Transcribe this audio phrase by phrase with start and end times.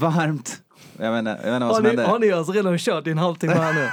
[0.00, 0.62] Varmt...
[1.00, 2.02] Jag vet inte, jag vet inte vad Har som ni, hände.
[2.04, 3.88] har ni alltså redan kört i en halvtimme här nu?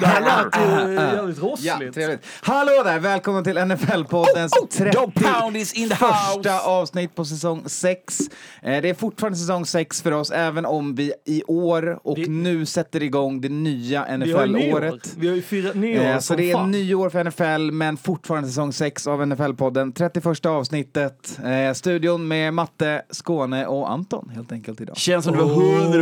[0.00, 1.94] det här lät ju jävligt Ja, rossligt.
[1.94, 2.20] trevligt.
[2.42, 2.98] Hallå där!
[2.98, 8.18] Välkommen till NFL-poddens in the första avsnitt på säsong 6.
[8.62, 12.28] Eh, det är fortfarande säsong 6 för oss, även om vi i år och Vi-
[12.28, 14.06] nu sätter igång det nya.
[14.18, 15.14] NFL-året.
[15.18, 18.72] Vi har ju firat nyår Eh, så det är nyår för NFL, men fortfarande säsong
[18.72, 19.92] 6 av NFL-podden.
[19.92, 21.38] 31 avsnittet.
[21.44, 24.96] Eh, studion med Matte, Skåne och Anton helt enkelt idag.
[24.96, 25.48] Känns som det var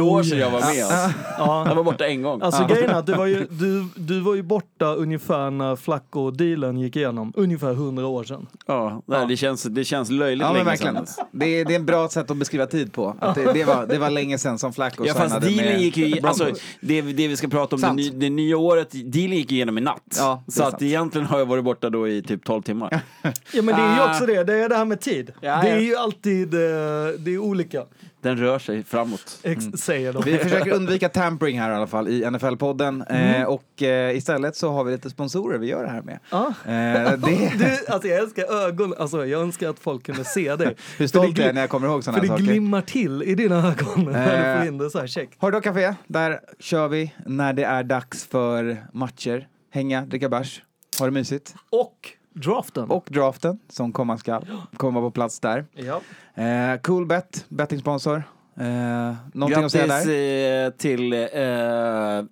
[0.01, 0.85] hundra år sedan jag var med.
[0.85, 1.19] Alltså.
[1.39, 1.65] Ja.
[1.69, 2.43] Jag var borta en gång.
[2.43, 6.79] Alltså grejen är att du var, ju, du, du var ju borta ungefär när Flacco-dealen
[6.81, 7.33] gick igenom.
[7.37, 8.47] Ungefär hundra år sedan.
[8.67, 11.07] Ja, nej, det, känns, det känns löjligt Ja men länge verkligen.
[11.07, 11.27] sedan.
[11.33, 13.17] Det är, det är en bra sätt att beskriva tid på.
[13.21, 16.21] Att det, det, var, det var länge sedan som Flacco Ja fast dealen gick ju,
[16.27, 19.81] alltså det, det vi ska prata om, det, det nya året, dealen gick igenom i
[19.81, 20.17] natt.
[20.19, 23.01] Ja, så att egentligen har jag varit borta då i typ 12 timmar.
[23.53, 24.11] Ja men det är ju Ah.
[24.11, 25.31] också det, det är det här med tid.
[25.41, 25.81] Ja, det är ja.
[25.81, 26.61] ju alltid, eh,
[27.19, 27.83] det är olika,
[28.23, 29.39] Den rör sig framåt.
[29.43, 30.23] ex- säger de.
[30.25, 33.05] Vi försöker undvika tampering här i alla fall i NFL-podden.
[33.11, 33.43] Mm.
[33.43, 36.19] Eh, och eh, istället så har vi lite sponsorer vi gör det här med.
[36.31, 36.47] Ja.
[36.65, 36.73] Eh,
[37.19, 40.77] det, Du, alltså jag älskar ögon, alltså jag önskar att folk kunde se dig.
[40.99, 42.53] hur stolt För det jag är när jag kommer ihåg sådana För här det saker.
[42.53, 44.53] glimmar till i dina ögon när Eh.
[44.55, 45.29] du får in det så här check.
[45.39, 49.49] Hardrock Café, där kör vi när det är dags för matcher.
[49.73, 50.63] Hänga, dricka bärs,
[50.99, 51.55] ha det mysigt.
[51.71, 51.95] Och
[52.41, 52.91] draften.
[52.91, 55.65] Och draften, som komma skall, kommer vara på plats där.
[55.75, 56.01] ja.
[56.43, 58.23] Eh, Coolbet, bettingsponsor.
[58.61, 60.65] Eh, någonting att säga Grattis där?
[60.67, 62.25] eh, till eh,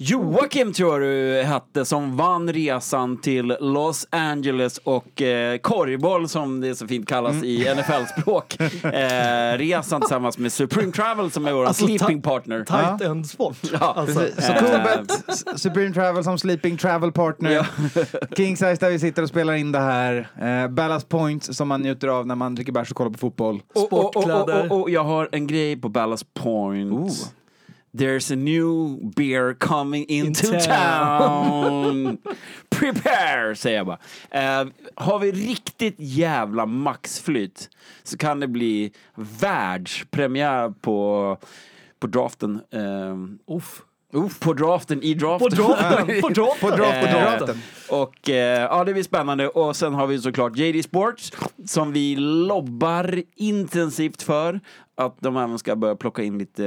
[0.00, 6.74] Joakim tror du hette som vann resan till Los Angeles och eh, korgboll som det
[6.74, 7.44] så fint kallas Mm.
[7.44, 8.56] i NFL-språk.
[8.84, 12.64] Eh, resan tillsammans med Supreme Travel som är vår Alltså, sleeping partner.
[12.64, 13.56] Tight end sport.
[13.72, 14.20] Ja, alltså.
[14.38, 14.58] Så Eh.
[14.58, 17.50] Coolbet, S- Supreme Travel som sleeping travel partner.
[17.52, 17.64] Ja.
[18.36, 20.28] King size där vi sitter och spelar in det här.
[20.40, 23.62] Eh, Ballast points som man njuter av när man dricker bärs och kollar på fotboll.
[23.74, 24.72] Och, och, och, och, Sportkläder.
[24.72, 26.92] och, och jag har en grej på Ballast Point.
[26.92, 27.10] Ooh.
[27.98, 32.18] There's a new beer coming into In town.
[32.70, 33.98] Prepare, säger jag bara.
[34.30, 37.70] Eh, har vi riktigt jävla maxflyt
[38.02, 41.36] så kan det bli världspremiär på,
[41.98, 42.60] på draften.
[42.70, 43.82] Eh, Uff.
[44.40, 45.56] På draften, i På draften.
[45.56, 46.60] draften, på draften.
[46.60, 47.62] På draft, på Eh, draften.
[47.88, 49.48] Och eh, ja, det blir spännande.
[49.48, 51.32] Och sen har vi såklart JD Sports
[51.66, 54.60] som vi lobbar intensivt för.
[54.96, 56.66] Att de även ska börja plocka in lite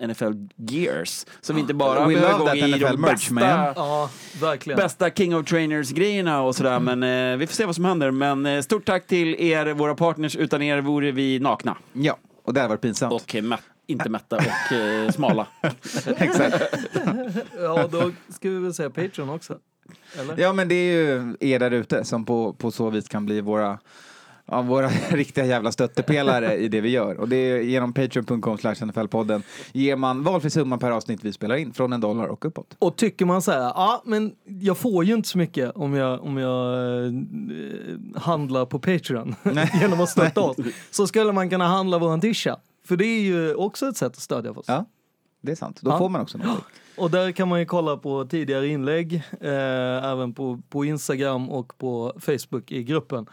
[0.00, 1.26] eh, NFL gears.
[1.40, 4.10] Så vi inte bara We behöver gå that i NFL de merch, bästa, Ja,
[4.40, 4.76] verkligen.
[4.76, 6.78] bästa King of Trainers-grejerna och sådär.
[6.80, 8.10] Men eh, vi får se vad som händer.
[8.10, 10.36] Men eh, stort tack till er, våra partners.
[10.36, 11.76] Utan er vore vi nakna.
[11.92, 13.12] Ja, och det har varit pinsamt.
[13.12, 15.46] Och eh, mätt, inte mätta och eh, smala.
[16.06, 16.62] Exakt.
[17.58, 19.58] Ja, då ska vi väl säga Patreon också.
[20.18, 20.38] Eller?
[20.38, 23.40] Ja, men det är ju er där ute som på, på så vis kan bli
[23.40, 23.78] våra
[24.48, 27.16] Ja, våra riktiga jävla stöttepelare i det vi gör.
[27.20, 29.42] Och det är genom patreon.com slash NFL-podden
[29.72, 32.76] ger man valfri summa per avsnitt vi spelar in, från en dollar och uppåt.
[32.78, 36.24] Och tycker man så här, ja men jag får ju inte så mycket om jag,
[36.24, 36.74] om jag
[37.04, 37.12] eh,
[38.20, 39.34] handlar på Patreon
[39.80, 40.56] genom att stötta oss.
[40.90, 42.56] Så skulle man kunna handla våran tisha.
[42.86, 44.64] För det är ju också ett sätt att stödja oss.
[44.68, 44.84] Ja,
[45.40, 45.80] det är sant.
[45.82, 45.98] Då Ja.
[45.98, 46.64] får man också något.
[46.98, 51.78] Och där kan man ju kolla på tidigare inlägg, eh, även på, på Instagram och
[51.78, 53.26] på Facebook i gruppen.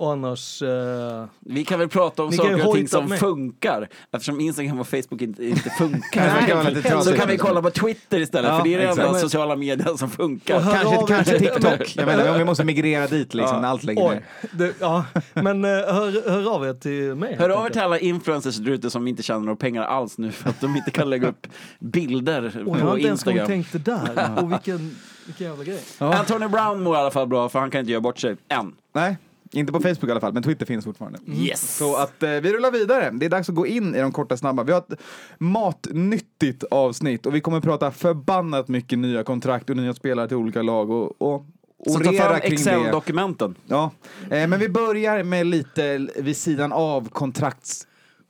[0.00, 3.18] Och annars, eh, Vi kan väl prata om saker och ting som med.
[3.18, 3.88] funkar.
[4.12, 6.40] Eftersom Instagram och Facebook inte, inte funkar.
[6.40, 8.86] Det kan lite så kan vi kolla på Twitter istället, Ja, för det är det
[8.88, 10.60] enda sociala medier som funkar.
[10.60, 11.96] Kanske, av kanske TikTok.
[11.96, 13.60] Jag menar, om vi måste migrera dit liksom, Ja.
[13.60, 14.24] när allt lägger oj, ner.
[14.52, 15.04] det, ja,
[15.34, 17.36] men eh, hör, hör av er till mig.
[17.38, 20.32] Hör av er till alla influencers där ute som inte tjänar några pengar alls nu
[20.32, 21.46] för att de inte kan lägga upp
[21.78, 23.46] bilder Och jag har på inte ens Instagram.
[23.46, 24.38] tänkt det där.
[24.42, 25.80] Och vilken, vilken jävla grej.
[25.98, 28.72] Antonio Brown mår i alla fall bra för han kan inte göra bort sig än.
[28.92, 29.16] Nej,
[29.52, 31.18] inte på Facebook i alla fall, men Twitter finns fortfarande.
[31.26, 31.76] Yes!
[31.76, 33.10] Så att eh, vi rullar vidare.
[33.12, 34.62] Det är dags att gå in i de korta snabba.
[34.62, 35.00] Vi har ett
[35.38, 40.62] matnyttigt avsnitt och vi kommer prata förbannat mycket nya kontrakt och nya spelare till olika
[40.62, 41.46] lag och, och
[41.86, 42.40] Så ta fram.
[42.42, 43.54] Excel-dokumenten.
[43.66, 43.90] Ja,
[44.30, 47.08] eh, men vi börjar med lite vid sidan av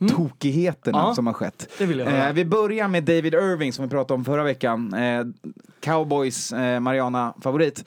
[0.09, 1.69] kontraktstokigheterna Ja, som har skett.
[1.79, 2.29] det vill jag höra.
[2.29, 4.95] Eh, vi börjar med David Irving som vi pratade om förra veckan.
[4.95, 5.25] Eh,
[5.81, 7.85] Cowboys eh, Mariana-favorit.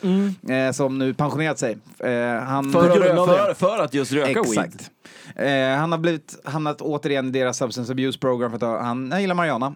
[0.49, 1.77] Eh, som nu pensionerat sig.
[1.99, 2.09] Eh,
[2.43, 3.55] han, För, för, det.
[3.55, 4.45] för att just röka weed.
[4.51, 4.91] Exakt.
[5.35, 9.21] Eh, han har blivit, hamnat återigen i deras substance abuse program för att han, han
[9.21, 9.75] gillar Mariana.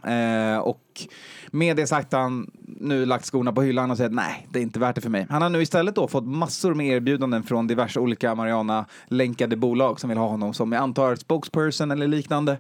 [0.53, 0.81] Eh, och
[1.51, 4.79] med det sagt han nu lagt skorna på hyllan och sagt nej, det är inte
[4.79, 5.27] värt det för mig.
[5.29, 10.09] Han har nu istället då fått massor med erbjudanden från diverse olika Mariana-länkade bolag som
[10.09, 12.57] vill ha honom som jag antar spokesperson eller liknande.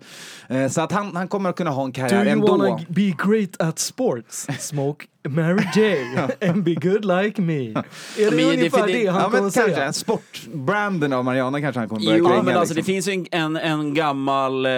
[0.49, 2.57] Eh, så att han, han kommer att kunna ha en Do karriär you ändå.
[2.57, 4.47] wanna be great at sports?
[4.59, 5.97] Smoke Mary J
[6.49, 7.67] and be good like me.
[7.69, 9.75] Är det Men det- ungefär för det, det- han Ja, kommer men säga?
[9.75, 9.93] kanske.
[9.99, 12.43] Sportbranden av Mariana kanske han kommer börja Jo, kränga.
[12.43, 12.93] men alltså det liksom.
[12.93, 14.65] finns ju en, en, en gammal...
[14.65, 14.71] Eh,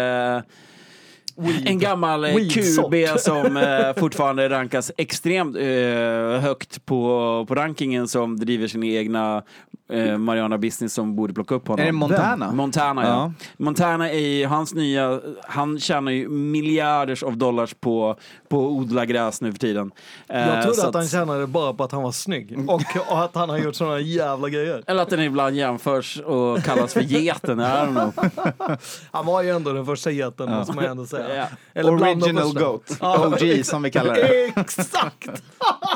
[1.65, 2.35] en gammal eh.
[2.35, 9.43] QB som eh, fortfarande rankas extremt eh, högt på, på rankingen som driver sin egna
[9.89, 11.81] eh, Mariana Business som borde plocka upp honom.
[11.81, 12.51] Är det Montana?
[12.51, 13.09] Montana, ja.
[13.09, 13.33] Ja.
[13.57, 15.19] Montana är ju hans nya...
[15.47, 18.15] Han tjänar ju miljarders av dollars på,
[18.49, 19.91] på att odla gräs nu för tiden.
[20.29, 23.35] Eh, Jag trodde att han tjänade bara på att han var snygg och, och att
[23.35, 24.83] han har gjort såna jävla grejer.
[24.87, 27.59] Eller att den ibland jämförs och kallas för geten.
[27.59, 28.29] I don't know.
[29.11, 31.35] Han var ju ändå den första geten, måste man ändå säga.
[31.35, 31.45] Ja.
[31.73, 32.53] Eller Original.
[32.53, 32.97] Goat.
[33.01, 34.45] Ja, OG som vi kallar det.
[34.55, 35.25] Exakt!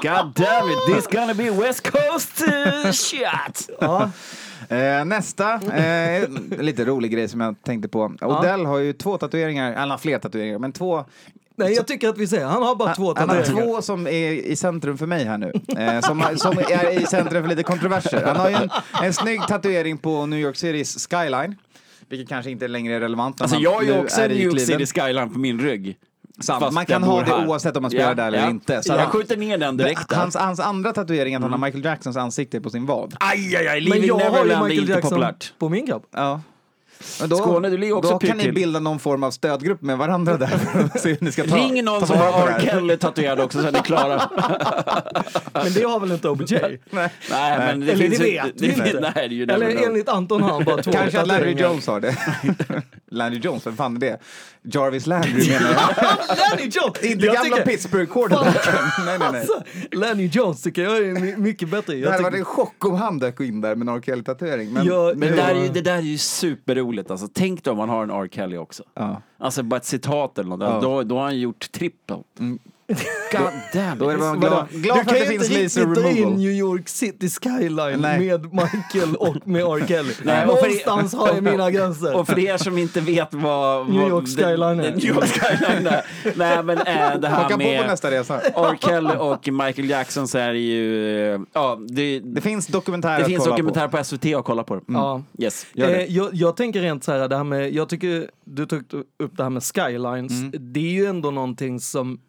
[0.01, 3.69] God damn it, this gonna be West Coast uh, shit!
[3.83, 4.12] Ja,
[4.69, 8.13] Eh, nästa, eh, lite rolig grej som jag tänkte på.
[8.21, 11.06] Odell har ju två tatueringar, eller han har fler tatueringar, men två.
[11.56, 13.65] nej, jag tycker att vi säger, han har bara två Han har tatueringar.
[13.65, 15.51] två som är i centrum för mig här nu.
[15.77, 18.24] Eh, som, som är i centrum för lite kontroverser.
[18.25, 18.69] Han har ju en,
[19.03, 21.56] en snygg tatuering på New York Citys skyline.
[22.09, 24.59] Vilket kanske inte längre är relevant Alltså jag har ju också en i New York.
[24.59, 25.97] City skyline på min rygg.
[26.39, 26.59] Sant.
[26.63, 27.47] Fast Man kan jag ha det här.
[27.47, 28.50] oavsett om man spelar Ja, där eller ja.
[28.50, 28.83] inte.
[28.83, 30.13] Så jag han- skjuter ner den direkt.
[30.13, 33.15] Hans, hans andra tatuering är att han har Michael Jacksons ansikte på sin vad.
[33.19, 35.53] Aj, aj, aj, Men Leaving jag har ju Neverland är Michael inte Jackson populärt.
[35.59, 36.06] på min kropp.
[36.12, 36.41] Ja.
[37.19, 38.54] Men då, Skåne, du ligger också då kan ni till.
[38.54, 40.50] bilda någon form av stödgrupp med varandra där
[41.00, 42.62] se hur ni ska ta Ring någon ta som har det R.
[42.66, 44.22] Kelly tatuerad också så är ni klara.
[45.54, 46.56] Men det har väl inte OBJ?
[46.56, 46.80] Nej.
[46.90, 47.10] Nej,
[47.57, 48.34] men det Eller finns det ju...
[48.34, 49.00] vet det, vi det, inte.
[49.00, 51.69] Nej, det är ju Eller enligt Anton har han bara två Kanske att Larry tatueringar.
[51.69, 52.16] Jones har det.
[53.12, 54.18] Larry Jones, vem fan är det?
[54.66, 56.38] Jarvis Landry menar jag.
[56.57, 57.04] Lenny Jones!
[57.04, 58.74] Inte Jag gamla tycker- Pittsburgh-quarterbacken.
[59.06, 59.39] nej, nej, nej.
[59.42, 61.94] Alltså, Lenny Jones tycker jag är my- mycket bättre.
[61.94, 64.01] Det Jag hade tycker, varit en chock om han dök in där med en R.
[64.06, 64.74] Kelly-tatuering.
[64.74, 66.18] Men, Jag- Men det där, är ju, det där är ju
[66.83, 67.27] superroligt alltså.
[67.33, 68.27] Tänk då om man har en R.
[68.31, 68.83] Kelly också.
[68.94, 69.21] ja.
[69.38, 70.62] Alltså bara ett citat eller något.
[70.62, 70.80] Ja.
[70.81, 72.24] Då, då har han gjort trippel.
[73.31, 73.41] God
[73.74, 76.03] damn Då är det bara glad, glad du kan att det ju finns inte riktigt
[76.03, 76.30] dra in.
[76.30, 78.19] New York City skyline Nej.
[78.19, 79.85] med Michael och med R.
[79.88, 80.13] Kelly.
[80.24, 82.15] Nej, Någonstans har jag mina gränser.
[82.15, 83.89] Och för er som inte vet vad...
[83.89, 84.91] New York skyline det- är.
[84.95, 86.06] New York skyline är.
[86.35, 86.83] Nej men äh,
[87.19, 88.39] det här Haka på på med nästa resa.
[88.39, 88.77] R.
[88.81, 91.33] Kelly och Michael Jackson så är det ju...
[91.33, 94.03] eh, Ja, det, Det finns dokumentärer det finns kolla dokumentär på.
[94.03, 94.74] SVT att kolla på.
[94.74, 94.83] Mm.
[94.88, 95.24] Ja.
[95.39, 95.65] Yes.
[95.74, 95.95] Gör det.
[96.06, 98.79] Eh, jag, jag tänker rent så här, det här med, jag tycker du tog
[99.24, 100.31] upp det här med skylines.
[100.31, 100.51] Mm.
[100.74, 102.19] Det är ju ändå någonting som,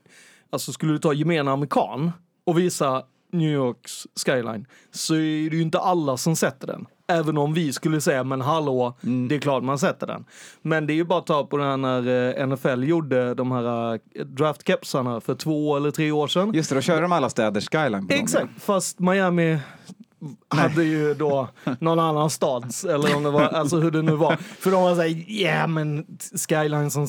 [0.55, 2.13] alltså skulle du ta gemene amerikan
[2.47, 3.03] och visa
[3.33, 6.87] New Yorks skyline så är det ju inte alla som sätter den.
[7.09, 9.29] Även om vi skulle säga, men hallå, Mm.
[9.29, 10.25] det är klart man sätter den.
[10.63, 13.53] Men det är ju bara att ta på den här när eh, NFL gjorde de
[13.53, 16.53] här eh, draftkepsarna för två eller tre år sedan.
[16.55, 18.09] Just det, då kör de alla städers skyline dem.
[18.11, 19.59] Exakt, fast Miami
[20.49, 21.49] hade ju då
[21.81, 24.37] någon annan stads, eller om det var, alltså hur det nu var.
[24.37, 26.07] För de var såhär, ja men
[26.49, 27.07] skyline som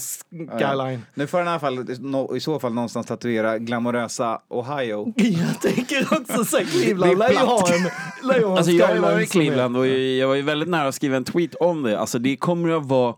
[0.60, 1.02] skyline.
[1.14, 5.14] Nu får han i alla fall no, i så fall någonstans tatuera glamorösa Ohio.
[5.16, 7.84] Jag tänker också såhär, Cleveland är lär ju ha en,
[8.28, 10.70] lär ju ha en Alltså jag skyline var i Cleveland och jag var ju väldigt
[10.70, 12.00] nära att skriva en tweet om det.
[12.00, 13.16] Alltså det kommer att vara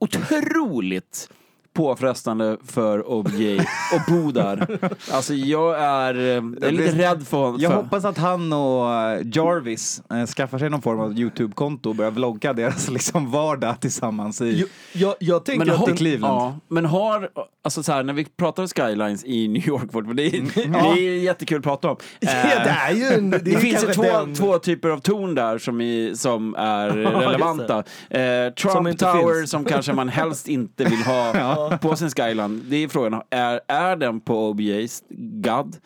[0.00, 1.28] otroligt
[1.72, 3.58] påfrestande för OBJ
[3.94, 4.78] att bo där.
[5.12, 8.94] Alltså jag är, eh, jag är lite rädd för Jag för- hoppas att han och
[8.94, 13.80] eh, Jarvis eh, skaffar sig någon form av YouTube-konto och börjar vlogga deras liksom vardag
[13.80, 14.60] tillsammans i...
[14.60, 16.34] Jag, jag, jag tänker Men att har, Cleveland.
[16.34, 17.28] ja, men har,
[17.64, 20.42] alltså så här, när vi pratar om skylines i New York, för det är,
[20.94, 21.96] det är jättekul att prata om.
[22.20, 22.28] ja,
[22.64, 25.58] det är ju en, det, Det finns ju två, den- två typer av torn där
[25.58, 26.88] som, i, som är
[27.20, 27.78] relevanta.
[28.10, 28.22] Eh,
[28.56, 29.50] Som Trump inte Tower finns.
[29.50, 31.32] som kanske man helst inte vill ha
[31.70, 32.62] på sin skyline.
[32.68, 35.02] Det är frågan, är, är den på OBJs
[35.40, 35.76] GAD?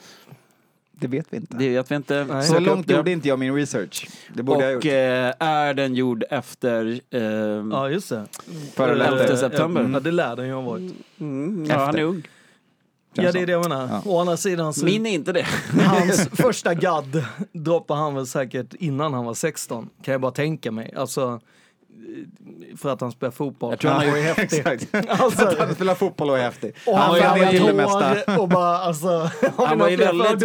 [0.99, 1.57] Det vet vi inte.
[1.57, 2.25] Det vet vi inte.
[2.31, 2.43] Nej.
[2.43, 4.09] så långt gjorde inte jag min research.
[4.35, 4.93] Det borde jag ha Och gjort.
[4.93, 7.01] eh, är den gjord efter...
[7.11, 7.21] Eh,
[7.73, 8.25] Ja, just det.
[8.75, 9.91] Före eller elfte Eh, september.
[9.93, 10.93] Ja, det lär den ju ha varit.
[11.21, 12.23] mm, ja, han är ung.
[13.15, 14.01] Ja, det är det jag menar.
[14.05, 14.85] Å andra sidan så...
[14.85, 15.47] Min är inte det.
[15.85, 20.71] Hans första gadd droppade han väl säkert innan han var 16, kan jag bara tänka
[20.71, 20.95] mig.
[20.97, 21.41] Alltså,
[22.77, 23.73] för att han spelar fotboll.
[23.73, 24.89] Jag tror han och är gjort- häftig.
[25.09, 26.75] Alltså, Att han spelar fotboll och är häftig.
[26.87, 28.41] och han han var ju till det hår mesta.
[28.41, 29.09] och bara alltså...
[29.57, 30.43] Han var ju väldigt,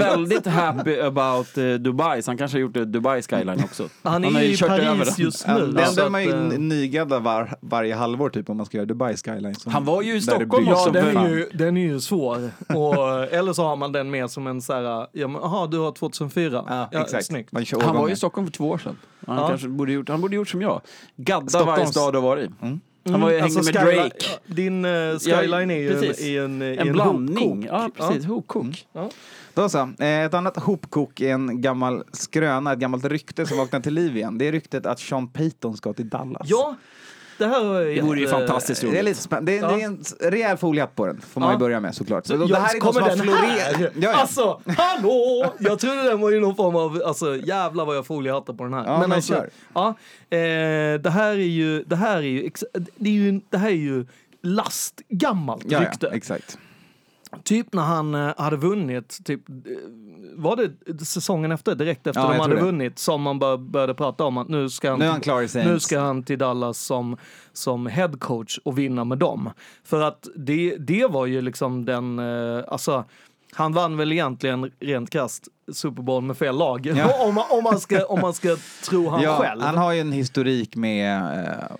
[0.00, 3.88] väldigt happy about eh, Dubai, så han kanske har gjort det Dubai skyline också.
[4.02, 5.24] Han är har ju i Paris den.
[5.24, 5.66] just Ja, nu.
[5.66, 9.16] Det så enda man ju nygaddar var, varje halvår typ om man ska göra Dubai
[9.16, 9.54] Skyline.
[9.66, 12.50] Han var ju i Stockholm Ja, också, som den är, ju, den är ju svår.
[12.74, 15.78] Och, eller så har man den med som en så här, ja men aha, du
[15.78, 16.64] har 2004.
[16.92, 17.26] Ja, exakt.
[17.26, 17.50] Snyggt.
[17.82, 18.96] Han var ju i Stockholm för två år sedan.
[19.26, 19.48] Han, Ja.
[19.48, 20.80] kanske borde gjort, han borde gjort som jag.
[21.16, 22.78] Gadda Stockholms- varje stad du har varit i.
[23.10, 24.16] Han var ju, hängde med skyline- Drake.
[24.46, 27.68] ja, Din eh, skyline är ju en, är en, är En blandning.
[27.68, 27.90] hopkok.
[27.98, 28.24] Ja, precis.
[28.26, 28.86] Hopkok.
[28.92, 29.10] Ja.
[29.54, 29.78] Då så.
[29.98, 34.16] Eh, Ett annat hopkok är en gammal skröna, ett gammalt rykte som vaknar till liv
[34.16, 34.38] igen.
[34.38, 36.42] Det är ryktet att Sean Payton ska till Dallas.
[36.50, 36.76] ja,
[37.38, 39.04] det här var Det vore ju fantastiskt Det är roligt.
[39.04, 39.52] lite spännande.
[39.52, 41.54] Det, är- det är en rejäl folihatt på den, får man Ja.
[41.54, 42.26] ju börja med såklart.
[42.26, 43.80] Så det här är kommer den här?
[43.80, 44.14] Ja, ja.
[44.14, 45.52] Alltså, hallå!
[45.58, 48.74] Jag trodde den var ju någon form av, alltså jävlar vad jag foliehattar på den
[48.74, 48.84] här.
[48.86, 49.50] Ja, men alltså, kör.
[49.74, 49.88] Ja,
[50.30, 52.50] eh, det här är ju, det här är ju,
[52.96, 54.06] det är ju, det här är ju
[54.42, 56.06] lastgammalt Ja, rykte.
[56.06, 56.58] ja, exakt.
[57.44, 59.54] Typ när han eh, hade vunnit, typ, eh,
[60.34, 64.24] var det säsongen efter, direkt efter Ja, de hade vunnit, som man bör, började prata
[64.24, 67.16] om att nu ska han, Nu han nu ska han till Dallas som,
[67.52, 69.50] som head coach och vinna med dem.
[69.84, 73.04] För att det, det var ju liksom den, eh, alltså,
[73.52, 76.86] han vann väl egentligen rent krasst Super Bowl med fel lag.
[76.86, 77.24] Ja.
[77.28, 79.62] om, man, om, man ska, om man ska tro han ja, själv.
[79.62, 81.76] Han har ju en historik med, eh,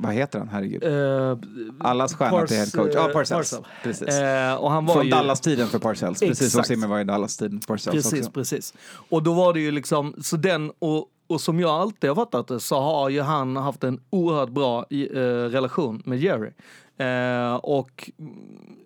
[0.00, 0.84] vad heter han, herregud?
[0.84, 1.38] Eh,
[1.80, 2.92] Allas stjärna till head coach.
[2.94, 3.50] Ja, Parcells.
[3.50, 3.66] Parcell.
[3.82, 4.08] Precis.
[4.08, 6.68] Eh, och han var Från ju, Dallas-tiden för Parcells, precis som Exakt.
[6.68, 7.60] Simmer var i Dallas-tiden.
[7.60, 8.30] Parcells Precis, också.
[8.30, 8.74] precis.
[9.08, 12.48] Och då var det ju liksom, så den, och, och som jag alltid har fattat
[12.48, 15.18] det, så har ju han haft en oerhört bra eh,
[15.50, 16.50] relation med Jerry.
[16.98, 18.10] Eh, och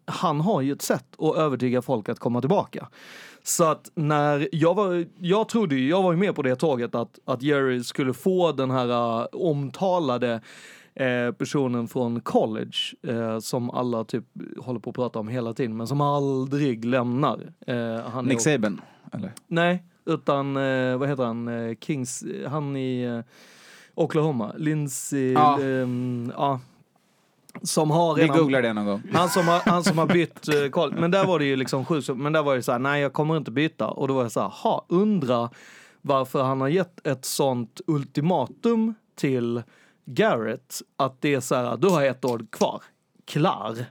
[0.04, 2.88] han har ju ett sätt att övertyga folk att komma tillbaka.
[3.42, 6.94] Så att när jag var, jag trodde ju, jag var ju med på det tåget
[6.94, 10.40] att, att Jerry skulle få den här uh, omtalade
[10.94, 14.24] eh, personen från college eh, som alla typ
[14.58, 17.52] håller på att prata om hela tiden men som aldrig lämnar.
[17.66, 18.80] Eh, Nick Saban,
[19.12, 19.32] eller?
[19.46, 21.48] Nej, utan eh, vad heter han?
[21.48, 23.22] Eh, Kings, han i
[23.94, 24.52] Oklahoma.
[24.56, 25.60] Lindsey, Ja.
[25.62, 26.60] ehm, ja.
[27.62, 28.38] Som har Vi redan...
[28.38, 29.02] googlar det någon gång.
[29.12, 30.94] Han som har, han som har bytt eh, koll.
[30.98, 33.12] Men där var det ju liksom sju, men där var det så här, nej jag
[33.12, 33.88] kommer inte byta.
[33.88, 35.50] Och då var jag så här, ha, undra
[36.00, 39.62] varför han har gett ett sånt ultimatum till
[40.04, 42.82] Garrett att det är så här, du har ett år kvar,
[43.24, 43.84] klar.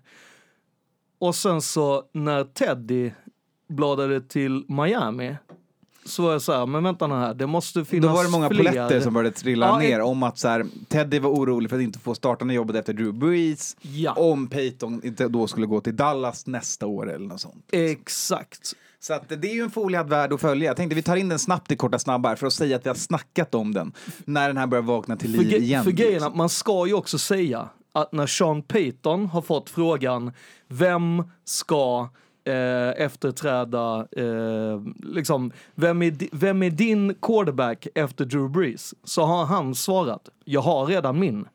[1.20, 3.12] Och sen så när Teddy
[3.70, 5.36] bladade till Miami
[6.06, 8.30] så var jag så här, men vänta nu här, det måste finnas Då var det
[8.30, 8.58] många fler.
[8.58, 11.84] poletter som började trilla Ja, ner om att så här, Teddy var orolig för att
[11.84, 13.78] inte få startande jobbet efter Drew Brees.
[13.82, 14.14] Ja.
[14.14, 17.66] Om Peyton inte då skulle gå till Dallas nästa år eller något sånt.
[17.72, 18.74] Exakt.
[19.04, 20.68] Så att det är ju en foliad värld att följa.
[20.68, 22.90] Jag tänkte vi tar in den snabbt i korta snabbar för att säga att vi
[22.90, 23.92] har snackat om den.
[24.26, 25.84] När den här börjar vakna till liv ge- igen.
[25.84, 30.32] för grejen att man ska ju också säga att när Sean Payton har fått frågan
[30.68, 32.10] vem ska
[32.44, 38.94] eh, efterträda, eh, liksom, vem är, vem är din quarterback efter Drew Brees?
[39.04, 41.48] Så har han svarat, jag har redan min.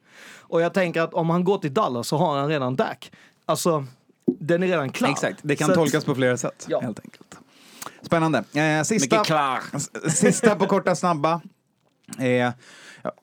[0.49, 3.13] Och jag tänker att om han går till Dallas så har han redan Dak.
[3.47, 3.85] Alltså,
[4.41, 5.09] den är redan klar.
[5.11, 6.67] Exakt, det kan Så tolkas på flera sätt.
[6.69, 6.81] Ja.
[6.81, 7.26] Helt enkelt.
[8.07, 8.39] Spännande.
[8.55, 9.61] Eh, sista, Mycket klar.
[9.73, 11.41] s- sista på korta snabba.
[12.19, 12.27] Eh,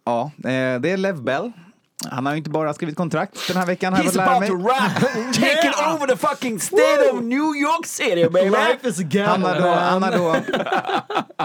[0.05, 1.51] ja, eh, det är Lev Bell.
[2.11, 3.93] Han har ju inte bara skrivit kontrakt den här veckan.
[3.93, 4.99] har jag He's about to rap!
[5.33, 8.49] Taking over the fucking state of New York City baby!
[8.49, 9.47] Life is a Han gamble.
[9.49, 10.35] har, då, han har då,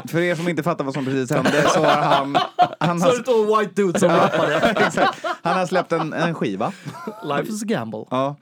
[0.08, 2.36] för er som inte fattar vad som precis hände, så har han,
[2.80, 4.74] han, Så är det har, två white dudes som rappade.
[5.42, 6.72] han har släppt en, en skiva
[7.24, 8.04] Life is a gamble.
[8.10, 8.36] ja,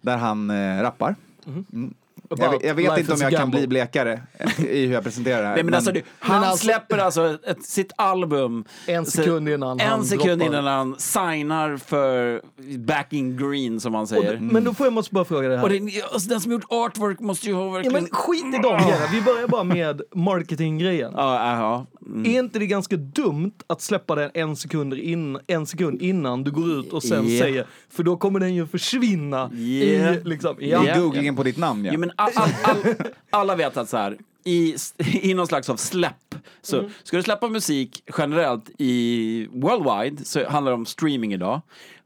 [0.00, 1.14] där han eh, rappar.
[1.46, 1.94] Mm.
[2.38, 3.58] Jag, jag vet life inte om jag kan gamble.
[3.58, 4.22] bli blekare
[4.58, 5.54] i hur jag presenterar det här.
[5.54, 9.86] Nej, men alltså, du, han alltså- släpper alltså ett, sitt album En sekund innan en
[9.88, 12.42] han sekund innan han signar för
[12.78, 14.32] back in green som man Och säger.
[14.32, 15.64] d- Men då får jag måste bara fråga det här.
[15.64, 18.02] Och den, alltså, den som gjort artwork måste ju ha Ja, verkligen...
[18.02, 19.06] men skit i de grejerna.
[19.12, 21.12] Vi börjar bara med marketinggrejen.
[21.16, 21.86] Ja, ja.
[22.06, 22.26] Mm.
[22.34, 26.50] Är inte det ganska dumt att släppa den en sekund, in, en sekund innan du
[26.50, 27.42] går ut och sen Ja.
[27.42, 29.58] säger, för då kommer den ju försvinna Ja.
[29.58, 30.84] i liksom, ja.
[30.84, 30.98] I Ja.
[30.98, 31.90] googlingen på ditt namn, ja.
[31.94, 32.94] Jo, men all, all, all,
[33.30, 34.76] alla vet att så här, i,
[35.22, 36.90] i någon slags av släpp, så Mm.
[37.02, 41.60] ska du släppa musik generellt i worldwide så handlar det om streaming idag.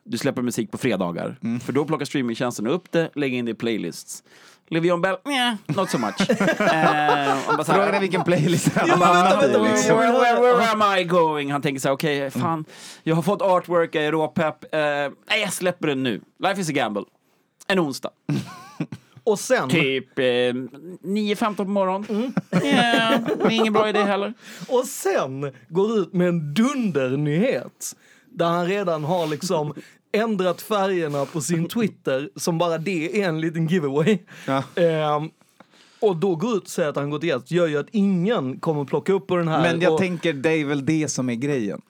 [0.04, 1.60] Du släpper musik på fredagar, Mm.
[1.60, 4.22] för då plockar streamingtjänsten upp det, lägger in det i playlists.
[4.70, 6.20] Le'Veon Bell, yeah, not so much.
[6.30, 9.62] eh, Frågan är vilken playlist han Ja, vänta.
[9.62, 9.96] Liksom.
[9.98, 11.52] Where, where, where am I going?
[11.52, 12.30] Han tänker så här, okej, Mm.
[12.30, 12.64] fan,
[13.02, 14.74] jag har fått artwork, jag är råpepp.
[14.74, 16.20] Eh, nej, jag släpper den nu.
[16.42, 17.02] Life is a gamble.
[17.66, 18.10] En onsdag.
[19.24, 22.06] Och sen, Typ eh, 9.15 på morgonen.
[22.10, 22.32] Mm.
[22.64, 24.34] Yeah, det är ingen bra idé heller.
[24.68, 27.96] och sen går ut med en dundernyhet.
[28.30, 29.74] där han redan har liksom
[30.12, 34.18] ändrat färgerna på sin Twitter som bara det är en liten giveaway.
[34.46, 34.62] Ja.
[34.74, 35.30] Ehm,
[36.00, 38.84] och då går ut och säger att han gått gäst gör ju att ingen kommer
[38.84, 39.62] plocka upp på den här.
[39.62, 41.80] Men jag och, tänker, det är väl det som är grejen.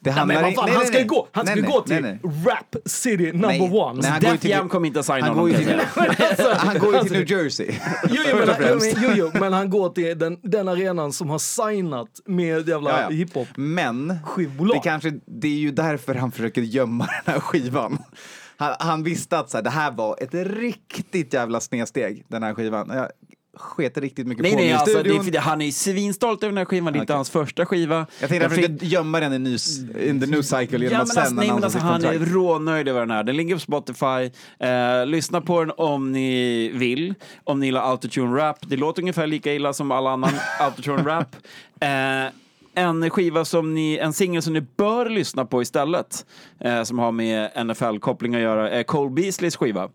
[0.00, 1.06] Det Ja, men vad fan, nej, han nej, ska ju nej.
[1.08, 2.32] gå, han ska Nej, nej, gå till nej, nej.
[2.46, 4.00] Rap City number Nej, one.
[4.02, 5.50] nej, han Def till- Jam kommer inte att signa Han honom.
[5.50, 5.80] går till,
[6.56, 7.70] han går ju till New Jersey.
[8.08, 8.46] Jo, jo, men,
[8.78, 12.90] men, jo, jo, men han går till den, den arenan som har signat med jävla
[12.90, 13.08] Ja, ja.
[13.08, 13.48] hiphop.
[13.56, 14.76] Men Skivbolag.
[14.76, 17.98] det, kanske, det är ju därför han försöker gömma den här skivan.
[18.56, 22.54] Han, han visste att så här, det här var ett riktigt jävla snedsteg, den här
[22.54, 22.90] skivan.
[22.94, 23.08] Jag
[23.58, 26.64] sket riktigt mycket Nej, på nej, alltså, det, är han är svinstolt över den här
[26.64, 26.92] skivan.
[26.92, 27.16] Det är inte Okej.
[27.16, 28.06] hans första skiva.
[28.20, 29.56] Jag tänkte Jag försöker gömma den i, ny,
[30.08, 33.00] in the new cycle genom Ja, att alltså, annonsera alltså, sitt han är rånöjd över
[33.00, 33.24] den här.
[33.24, 34.30] Den ligger på Spotify.
[34.58, 37.14] Eh, lyssna på den om ni vill.
[37.44, 38.56] Om ni gillar autotune rap.
[38.60, 41.36] Det låter ungefär lika illa som all annan autotune rap.
[41.80, 42.32] Eh,
[42.74, 46.26] en skiva som ni, en singel som ni bör lyssna på istället,
[46.60, 49.88] eh, som har med NFL-koppling att göra, är Cole Beasleys skiva.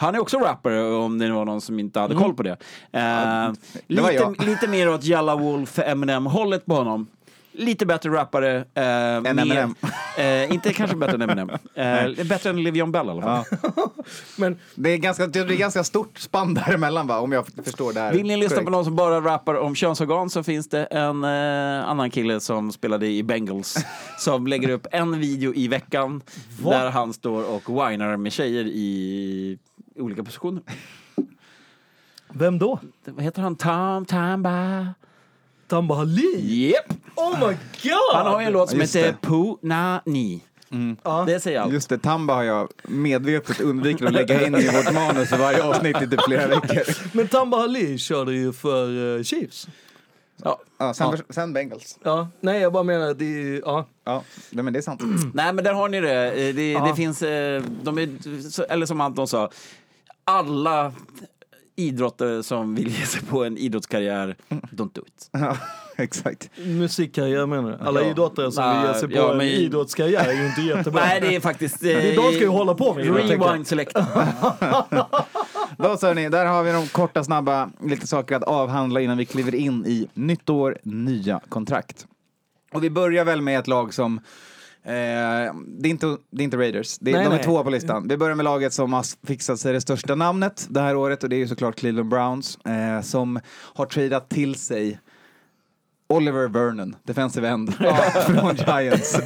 [0.00, 2.50] Han är också rapper om det var någon som inte hade koll på det.
[2.50, 2.58] Eh,
[2.92, 3.52] det
[3.86, 7.06] lite, lite mer åt Yalla Wolf, Eminem-hållet på honom.
[7.52, 8.56] Lite bättre rappare.
[8.74, 9.74] Eh, Än mer- Eminem.
[10.18, 11.50] Eh, inte kanske bättre än Eminem.
[11.74, 13.44] Eh, bättre än Le'Veon Bell i alla fall.
[13.76, 13.92] Ja.
[14.36, 18.00] Men Det är, ganska, det är ganska stort spann däremellan va, om jag förstår det
[18.00, 18.12] här.
[18.12, 21.88] Vill ni lyssna på någon som bara rappar om könsorgan så finns det en eh,
[21.90, 23.76] annan kille som spelade i Bengals
[24.18, 26.22] som lägger upp en video i veckan
[26.62, 29.58] där han står och whinar med tjejer i
[30.00, 30.62] olika positioner.
[32.32, 32.78] vem då?
[33.04, 33.56] Vad heter han?
[33.56, 34.86] Tom Tamba?
[35.68, 36.40] Tamba Ali?
[36.40, 36.92] Yep.
[37.16, 38.14] Oh my god!
[38.14, 39.28] Han har ju en låt som Just heter det.
[39.28, 40.42] Pu Na Ni.
[41.02, 41.24] Ja.
[41.26, 41.72] Det säger allt.
[41.72, 45.62] Just det, Tamba har jag medvetet undvikit att lägga in i vårt manus i varje
[45.64, 46.82] avsnitt i typ flera veckor.
[47.16, 49.68] Men Tamba Ali körde ju för uh, Chiefs.
[50.44, 50.58] Ja.
[50.78, 51.98] Ja, sen, sen Bengals.
[52.02, 53.86] Ja, nej jag bara menar att det är, ja.
[54.04, 55.00] Ja, nej, men det är sant.
[55.34, 56.32] Nej, men där har ni det.
[56.48, 56.86] Eh, Det, Ja.
[56.86, 58.08] det finns, eh, de är,
[58.72, 59.50] eller som Anton sa,
[60.30, 60.92] alla
[61.76, 65.28] idrottare som vill ge sig på en idrottskarriär, don't do it.
[65.32, 65.56] Ja,
[65.96, 66.50] exakt.
[66.56, 67.84] musikkarriär menar du?
[67.84, 68.10] Alla Ja.
[68.10, 71.02] idrottare som vill ge sig på ja, en men- idrottskarriär är ju inte jättebra.
[71.06, 71.80] Nej, det är faktiskt...
[71.80, 73.16] Det är de ska ju hålla på med.
[73.16, 73.92] Rewind select.
[75.78, 79.26] Då så hörni, där har vi de korta, snabba, lite saker att avhandla innan vi
[79.26, 82.06] kliver in i nytt år, nya kontrakt.
[82.72, 84.20] Och vi börjar väl med ett lag som
[84.84, 84.92] Eh,
[85.66, 87.44] det, är inte, det är inte Raiders, det Nej, de är nej.
[87.44, 88.08] tvåa på listan.
[88.08, 91.28] Vi börjar med laget som har fixat sig det största namnet det här året och
[91.28, 93.40] det är ju såklart Cleveland Browns eh, som
[93.74, 95.00] har tradat till sig
[96.10, 97.74] Oliver Vernon, defensive end,
[98.26, 99.20] från Giants.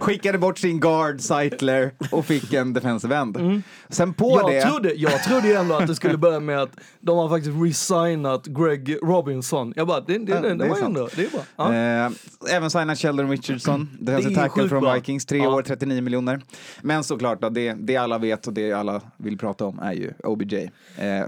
[0.00, 3.62] Skickade bort sin guard, Seitler, och fick en defensive end.
[3.88, 4.62] Sen på Jag det...
[4.62, 8.46] trodde, jag trodde ju ändå att det skulle börja med att de har faktiskt resignat
[8.46, 9.72] Greg Robinson.
[9.76, 11.40] Jag bara, det, det, Ja, det, det var ju ändå, det är bra.
[11.56, 11.74] Ja.
[11.74, 12.10] Eh,
[12.56, 14.94] även signat Sheldon Richardson, defensive tackle från.
[14.94, 15.54] Vikings, tre Ja.
[15.54, 16.40] år, 39 miljoner.
[16.82, 20.12] Men såklart, då, det, det alla vet och det alla vill prata om är ju
[20.24, 20.56] OBJ.
[20.56, 20.70] Eh,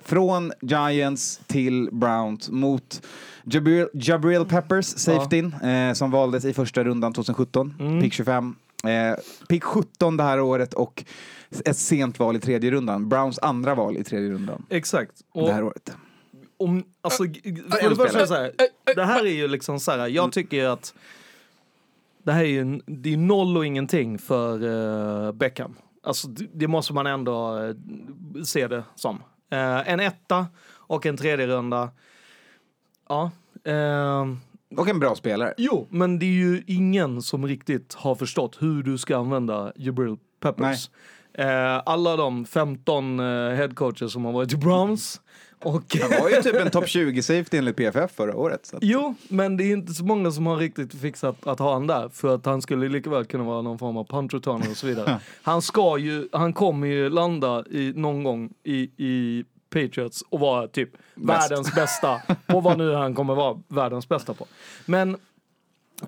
[0.05, 3.03] från Giants till Browns mot
[3.45, 8.01] Jabril, Jabril Peppers, safetyn, eh, som valdes i första rundan 2017, Mm.
[8.03, 8.57] pick 25.
[8.85, 9.15] Eh,
[9.49, 11.05] pick 17 det här året och
[11.65, 13.09] ett sent val i tredje rundan.
[13.09, 15.13] Browns andra val i tredje rundan Exakt.
[15.33, 15.93] Och det här året.
[16.57, 18.53] om, alltså, g- för det första är det så här,
[18.95, 20.95] det här är ju liksom så här, jag tycker att
[22.25, 25.75] det här är ju det är noll och ingenting för uh, Beckham.
[26.03, 27.75] Alltså det, det måste man ändå eh,
[28.45, 29.23] se det som.
[29.51, 31.91] Eh, en etta och en tredje runda.
[33.09, 33.31] Ja.
[33.65, 34.41] ehm,
[34.77, 35.55] Och en bra spelare.
[35.57, 40.17] Jo, men det är ju ingen som riktigt har förstått hur du ska använda Jabril
[40.41, 40.91] Peppers.
[41.35, 45.21] Eh, alla de 15 uh, headcoacher som har varit i Browns.
[45.65, 48.67] Och, Han var ju typ en topp 20 safety enligt PFF förra året.
[48.67, 48.79] Så.
[48.81, 52.09] jo, men det är inte så många som har riktigt fixat att ha han där.
[52.09, 54.87] För att han skulle lika väl kunna vara någon form av punt returner och så
[54.87, 55.21] vidare.
[55.43, 60.69] han ska ju, han kommer ju landa i, någon gång i, i Patriots och vara
[60.69, 64.47] typ världens bästa på vad nu han kommer vara världens bästa på.
[64.87, 65.17] Men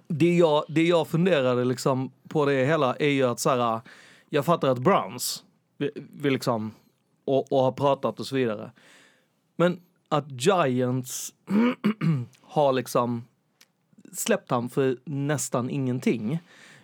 [0.08, 3.80] det jag, det jag funderade liksom på det hela är ju att så här,
[4.28, 5.44] jag fattar att Browns
[5.94, 6.72] vill liksom,
[7.24, 8.70] och, och har pratat och så vidare.
[9.56, 11.34] Men att Giants
[12.42, 13.24] har liksom
[14.12, 16.38] släppt han för nästan ingenting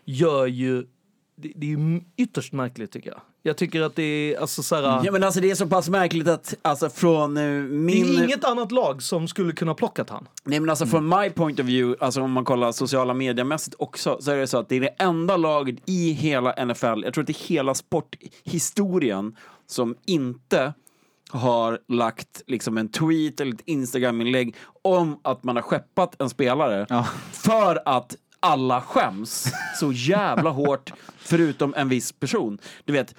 [0.05, 0.87] gör ju,
[1.37, 3.21] det, det är ju ytterst märkligt tycker jag.
[3.43, 5.89] Jag tycker att det är, alltså så här, Ja, men alltså det är så pass
[5.89, 8.19] märkligt att alltså från eh, det min...
[8.19, 10.29] är inget annat lag som skulle kunna plockat han.
[10.45, 14.17] Nej men alltså från my point of view, alltså om man kollar sociala mediemässigt också,
[14.21, 17.23] så är det så att det är det enda laget i hela NFL, jag tror
[17.23, 17.75] att det är hela
[18.45, 20.73] sporthistorien, som inte
[21.31, 26.87] har lagt liksom en tweet eller ett Instagram-inlägg om att man har skeppat en spelare
[26.89, 27.07] Ja.
[27.33, 29.47] för att alla skäms
[29.81, 32.59] så jävla hårt, förutom en viss person.
[32.85, 33.15] Du vet,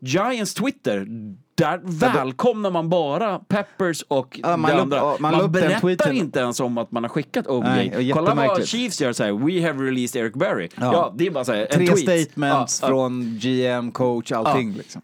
[0.00, 1.06] Giants Twitter,
[1.54, 4.96] där välkomnar man bara Peppers och Ja, man det upp- andra.
[4.96, 8.10] ja, man Man, upp berättar inte ens om att man har skickat OBJ.
[8.12, 8.66] Kolla vad.
[8.66, 10.68] Chiefs gör såhär, we have released Eric Berry.
[10.76, 11.14] Ja, Ja.
[11.16, 11.98] det är bara såhär, Tre tweet.
[12.28, 14.72] statements Ja, från GM, coach, allting.
[14.72, 15.02] Liksom.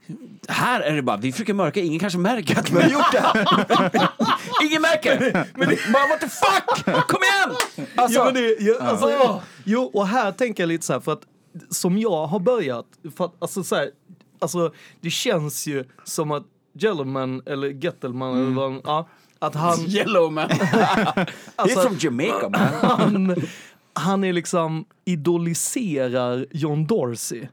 [0.49, 3.21] Här är det bara, vi försöker mörka, ingen kanske märker att vi har gjort det
[3.21, 3.47] här.
[4.71, 5.47] ingen märker!
[5.59, 6.85] Men det, bara what the fuck!
[7.09, 7.57] Kom igen!
[7.97, 11.13] Alltså, Jo, men det, jo, alltså, jo, och här tänker jag lite så här, för
[11.13, 11.23] att
[11.71, 13.89] som jag har börjat, för att, alltså, så här,
[14.43, 16.45] alltså, det känns ju som att
[16.79, 20.49] Gentleman, eller Gettelman, eller vad, ja, att han, Yellow man.
[20.51, 21.27] He's
[21.57, 22.61] Alltså- from Jamaica man.
[23.01, 23.37] han,
[23.95, 27.47] han är liksom idoliserar John Dorsey.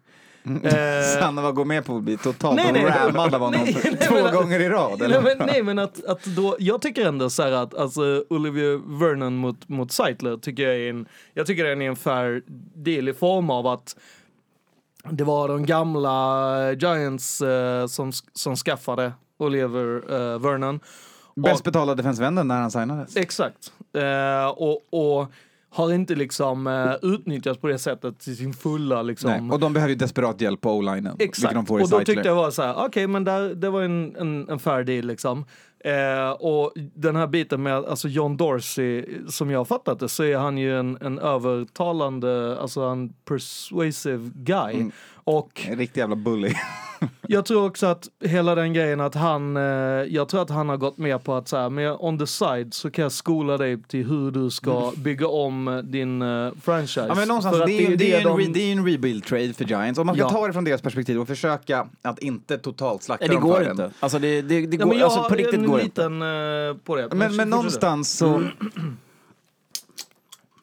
[0.63, 2.83] Eh, Sanna var gå med på att bli totalt Nej, nej.
[2.83, 4.99] rammad av honom Nej, nej, två men- gånger i rad.
[4.99, 5.21] Nej Eller?
[5.21, 9.35] men, nej men att, att då, jag tycker ändå så här att alltså Olivier Vernon
[9.37, 12.41] mot, mot Seidler tycker jag är en, jag tycker den är en fair
[12.75, 13.95] deal i form av att
[15.09, 20.79] det var de gamla Giants eh, som, som skaffade Oliver eh, Vernon.
[21.35, 23.17] Bäst betalda defensivvänden när han signades.
[23.17, 23.73] Exakt.
[23.93, 25.31] Eh, och, och
[25.71, 29.31] har inte liksom eh, utnyttjats på det sättet till sin fulla liksom.
[29.31, 29.51] Nej.
[29.51, 31.15] Och de behöver ju desperat hjälp på o-linen.
[31.19, 31.55] Exakt.
[31.55, 32.05] Och då Seidler.
[32.05, 35.05] tyckte jag var så här, okej men där, det var en, en, en fair deal
[35.05, 35.45] liksom.
[35.83, 40.23] Eh, och den här biten med alltså John Dorsey, som jag har fattat det så
[40.23, 44.73] är han ju en, en övertalande, alltså en persuasive guy.
[44.73, 44.91] Mm.
[45.37, 46.53] Och En riktig jävla bully.
[47.27, 49.63] jag tror också att hela den grejen att han, eh,
[50.07, 52.73] jag tror att han har gått med på att så här, men on the side
[52.73, 56.99] så kan jag skola dig till hur du ska bygga om din eh, franchise.
[57.01, 57.09] Mm.
[57.09, 59.53] Ja, men någonstans, det, är, det, är en de- re, det är en rebuild trade
[59.53, 59.99] för Giants.
[59.99, 60.29] Om man ska Ja.
[60.29, 63.55] ta det från deras perspektiv och försöka att inte totalt slakta Nej, det dem går
[63.63, 63.83] för inte.
[63.83, 63.91] den.
[63.99, 65.83] Alltså det, det, det Ja, går, men jag alltså på har riktigt en går det
[65.83, 66.01] inte.
[66.09, 67.07] liten eh, på det.
[67.09, 67.47] Men, men fortsätt.
[67.47, 68.41] någonstans så...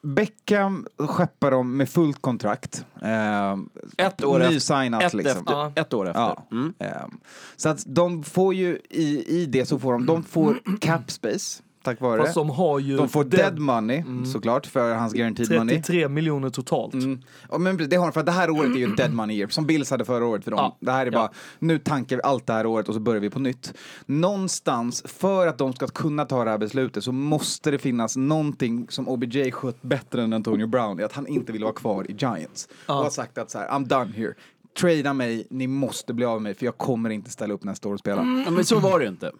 [0.01, 2.85] Beckham skeppar dem med fullt kontrakt.
[3.01, 3.55] Eh,
[3.97, 5.01] Ett år efter.
[5.05, 5.37] Ett, liksom.
[5.41, 5.71] efter, Ja.
[5.75, 6.21] ett år efter.
[6.21, 6.47] Ja.
[6.51, 6.73] Mm.
[6.79, 7.17] Ehm,
[7.55, 11.63] Så att de får ju i, i det så får de, de får cap space
[11.91, 15.51] tack vare Fast de har ju De får dead- dead money såklart för hans guaranteed
[15.59, 15.75] money.
[15.75, 16.93] 33 miljoner totalt.
[16.93, 17.19] Mm.
[17.51, 19.65] Ja, men det har de för det här året är ju dead money year, som
[19.65, 20.59] Bills hade förra året för dem.
[20.59, 20.77] Ja.
[20.79, 21.17] Det här är Ja.
[21.19, 23.73] bara, nu tankar vi allt det här året och så börjar vi på nytt.
[24.05, 28.87] Någonstans, för att de ska kunna ta det här beslutet så måste det finnas någonting
[28.89, 32.15] som OBJ skött bättre än Antonio Brown, är att han inte vill vara kvar i
[32.19, 32.67] Giants.
[32.85, 34.33] Och har sagt att så här, I'm done here.
[34.79, 37.89] Trada mig, ni måste bli av med mig för jag kommer inte ställa upp nästa
[37.89, 38.43] år och spela.
[38.45, 39.31] Ja, men så var det ju inte.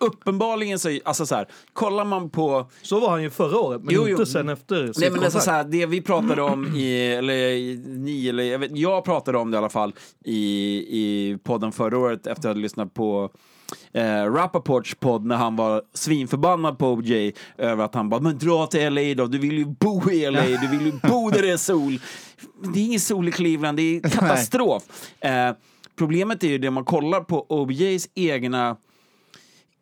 [0.00, 3.94] Uppenbarligen så, alltså så här, kollar man på Så var han ju förra året, men
[3.94, 4.10] Jo, jo.
[4.10, 7.76] inte sen efter sitt Nej men alltså så här, det vi pratade om i, eller
[7.98, 10.38] ni, eller jag, vet, jag pratade om det i alla fall i,
[10.88, 13.30] i podden förra året efter att hade lyssnat på
[13.92, 18.66] eh, Rappaports podd när han var svinförbannad på OJ över att han bara men dra
[18.66, 21.50] till LA då, du vill ju bo i LA, du vill ju bo där det
[21.50, 22.00] är sol.
[22.74, 24.82] Det är ingen sol i Cleveland, det är katastrof.
[25.20, 25.50] eh,
[25.98, 28.76] problemet är ju det man kollar på OBJs egna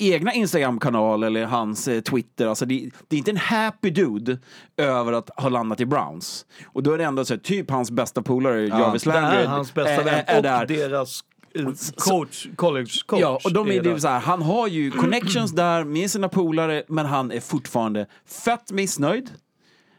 [0.01, 2.47] egna Instagram-kanal eller hans eh, Twitter.
[2.47, 4.39] Alltså det, det är inte en happy dude
[4.77, 6.47] över att ha landat i Browns.
[6.67, 9.47] Och då är det ändå så här, typ hans bästa polare, Jarvis det Landry, är
[9.47, 10.67] hans bästa är- vän är och där.
[10.67, 11.21] deras
[11.55, 11.65] eh,
[11.97, 13.21] coach, college coach.
[13.21, 13.95] Ja, och de är, där.
[13.95, 18.07] det så här, han har ju connections där med sina polare, men han är fortfarande
[18.45, 19.31] fett missnöjd.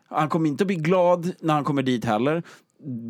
[0.10, 2.44] Han kommer inte att bli glad när han kommer dit heller.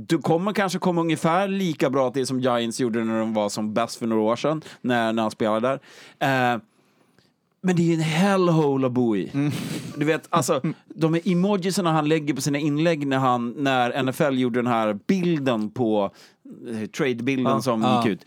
[0.07, 3.73] Du kommer kanske komma ungefär lika bra till som Giants gjorde när de var som
[3.73, 5.79] bäst för några år sedan, när, när han spelade
[6.19, 6.53] där.
[6.53, 6.59] Eh,
[7.63, 9.51] men det är ju en hellhole att bo i.
[9.97, 14.39] Du vet, alltså, de här emojisarna han lägger på sina inlägg när, han, när NFL
[14.39, 16.11] gjorde den här bilden på,
[16.69, 17.97] eh, trade-bilden som Ja.
[18.03, 18.25] gick ut.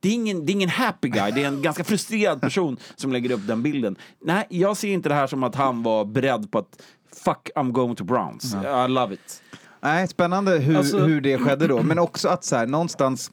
[0.00, 3.12] Det är, ingen, det är ingen happy guy, det är en ganska frustrerad person som
[3.12, 3.96] lägger upp den bilden.
[4.24, 6.82] Nej, jag ser inte det här som att han var beredd på att
[7.24, 8.54] fuck, I'm going to Browns.
[8.54, 9.42] I love it.
[9.80, 11.82] Nej, spännande hur, Alltså- hur det skedde då.
[11.82, 13.30] Men också att så här, någonstans,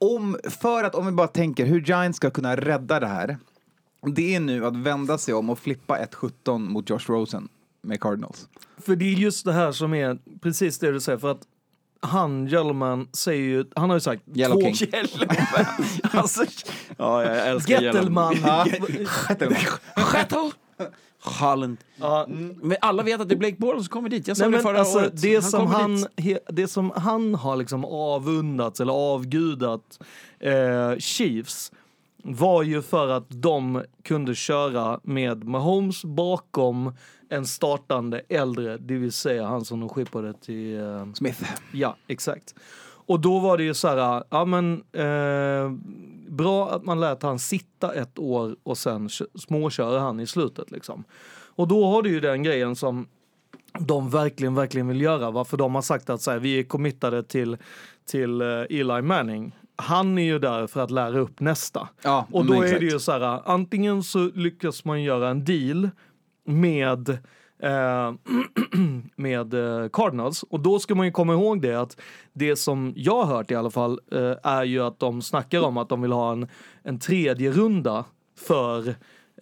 [0.00, 3.38] om, för att om vi bara tänker hur Giants ska kunna rädda det här,
[4.14, 7.48] det är nu att vända sig om och flippa 1-17 mot Josh Rosen
[7.82, 8.48] med Cardinals.
[8.78, 11.18] För det är just det här som är precis det du säger.
[11.18, 11.42] För att
[12.00, 14.72] han, Gellman, säger ju, han har ju sagt Yellow två...
[14.72, 14.90] King.
[16.10, 16.44] alltså,
[16.96, 18.34] ja, jag älskar Gettelman.
[19.28, 19.54] Gettel.
[21.22, 21.76] Holland.
[21.96, 22.26] Ja,
[22.62, 24.28] Men alla vet att det är Blake Bortles som kommer dit.
[24.28, 25.22] Jag sa Nej, det förra alltså, året.
[25.22, 26.08] det, som kommer han, dit.
[26.16, 29.98] he, det som han har liksom avundats eller avgudat
[30.40, 31.72] eh, Chiefs
[32.28, 36.92] var ju för att de kunde köra med Mahomes bakom
[37.28, 40.80] en startande äldre, det vill säga han som de skippade till...
[40.80, 41.44] Eh, Smith.
[41.72, 42.54] Ja, exakt.
[43.06, 45.72] Och då var det ju så här, ja men eh,
[46.28, 50.70] bra att man lät han sitta ett år och sen kö- småköra han i slutet
[50.70, 51.04] liksom.
[51.56, 53.06] Och då har du ju den grejen som
[53.78, 55.30] de verkligen, verkligen vill göra.
[55.30, 57.56] Varför de har sagt att så här, vi är committade till,
[58.04, 59.56] till eh, Eli Manning.
[59.76, 61.88] Han är ju där för att lära upp nästa.
[62.02, 62.80] Ja, och då är exakt.
[62.80, 65.90] det ju så här, antingen så lyckas man göra en deal
[66.44, 67.08] med
[67.62, 68.12] eh,
[69.16, 70.42] med eh, Cardinals.
[70.42, 72.00] Och då ska man ju komma ihåg det att
[72.32, 75.76] det som jag har hört i alla fall eh, är ju att de snackar om
[75.76, 76.48] att de vill ha en,
[76.82, 78.04] en tredje runda
[78.38, 78.88] för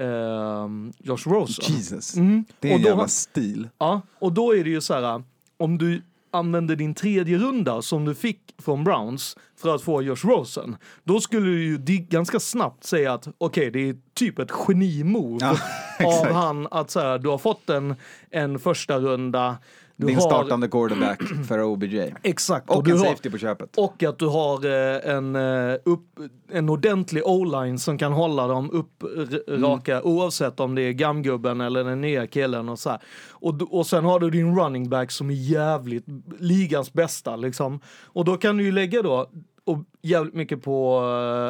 [0.01, 0.68] eh,
[0.99, 1.75] Josh Rosen.
[1.75, 2.16] Jesus.
[2.16, 2.44] Mm.
[2.61, 3.68] Det är en Och då jävla stil.
[3.79, 5.23] Ja, och då är det ju så här,
[5.57, 6.03] om du
[6.35, 11.20] använder din tredje runda som du fick från Browns för att få Josh Rosen, då
[11.20, 15.57] skulle du ju ganska snabbt säga att okej, det är typ ett genimove Ja,
[16.07, 17.94] av han att så här, du har fått en,
[18.31, 19.57] en första runda.
[19.96, 22.14] Du Din har, startande quarterback för OBJ.
[22.22, 22.70] Exakt.
[22.70, 23.78] Och du en har, safety på köpet.
[23.78, 26.07] och att du har eh, en, eh, upp,
[26.50, 32.00] en ordentlig o-line som kan hålla dem uppraka oavsett om det är gamgubben eller den
[32.00, 32.98] nya killen och så här.
[33.30, 36.04] Och, och sen har du din running back som är jävligt
[36.38, 37.80] ligans bästa liksom.
[38.02, 39.30] Och då kan du ju lägga då
[39.64, 41.00] och jävligt mycket på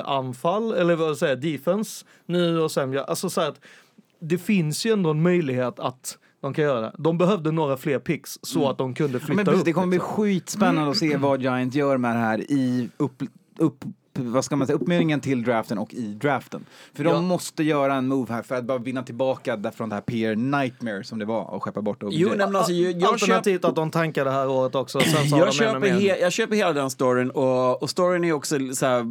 [0.05, 3.61] eh, anfall eller vad säger defense nu och sen alltså så här att
[4.21, 6.93] det finns ju ändå en möjlighet att de kan göra det.
[6.99, 9.65] De behövde några fler picks så att de kunde flytta men precis, upp.
[9.65, 10.15] det kommer bli liksom.
[10.15, 13.23] skitspännande att se vad Giant gör med det här i upp,
[13.59, 13.85] upp,
[14.19, 16.65] vad ska man säga, uppmyringen till draften och i draften.
[16.95, 17.13] För Ja.
[17.13, 20.37] de måste göra en move här för att bara vinna tillbaka från det här PR
[20.37, 22.17] Nightmare som det var och skeppa bort OBJ.
[22.21, 25.01] Jo, nej, men alltså, jag, jag, Alternativt att de tankar det här året också.
[25.01, 28.59] Sen jag, de köper he, jag köper hela den storyn och, och storyn är också
[28.75, 29.05] så här,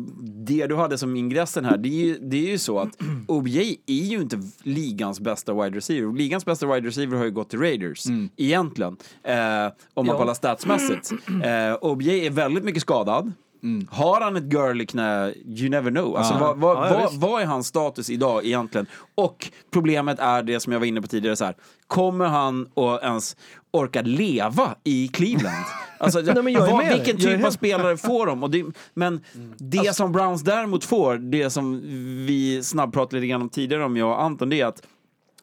[0.46, 2.90] det du hade som ingressen här, det är ju, det är ju så att
[3.28, 6.14] OBJ är ju inte ligans bästa wide receiver.
[6.18, 8.04] Ligans bästa wide receiver har ju gått till Raiders,
[8.38, 8.98] egentligen.
[9.24, 9.36] Eh,
[9.94, 10.18] om man Ja.
[10.18, 11.12] kollar statsmässigt.
[11.44, 13.32] Eh, OBJ är väldigt mycket skadad.
[13.90, 15.34] Har han ett girl i knä?
[15.46, 16.18] You never know.
[16.18, 18.86] Alltså, vad, vad, vad, vad är hans status idag egentligen?
[19.16, 21.56] Och problemet är det som jag var inne på tidigare, så här,
[21.88, 23.36] kommer han att ens
[23.72, 25.56] orka leva i Cleveland?
[25.98, 28.44] Alltså, Nej, vad, vilken typ av helt- spelare får de?
[28.44, 29.22] Och det, men
[29.58, 31.82] det Alltså- som Browns däremot får, det som
[32.28, 34.82] vi snabbpratade lite grann om tidigare om jag och Anton, det är att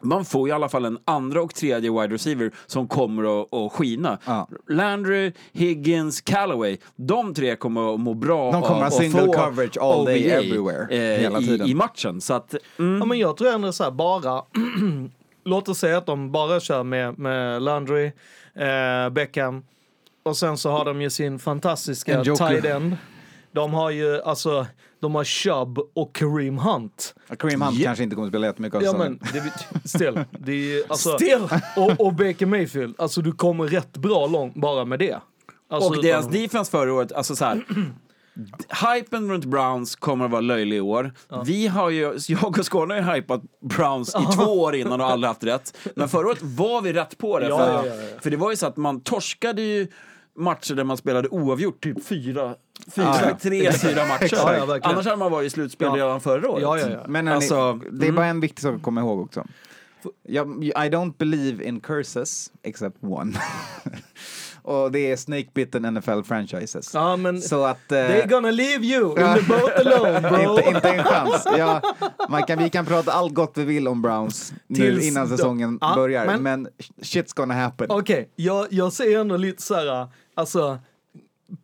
[0.03, 3.73] man får i alla fall en andra och tredje wide receiver som kommer att, att
[3.73, 4.19] skina.
[4.25, 4.49] Ja.
[4.69, 6.79] Landry, Higgins, Callaway.
[6.97, 10.05] De tre kommer att må bra De kommer av ha att single få coverage all
[10.05, 10.87] day, everywhere,
[11.19, 11.69] hela i, tiden.
[11.69, 12.21] I matchen.
[12.21, 14.43] Så att, mm, Ja, men jag tror ändå så här bara.
[15.45, 18.13] låt oss säga att de bara kör med, med Landry,
[18.55, 19.65] eh, Beckham
[20.23, 22.97] och sen så har de ju sin fantastiska tight end.
[23.53, 24.67] De har ju alltså,
[25.01, 27.15] de har Chubb och Kareem Hunt.
[27.39, 27.85] Kareem Hunt Ja.
[27.85, 30.25] kanske inte kommer att spela jättemycket Ja men, det, still.
[30.31, 31.49] Det är, alltså, Still.
[31.77, 35.19] Och, och Baker Mayfield, alltså du kommer rätt bra långt bara med det.
[35.71, 37.65] Alltså, och deras utan- defense förra året, alltså så här.
[38.95, 41.13] Hypen runt Browns kommer att vara löjlig i år.
[41.47, 45.07] Vi har ju, jag och Skåne har ju hypat Browns i två år innan och
[45.07, 45.77] aldrig haft rätt.
[45.97, 47.49] Men förra året var vi rätt på det.
[47.49, 48.21] Ja, för, ja, ja, ja.
[48.21, 49.87] för det var ju så att man torskade ju
[50.37, 52.55] matcher där man spelade oavgjort, typ fyra,
[52.95, 53.39] fyra Ja, ja.
[53.43, 54.37] tre, fyra matcher.
[54.37, 54.79] Ja.
[54.83, 55.97] Annars hade man varit i slutspel Ja.
[55.97, 56.63] redan förra året.
[56.63, 57.05] Ja, ja, ja.
[57.09, 59.45] Men Alltså, det är bara en viktig sak att komma ihåg också.
[60.23, 63.33] Jag, I don't believe in curses, except one.
[64.63, 66.91] Och det är snake-bitten NFL franchises.
[66.95, 67.93] Ja, men Så att...
[67.93, 70.57] eh, they're gonna leave you in the boat alone bro.
[70.59, 71.47] inte, inte en chans.
[71.59, 71.83] Ja,
[72.29, 75.37] man kan, vi kan prata allt gott vi vill om Browns nu Tills innan de-
[75.37, 76.69] säsongen Ja, börjar, men- men,
[77.03, 77.87] shit's gonna happen.
[77.91, 80.79] Okej, jag, jag ser ändå lite så här, alltså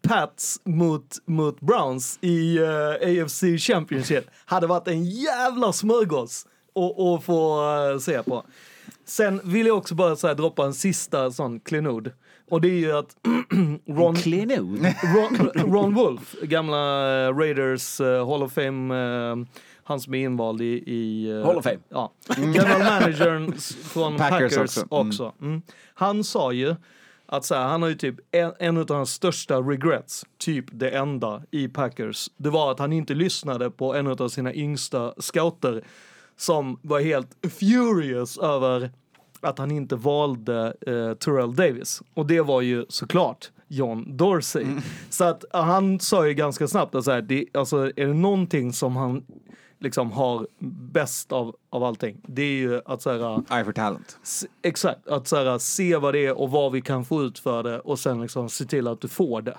[0.02, 7.62] Pats mot, mot Browns i eh, AFC Championship hade varit en jävla smörgås att få
[7.92, 8.42] eh, se på.
[9.04, 12.10] Sen vill jag också bara så här, droppa en sista sån klenod.
[12.48, 13.16] Och det är ju att
[13.86, 14.16] Ron.
[14.16, 16.76] Ron, Ron Wolf, gamla
[17.26, 19.36] eh, Raiders eh, Hall of Fame, eh,
[19.84, 20.82] han som är invald i...
[20.86, 21.78] i eh, Hall of Fame.
[21.88, 22.12] Ja.
[22.36, 23.52] General managern
[23.84, 24.86] från Packers Packers, också.
[24.88, 25.32] också.
[25.40, 25.50] Mm.
[25.50, 25.62] Mm.
[25.94, 26.74] Han sa ju
[27.26, 30.90] att så här, han har ju typ en, en av hans största regrets, typ det
[30.90, 35.84] enda i Packers, det var att han inte lyssnade på en av sina yngsta scouter
[36.36, 38.90] som var helt furious över
[39.46, 42.02] att han inte valde eh, Terrell Davis.
[42.14, 44.62] Och det var ju såklart John Dorsey.
[44.62, 44.82] Mm.
[45.10, 48.14] Så att eh, han sa ju ganska snabbt att så här, det, alltså, är det
[48.14, 49.22] någonting som han
[49.80, 50.46] liksom har
[50.92, 54.18] bäst av, av allting, det är ju att så här, Eye for talent.
[54.22, 57.38] S- Exakt, att så här, se vad det är och vad vi kan få ut
[57.38, 59.56] för det och sen liksom se till att du får det.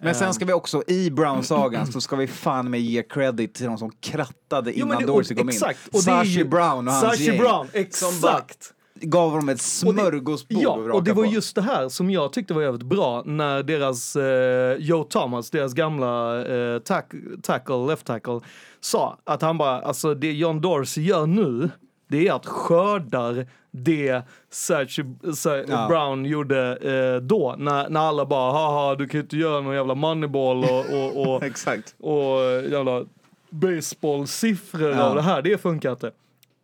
[0.00, 3.66] Men sen ska vi också, i Brown-sagan, så ska vi fan med ge credit till
[3.66, 5.90] de som krattade Jo, innan det- Dorsey kom exakt, in.
[5.92, 7.38] och Sashi ju- Brown och hans Sashi gäng.
[7.38, 8.74] Brown, exakt.
[9.00, 11.30] Gav dem ett Och det- smörgåsbord Ja, och det var på.
[11.30, 15.74] just det här som jag tyckte var jävligt bra när deras eh, Joe Thomas, deras
[15.74, 18.40] gamla eh, tack, tackle, left tackle,
[18.80, 21.70] sa att han bara, alltså det John Dorsey gör nu,
[22.08, 25.04] det är att skördar det Serge
[25.36, 25.86] Ser- Ja.
[25.88, 27.54] Brown gjorde eh, då.
[27.58, 31.34] När, när alla bara, haha, du kan ju inte göra någon jävla moneyball och, och,
[31.34, 31.94] och, Exakt.
[32.00, 33.04] och eh, jävla
[33.50, 35.02] baseballsiffror Ja.
[35.02, 35.42] av det här.
[35.42, 36.10] Det funkar inte.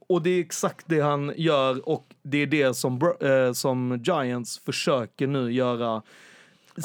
[0.09, 4.59] Och det är exakt det han gör och det är det som, eh, som Giants
[4.59, 6.03] försöker nu göra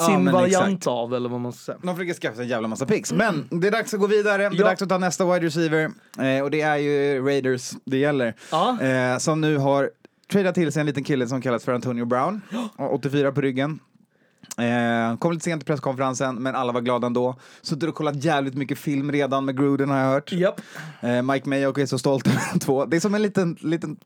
[0.07, 0.87] sin men variant exakt.
[0.87, 1.77] av, eller vad man ska säga.
[1.83, 3.11] De försöker skaffa sig en jävla massa picks.
[3.13, 4.37] Men det är dags att gå vidare.
[4.37, 4.65] Det är Ja.
[4.65, 5.91] dags att ta nästa wide receiver.
[6.19, 8.33] Eh, och det är ju Raiders det gäller.
[8.51, 8.81] Ja.
[8.81, 9.89] Eh, som nu har
[10.31, 12.41] tradat till sig en liten kille som kallas för Antonio Brown.
[12.77, 13.79] Har 84 på ryggen.
[14.57, 17.35] Eh, kom lite sent till presskonferensen, men alla var glada ändå.
[17.61, 20.31] Suttit och kollat jävligt mycket film redan med Gruden har jag hört.
[20.31, 20.61] Japp.
[21.01, 22.85] Eh, Mike Mayock är så stolt över de två.
[22.85, 23.97] Det är som en liten, liten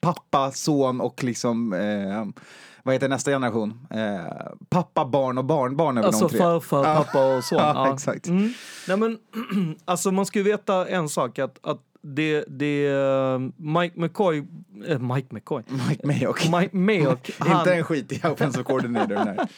[0.00, 2.42] pappa, son och liksom, eh,
[2.82, 3.86] vad heter nästa generation?
[3.90, 6.38] Eh, pappa, barn och barnbarn över Alltså de tre.
[6.38, 6.94] farfar, Ja.
[7.04, 7.58] pappa och son.
[7.62, 8.26] Ja, exakt.
[8.26, 8.52] Mm.
[8.88, 9.18] Nej, men,
[9.84, 11.80] alltså man ska ju veta en sak att, att
[12.14, 14.42] det, det eh, Mike McCoy,
[14.86, 16.44] eh, Mike McCoy, Mike Mayock.
[16.44, 19.48] Mike Mayock, han, Inte en skitig offensive coordinator här.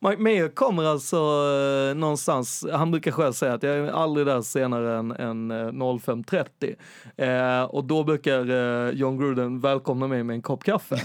[0.08, 4.42] Mike Mayock kommer alltså eh, någonstans, han brukar själv säga att jag är aldrig där
[4.42, 6.74] senare än, än eh, 05.30.
[7.16, 10.96] Eh, och då brukar eh, John Gruden välkomna mig med en kopp kaffe.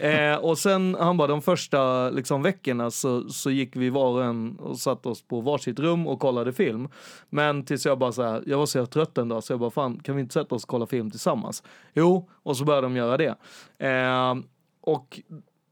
[0.00, 4.24] eh, och sen, han bara de första liksom, veckorna så, så gick vi var och
[4.24, 6.88] en och satte oss på varsitt rum och kollade film.
[7.30, 9.70] Men tills jag bara så här, jag var så trött en dag så jag bara
[9.70, 11.62] fan kan vi inte sätta oss och kolla film tillsammans?
[11.94, 13.36] Jo, och så började de göra det.
[13.78, 14.34] Eh,
[14.80, 15.20] och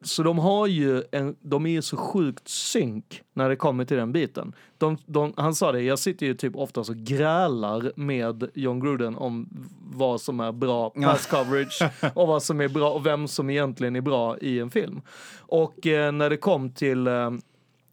[0.03, 3.97] så de har ju en, de är ju så sjukt synk när det kommer till
[3.97, 4.53] den biten.
[4.79, 9.17] De, de, han sa det, jag sitter ju typ oftast och grälar med John Gruden
[9.17, 9.49] om
[9.93, 11.83] vad som är bra pass coverage
[12.15, 15.01] och vad som är bra och vem som egentligen är bra i en film.
[15.39, 17.31] Och eh, när det kom till eh,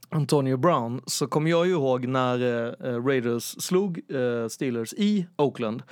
[0.10, 5.84] Antonio Brown så kommer jag ju ihåg när eh, Raiders slog eh, Steelers i Oakland.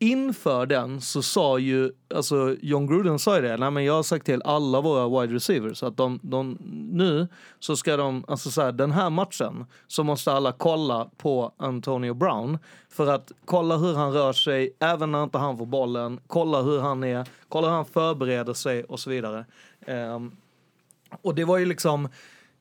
[0.00, 4.02] Inför den så sa ju, alltså John Gruden sa ju det, nej men jag har
[4.02, 6.58] sagt till alla våra wide receivers att de, de
[6.92, 11.52] nu så ska de, alltså så här, den här matchen så måste alla kolla på
[11.56, 12.58] Antonio Brown
[12.88, 16.80] för att kolla hur han rör sig, även när inte han får bollen, kolla hur
[16.80, 19.44] han är, kolla hur han förbereder sig och så vidare.
[19.86, 20.36] Um,
[21.22, 22.08] och det var ju liksom,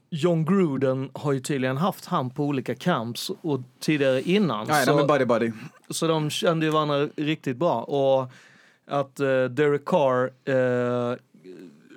[0.10, 4.67] John Gruden har ju tydligen haft han på olika camps och tidigare innan.
[4.67, 5.52] Nej, så, de är buddy buddy.
[5.89, 7.82] så de kände ju varandra riktigt bra.
[7.84, 8.32] Och
[8.88, 11.17] att uh, Derek Carr eh,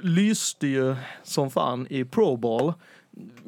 [0.03, 2.73] lyste ju som fan i Pro Bowl.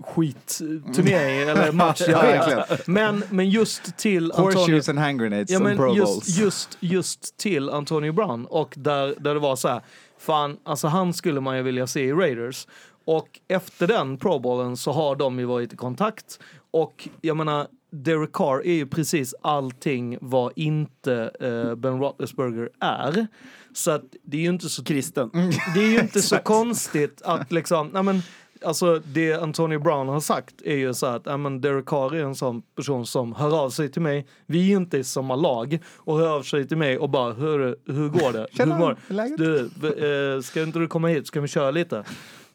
[0.02, 2.86] Skitturnering eller match, jag Ja, vet.
[2.86, 4.58] Men, men just till Antonio...
[4.58, 6.38] Horseshoes and hand grenades Ja, men Pro just, Bowls.
[6.38, 9.80] just, just till Antonio Brown och där, där det var så här,
[10.18, 12.66] fan, alltså han skulle man ju vilja se i Raiders.
[13.04, 16.38] Och efter den Pro Bowlen så har de ju varit i kontakt
[16.72, 23.26] och jag menar, Derek Carr är ju precis allting vad inte eh, Ben Roethlisberger är.
[23.72, 25.30] Så att det är ju inte så Kristen.
[25.74, 28.22] det är ju inte så konstigt att liksom, nej men,
[28.64, 32.24] alltså det Antonio Brown har sagt är ju så att, nej men Derek Carr är
[32.24, 35.78] en sån person som hör av sig till mig, vi är inte i samma lag,
[35.96, 38.46] och hör av sig till mig och bara, hur, hur går det?
[38.52, 38.96] Hur går?
[39.36, 42.04] Du, eh, ska inte du komma hit, ska vi köra lite?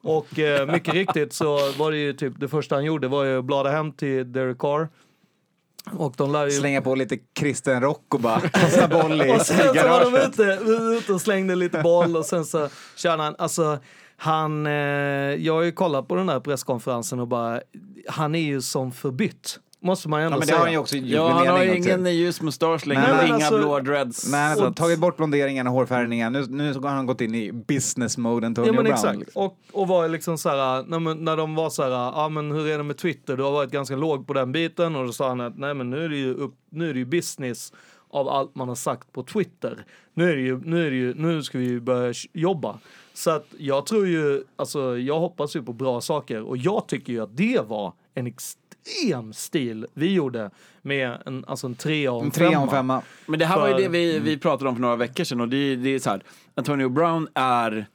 [0.02, 3.40] Och eh, mycket riktigt så var det ju typ, det första han gjorde var ju
[3.40, 4.90] att blada hem till Derek Carr.
[5.92, 6.52] Och de lär ju...
[6.52, 9.74] Slänga på lite kristen rock och bara kasta boll i, Och i sen så var
[9.74, 10.28] de garaget.
[10.40, 10.60] ute,
[10.98, 13.80] ute och slängde lite boll och sen så körde han, alltså
[14.18, 14.74] han, eh,
[15.36, 17.62] jag har ju kollat på den där presskonferensen och bara,
[18.08, 19.60] han är ju som förbytt.
[19.88, 20.58] Måste man ju ändå Ja, men det säga.
[20.58, 23.80] har han ju också Ja, han har ingen ljus mustasch längre, Nej, inga alltså- blå
[23.80, 24.32] dreads.
[24.32, 26.34] Nej, alltså, tagit bort blonderingen och hårfärgningen.
[26.34, 28.94] Nu, nu har han gått in i business mode Antonio Ja men Brown.
[28.96, 29.20] exakt.
[29.20, 29.42] liksom.
[29.42, 32.68] Och, och var liksom så här, när, när de var så här, ja men hur
[32.68, 33.38] är det med Twitter?
[33.38, 35.90] Du har varit ganska låg på den biten och då sa han att nej men
[35.90, 37.74] nu är det ju, upp, nu är det ju business
[38.10, 39.86] av allt man har sagt på Twitter.
[40.14, 42.78] Nu är det ju, nu är det ju, nu ska vi ju börja jobba.
[43.14, 47.14] Så att jag tror ju, alltså jag hoppas ju på bra saker och jag tycker
[47.14, 48.28] ju att det var en
[48.88, 52.72] extrem stil vi gjorde med en, alltså en trea och en, En trea femma.
[52.72, 53.02] femma.
[53.26, 55.42] Men det här var ju För- det vi, vi pratade om för några veckor sedan
[55.42, 56.24] och det, det är så här,
[56.56, 57.88] Antonio Brown är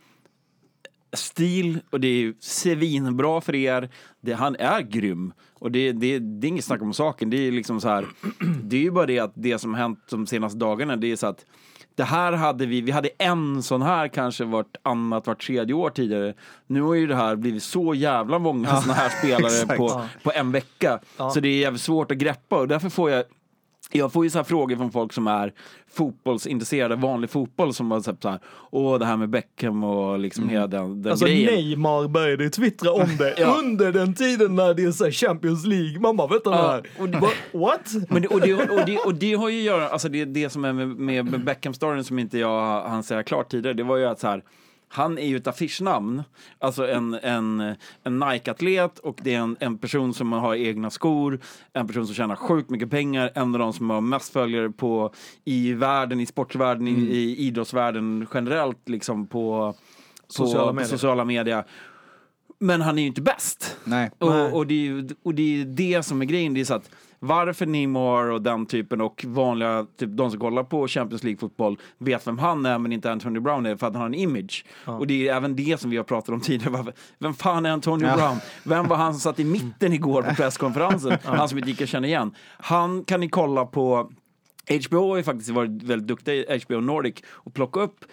[1.12, 3.90] stil och det är svinbra för er.
[4.20, 7.30] Det, han är grym och det, det, det är inget snack om saken.
[7.30, 8.06] Det är liksom så här,
[8.62, 11.26] det är ju bara det att det som hänt de senaste dagarna, det är så
[11.26, 11.46] att
[11.94, 15.90] det här hade vi, vi hade en sån här kanske vart annat, vart tredje år
[15.90, 16.34] tidigare.
[16.66, 20.32] Nu har ju det här blivit så jävla många Ja, såna här spelare på, på
[20.34, 21.00] en vecka.
[21.34, 23.24] Så det är jävligt svårt att greppa och därför får jag
[23.92, 25.52] Jag får ju så här frågor från folk som är
[25.94, 28.38] fotbollsintresserade, vanlig fotboll, som har sagt så här,
[28.70, 31.54] åh det här med Beckham och liksom hela den, den Alltså grejen.
[31.54, 33.56] Neymar började twittra om det Ja.
[33.58, 36.00] under den tiden när det är så Champions League.
[36.00, 37.06] Man bara, vänta Ja, här.
[37.06, 38.10] det- What?
[38.10, 40.50] Men det, och, det, och, det, och det har ju att göra, alltså det, det
[40.50, 43.96] som är med, med, med Beckham-storyn som inte jag hann säga klart tidigare, det var
[43.96, 44.42] ju att så här,
[44.92, 46.22] han är ju ett affischnamn,
[46.58, 47.60] alltså en, en,
[48.04, 51.40] en Nike-atlet och det är en, en person som har egna skor,
[51.72, 55.12] en person som tjänar sjukt mycket pengar, en av de som har mest följare på,
[55.44, 59.74] i världen, i sportvärlden, i, i idrottsvärlden generellt, liksom på,
[60.26, 60.88] på Sociala på medier.
[60.90, 61.64] sociala medier.
[62.58, 63.76] Men han är ju inte bäst.
[63.84, 64.10] Nej.
[64.20, 64.30] Nej.
[64.42, 66.54] Och, och, det är, ju- och det är det som är grejen.
[66.54, 66.90] Det är så att
[67.24, 72.26] varför Neymar och den typen och vanliga, typ de som kollar på Champions League-fotboll vet
[72.26, 74.64] vem han är men inte Antonio Brown är för att han har en image.
[74.84, 76.92] Och det är även det som vi har pratat om tidigare.
[77.18, 78.16] Vem fan är Antonio Ja.
[78.16, 78.36] Brown?
[78.64, 81.18] Vem var han som satt i mitten igår på presskonferensen?
[81.24, 82.34] Han som inte gick att känna igen.
[82.58, 84.10] Han kan ni kolla på
[84.88, 88.04] HBO har ju faktiskt varit väldigt duktiga, HBO Nordic, och plocka upp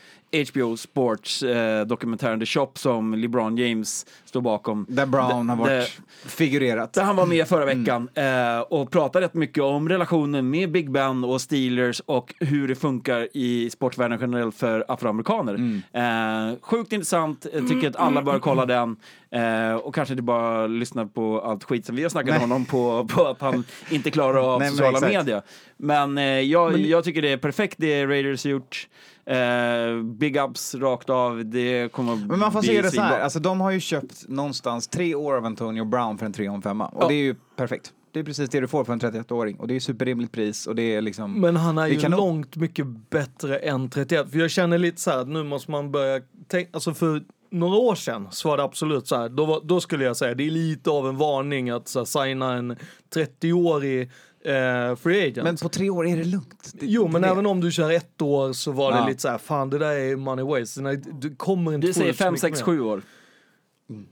[0.51, 4.85] HBO Sports eh, dokumentären The Shop som LeBron James står bakom.
[4.89, 6.93] Där Brown har varit figurerat.
[6.93, 10.91] Där han var med förra veckan eh, och pratade rätt mycket om relationen med Big
[10.91, 15.81] Ben och Steelers och hur det funkar i sportvärlden generellt för afroamerikaner.
[15.93, 18.95] Eh, sjukt intressant, jag tycker att alla bör kolla den
[19.31, 22.65] eh, och kanske inte bara lyssna på allt skit som vi har snackat om honom
[22.65, 25.41] på, på att han inte klarar av Nej, men sociala medier.
[25.77, 28.87] Men eh, jag, jag tycker det är perfekt det Raiders gjort.
[29.29, 33.39] Eh, big ups rakt av, det kommer Men man får se det så här, alltså
[33.39, 36.81] de har ju köpt någonstans tre år av Antonio Brown för en 3 om 5
[36.81, 37.07] och Ja.
[37.07, 37.93] det är ju perfekt.
[38.11, 40.75] Det är precis det du får för en 31-åring och det är superrimligt pris och
[40.75, 41.41] det är liksom...
[41.41, 44.31] Men han är ju kan nog- långt mycket bättre än 31.
[44.31, 47.21] För jag känner lite så här att nu måste man börja tänka, alltså för
[47.51, 50.33] några år sedan så var det absolut så här, då, var, då skulle jag säga
[50.35, 52.75] det är lite av en varning att så här, signa en
[53.15, 54.11] 30-årig
[54.49, 55.43] eh, free agent.
[55.43, 56.71] Men på tre år är det lugnt.
[56.73, 59.07] Det, Jo, men det, även om du kör ett år så var det Ja.
[59.07, 60.81] lite så här, fan det där är money waste.
[60.81, 62.65] Nej, Du kommer inte Du säger ut så 5, mycket 6, mer.
[62.65, 63.01] 7 år.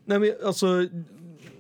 [0.06, 0.68] Nej men alltså,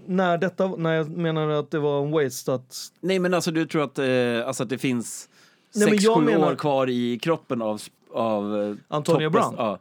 [0.05, 3.65] när detta, när jag menade att det var en waste att Nej men alltså du
[3.65, 5.29] tror att, eh, alltså, att det finns
[5.75, 7.81] Nej, men 6-7 jag menar- år kvar i kroppen av,
[8.13, 9.53] av eh, Antonio Brown?
[9.57, 9.79] Ja.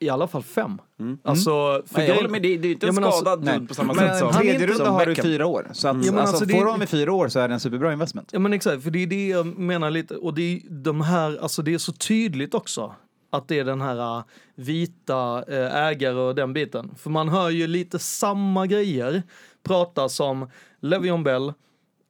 [0.00, 0.78] I alla fall fem.
[1.22, 1.50] Alltså,
[1.86, 3.94] för Nej, jag håller med, det, det är inte en alltså- skadad dude på samma
[3.94, 5.68] sätt som, tredje runda har du fyra år.
[5.72, 7.48] Så att, Ja, men alltså, alltså, det- får du honom i fyra år så är
[7.48, 8.28] det en superbra investment.
[8.32, 10.16] Ja men exakt, för det är det jag menar lite.
[10.16, 12.94] Och det är de här, alltså det är så tydligt också.
[13.32, 14.24] Att det är den här äh,
[14.54, 16.94] vita äh, ägare och den biten.
[16.98, 19.22] För man hör ju lite samma grejer
[19.62, 21.52] pratas om Le'Veon Bell,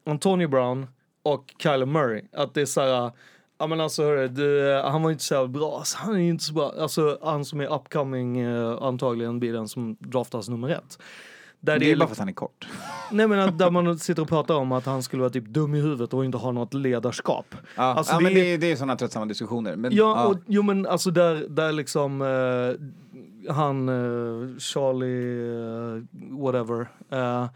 [0.06, 0.86] Antonio Brown
[1.22, 2.22] och Kyler Murray.
[2.32, 3.10] Att det är så här,
[3.60, 5.78] ja men alltså hörru, du, han var inte så bra.
[5.78, 6.72] Alltså, han är inte så bra.
[6.80, 10.98] Alltså han som är upcoming äh, antagligen blir den som draftas nummer ett.
[11.62, 12.68] Där Det är bara för att han är kort.
[13.10, 15.74] Nej men att där man sitter och pratar om att han skulle vara typ dum
[15.74, 17.46] i huvudet och inte ha något ledarskap.
[17.76, 19.76] Ja, Alltså, ja, det men är- det, är- det är sådana tröttsamma diskussioner.
[19.76, 26.02] Men, Ja, och, jo men alltså där, där liksom eh, han, eh, Charlie, eh,
[26.38, 26.80] whatever,
[27.10, 27.46] eh,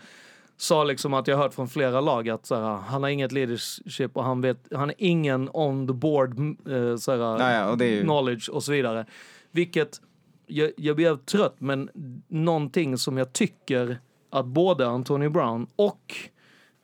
[0.64, 4.16] sa liksom att jag har hört från flera lag att såhär, han har inget leadership
[4.16, 6.38] och han vet, han är ingen on the board
[6.68, 9.06] uh, såhär, Ja, ja, och det är ju- knowledge och så vidare.
[9.50, 10.00] Vilket,
[10.46, 11.90] jag, jag blev trött men
[12.28, 13.98] någonting som jag tycker
[14.30, 16.14] att både Antonio Brown och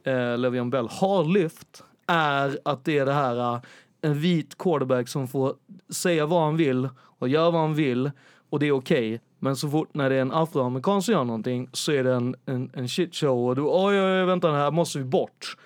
[0.05, 3.61] eh, Le'Veon Bell har lyft är att det är det här eh,
[4.03, 5.55] en vit quarterback som får
[5.93, 8.11] säga vad han vill och göra vad han vill
[8.51, 9.21] och det är okej.
[9.43, 12.35] Men så fort när det är en afroamerikan som gör någonting så är det en,
[12.47, 13.71] en, en shit show och du, oj,
[14.03, 15.57] oj, oj, vänta, här måste vi bort.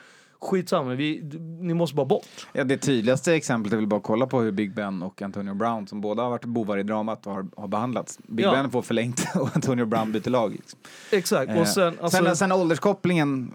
[0.41, 1.23] Skitsamma, vi,
[1.61, 2.47] ni måste bara bort.
[2.53, 5.55] Ja, det tydligaste exemplet är väl bara att kolla på hur Big Ben och Antonio
[5.55, 8.19] Brown, som båda har varit bovar i dramat och har, har behandlats.
[8.27, 8.53] Big Ja.
[8.53, 10.53] Ben får förlängt och Antonio Brown byter lag.
[10.53, 10.79] Liksom.
[11.13, 11.51] Exakt.
[11.51, 13.55] Eh, Och sen, alltså, sen, sen ålderskopplingen,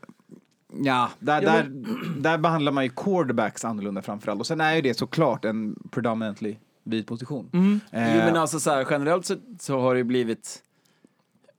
[0.83, 1.71] ja, där, Ja, där,
[2.17, 4.39] där behandlar man ju quarterbacks annorlunda framförallt.
[4.39, 7.49] Och sen är ju det såklart en predominantly vit position.
[7.53, 7.79] Mm.
[7.91, 10.63] Eh, Jo men alltså så här, generellt så, så har det blivit...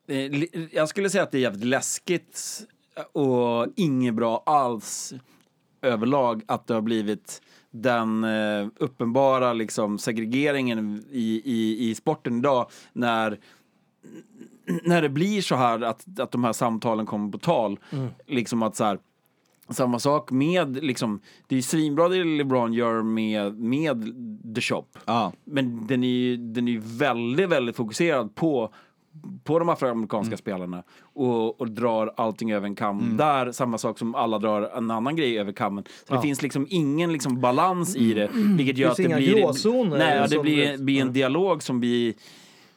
[0.06, 2.60] Eh, jag skulle säga att det är jävligt läskigt
[3.12, 5.14] och inget bra alls
[5.82, 12.70] överlag att det har blivit den eh, uppenbara liksom, segregeringen i, i, i sporten idag
[12.92, 13.38] när
[14.84, 17.78] när det blir så här att, att de här samtalen kommer på tal,
[18.26, 18.98] liksom att så här,
[19.70, 24.14] samma sak med, liksom, det är svinbra det LeBron gör med, med
[24.54, 24.84] The Shop.
[25.06, 25.32] ja.
[25.44, 28.72] Men den är ju den är väldigt, väldigt fokuserad på,
[29.44, 33.16] på de afroamerikanska spelarna och, och drar allting över en kam.
[33.16, 35.84] Där, samma sak som alla drar en annan grej över kammen.
[35.84, 36.22] Så det Ja.
[36.22, 39.98] finns liksom ingen liksom balans i det, vilket gör Det att det blir...
[39.98, 42.14] Nej, det blir, det- blir en dialog som blir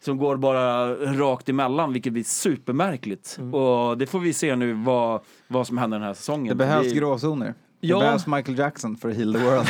[0.03, 3.35] som går bara rakt emellan, vilket blir supermärkligt.
[3.39, 3.53] Mm.
[3.53, 6.47] Och det får vi se nu vad, vad som händer den här säsongen.
[6.47, 7.53] Det behövs Vi- gråzoner.
[7.79, 8.05] Ja.
[8.05, 8.11] Ja.
[8.11, 9.67] Bass Michael Jackson för Heal the World.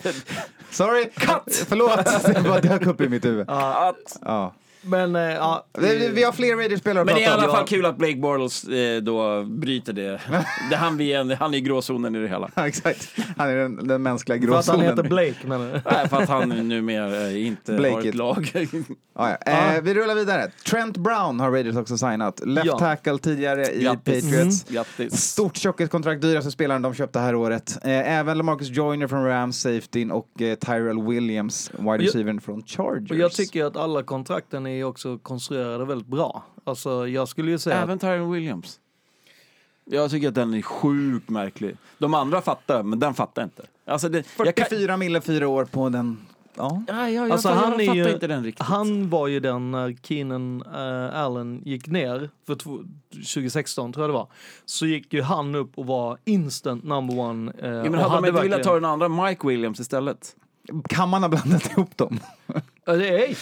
[0.70, 1.04] Sorry!
[1.14, 1.66] Cut!
[1.68, 3.50] Förlåt, det bara dök upp i mitt huvud.
[3.50, 4.52] Att, Ja.
[4.82, 7.52] Men eh, ja, Vi, vi har fler Raiders-spelare att men det är i prata alla
[7.52, 10.20] fall kul att Blake Bortles eh, då bryter det.
[10.70, 12.50] det han, blir en, han är i gråzonen i det hela.
[12.54, 13.08] Ja, exakt.
[13.36, 15.80] Han är den, den mänskliga för att han heter Blake menar du?
[15.90, 18.14] Nej, för att han numera eh, inte Blake har ett it.
[18.14, 18.50] lag.
[19.18, 19.52] Ja, ja.
[19.52, 20.50] Eh, vi rullar vidare.
[20.70, 22.40] Trent Brown har Raiders också signat.
[22.46, 22.78] Left Ja.
[22.78, 24.24] tackle tidigare i Grattis.
[24.24, 24.64] Patriots.
[24.64, 25.20] Grattis.
[25.20, 27.78] Stort tjockiskontrakt, dyraste spelaren de köpte här året.
[27.82, 33.10] Eh, även LaMarcus Joyner från Rams, safetyn och eh, Tyrell Williams, wide receivern från Chargers.
[33.10, 36.44] Och jag tycker att alla kontrakten är också konstruerade väldigt bra.
[36.64, 38.80] Alltså jag skulle ju säga Även Tyron Williams.
[39.84, 41.76] Jag tycker att den är sjukt märklig.
[41.98, 43.62] De andra fattar, men den fattar inte.
[43.84, 46.18] Alltså det, jag kan, 44 mille fyra år på den.
[46.56, 46.82] Ja.
[46.88, 48.66] ja, ja, jag, Alltså, jag, han jag är fattar ju- inte den riktigt.
[48.66, 54.10] Han var ju den när Keenan uh, Allen gick ner för tvo- 2016 tror jag
[54.10, 54.26] det var.
[54.64, 57.52] Så gick ju han upp och var instant number one.
[57.58, 60.36] eh, ja, men och hade de inte velat ta den andra Mike Williams istället?
[60.88, 62.20] Kan man ha blandat ihop dem?
[62.84, 63.36] Ja, det är,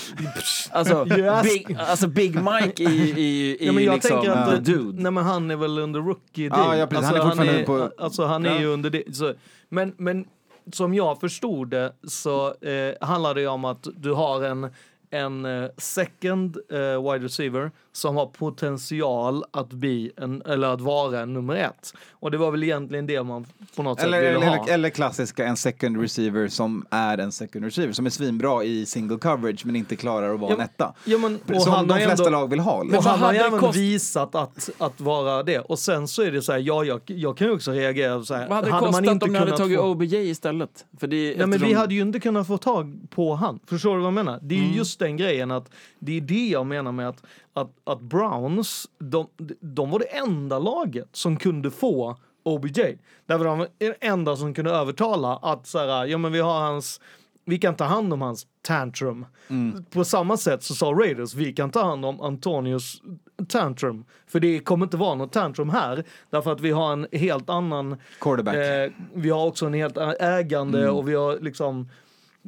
[0.70, 1.42] Alltså, Yes.
[1.42, 5.02] big, alltså Big Mike i, i, i ja, men jag liksom tänker att the dude.
[5.02, 6.78] Nej men han är väl under rookie Ja, deal.
[6.78, 7.04] ja, precis.
[7.10, 8.60] Alltså, Han är fortfarande är, på- Alltså han är Ja.
[8.60, 9.16] ju under det.
[9.16, 9.34] Så,
[9.68, 10.24] men, men
[10.72, 14.70] som jag förstod det så eh, handlar det om att du har en
[15.12, 16.78] en eh, second eh,
[17.12, 21.94] wide receiver som har potential att bli en, eller att vara en nummer ett.
[22.10, 24.54] Och det var väl egentligen det man på något Eller, sätt ville ha.
[24.64, 28.86] eller, eller klassiska, en second receiver som är en second receiver, som är svinbra i
[28.86, 30.94] single coverage men inte klarar att vara Ja, en etta.
[31.04, 32.72] Ja, men, och Som han de har flesta ändå, lag vill ha.
[32.78, 33.04] Och Liksom.
[33.04, 35.58] vad han har ju även kost- visat att, att vara det.
[35.58, 38.34] Och sen så är det så här, ja, jag, jag kan ju också reagera så
[38.34, 38.48] här.
[38.48, 40.84] Vad hade det hade man kostat inte om ni hade tagit få- OBJ istället?
[41.00, 43.60] För det, Nej, men vi hade ju inte kunnat få tag på han.
[43.66, 44.38] Förstår du vad jag menar?
[44.42, 44.70] Det är Mm.
[44.70, 47.22] ju just den grejen att det är det jag menar med att,
[47.60, 49.26] att, att Browns, de,
[49.60, 52.98] de var det enda laget som kunde få OBJ.
[53.26, 56.60] Därför de var det enda som kunde övertala att så här, ja men vi har
[56.60, 57.00] hans,
[57.44, 59.26] vi kan ta hand om hans tantrum.
[59.48, 59.84] Mm.
[59.84, 63.02] På samma sätt så sa Raiders, vi kan ta hand om Antonius
[63.48, 64.04] tantrum.
[64.26, 67.96] För det kommer inte vara något tantrum här, därför att vi har en helt annan
[68.20, 68.54] Quarterback.
[68.54, 71.88] Eh, vi har också en helt ägande och vi har liksom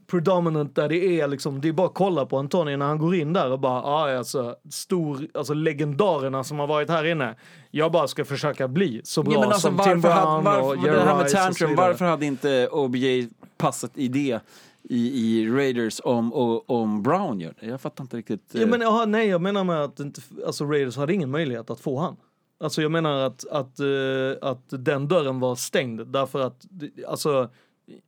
[0.07, 3.14] predominant där det är liksom, det är bara att kolla på Antonio när han går
[3.14, 7.34] in där och bara, ah, alltså, stor, alltså legendarerna som har varit här inne.
[7.70, 10.96] Jag bara ska försöka bli så bra Ja, alltså, som Tim Brown varför, och Jerry
[10.96, 11.86] Rice och så tantrum, vidare.
[11.86, 14.40] varför hade inte OBJ passat i det
[14.82, 16.32] i, i Raiders om,
[16.66, 17.66] om, Brown gör det?
[17.66, 18.50] Jag fattar inte riktigt.
[18.53, 21.70] Ja, eh, men, aha, nej, jag menar med att inte, alltså Raiders hade ingen möjlighet
[21.70, 22.16] att få han.
[22.61, 26.66] Alltså jag menar att, att, eh, att den dörren var stängd därför att
[27.09, 27.48] alltså,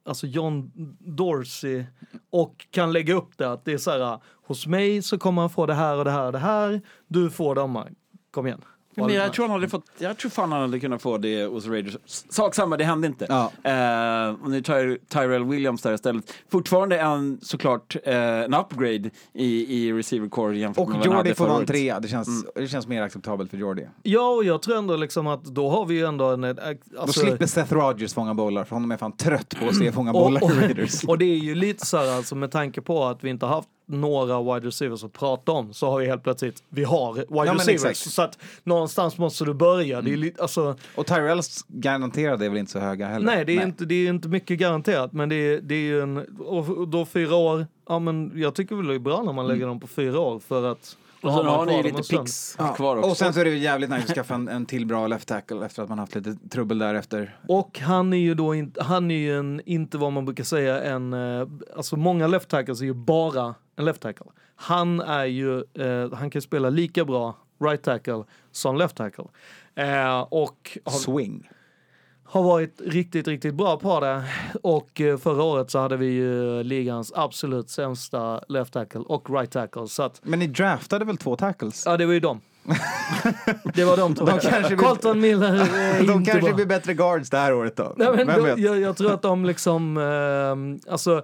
[0.05, 0.71] alltså John
[1.01, 1.85] Dorsey
[2.31, 5.51] och kan lägga upp det att det är så här hos mig så kommer han
[5.51, 6.81] få det här och det här och det här.
[7.07, 7.85] Du får dem.
[8.31, 8.65] Kom igen.
[8.97, 11.67] Men jag tror, han hade fått, jag tror fan han hade kunnat få det hos
[11.67, 11.97] Raiders.
[12.07, 13.27] Sak samma, det hände inte.
[13.29, 13.53] Ja.
[13.71, 16.33] Eh, och nu tar Tyrell Williams där istället.
[16.53, 21.17] Fortfarande en såklart eh, en upgrade i, i receiver core jämfört Och med vad han
[21.17, 22.01] hade Jordy får förra vara en trea.
[22.01, 22.47] Det känns, Mm.
[22.55, 23.83] det känns mer acceptabelt för Jordy.
[24.03, 26.45] Ja, och jag tror ändå liksom att då har vi ju ändå en...
[26.45, 29.77] eh, Då Alltså, slipper Seth Rogers fånga bollar, för honom är fan trött på att
[29.77, 31.05] se fånga och, bollar och, i Raiders.
[31.05, 33.55] och det är ju lite så här alltså med tanke på att vi inte har
[33.55, 37.27] haft några wide receivers att prata om så har vi helt plötsligt, vi har wide
[37.31, 37.85] men receivers.
[37.85, 37.97] exakt.
[38.15, 40.03] Så att någonstans måste du börja.
[40.03, 43.27] Det är lite, alltså, Och Tyrells garanterade är väl inte så höga heller?
[43.27, 46.01] nej, det är, Inte, det är inte mycket garanterat, men det är, det är ju
[46.03, 49.47] en, och då fyra år, ja men jag tycker väl det är bra när man
[49.47, 52.97] lägger dem på fyra år för att Och sen man har ni lite picks kvar
[52.97, 53.11] också.
[53.11, 55.29] Och sen så är det ju jävligt nice att skaffa en, en till bra left
[55.29, 57.37] tackle efter att man haft lite trubbel där efter.
[57.49, 60.83] Och han är ju då inte, han är ju en, inte vad man brukar säga
[60.83, 64.27] en, eh, alltså många left tackles är ju bara en left tackle.
[64.57, 69.25] Han är ju, eh, han kan spela lika bra right tackle som left tackle.
[69.75, 71.49] Eh, och har, Swing.
[72.25, 74.25] har varit riktigt, riktigt bra på det.
[74.63, 79.51] Och eh, förra året så hade vi ju ligans absolut sämsta left tackle och right
[79.51, 79.89] tackle.
[79.89, 81.83] Så att, Men ni draftade väl två tackles?
[81.87, 82.41] ja det var ju dem.
[83.75, 84.25] det var de två.
[84.25, 86.55] De kanske Colton Miller är De inte kanske bra.
[86.55, 87.95] blir bättre guards det här året då.
[87.97, 88.59] Nej, men vet?
[88.59, 91.23] jag, jag tror att de liksom, eh, alltså,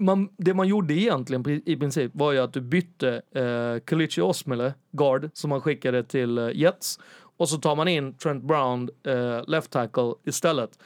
[0.00, 4.74] man, det man gjorde egentligen i princip var ju att du bytte eh, Kalichi Osmele,
[4.92, 6.98] guard, som man skickade till eh, Jets,
[7.36, 10.78] och så tar man in Trent Brown, eh, left tackle, istället.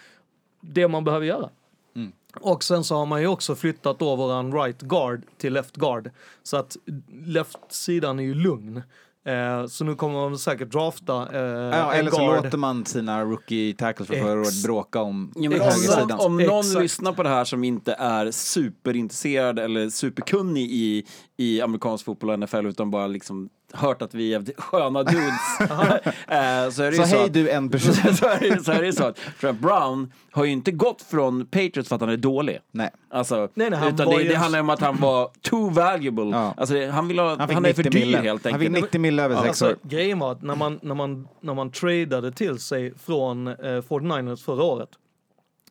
[0.61, 1.51] Det man behöver göra.
[1.97, 2.13] Mm.
[2.41, 6.11] Och sen så har man ju också flyttat då våran right guard till left guard.
[6.43, 6.77] Så att
[7.25, 8.83] left-sidan är ju lugn.
[9.27, 11.41] Eh, så nu kommer man säkert drafta eh,
[11.79, 12.45] Ja, eller så guard.
[12.45, 15.69] låter man sina rookie tackles från förra året bråka om Ja, men om,
[16.09, 16.83] någon, om någon Exakt.
[16.83, 21.05] lyssnar på det här som inte är superintresserad eller superkunnig i,
[21.37, 25.35] i amerikansk fotboll och NFL utan bara liksom hört att vi är sköna dudes.
[26.29, 27.95] Eh, så är det Så hej att- du en person.
[28.15, 31.47] så är det, så är det så att Trent Brown har ju inte gått från
[31.47, 32.59] Patriots för att han är dålig.
[32.73, 32.91] Nej.
[33.11, 36.25] Alltså, Nej, nej, han utan det, ju det handlar om att han var too valuable.
[36.31, 36.55] Ja.
[36.57, 38.19] Alltså, det- han, vill ha, Han han, är för 90 dyr mille.
[38.19, 38.85] helt Han fick enkelt.
[38.85, 39.77] 90 mille över sex Alltså, år.
[39.83, 44.45] grejen var att när man, när man, när man tradade till sig från eh, 49ers
[44.45, 44.89] förra året,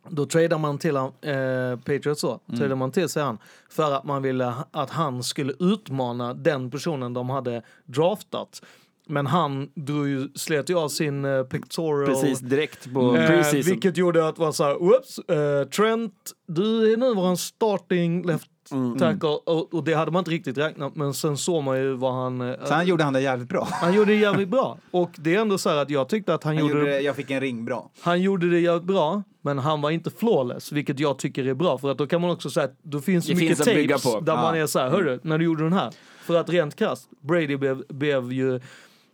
[0.09, 2.79] då tradade man till han, eh, Patriots så, Mm.
[2.79, 3.37] man till sig han
[3.69, 8.61] för att man ville att han skulle utmana den personen de hade draftat.
[9.07, 12.05] Men han drog ju, slet ju av sin eh, pectoral.
[12.07, 13.71] Precis, direkt på Eh, preseason.
[13.71, 18.25] vilket gjorde att det var så här, whoops, eh, Trent, du är nu vår starting
[18.25, 18.97] left Mm.
[18.99, 19.29] tackle.
[19.29, 22.41] Och, och det hade man inte riktigt räknat men sen såg man ju vad han...
[22.41, 23.67] eh, Så han gjorde han det jävligt bra.
[23.71, 24.77] han gjorde det jävligt bra.
[24.91, 26.99] Och det är ändå så här att jag tyckte att han, Han gjorde, gjorde det,
[27.01, 27.89] jag fick en ring bra.
[28.01, 29.23] han gjorde det jävligt bra.
[29.45, 31.77] Men han var inte flawless, vilket jag tycker är bra.
[31.77, 34.19] För att då kan man också säga att då finns Det mycket finns tapes på.
[34.19, 34.41] där Ja.
[34.41, 35.91] man är så här, hörru, när du gjorde den här.
[36.25, 38.59] För att rent krasst, Brady blev, blev ju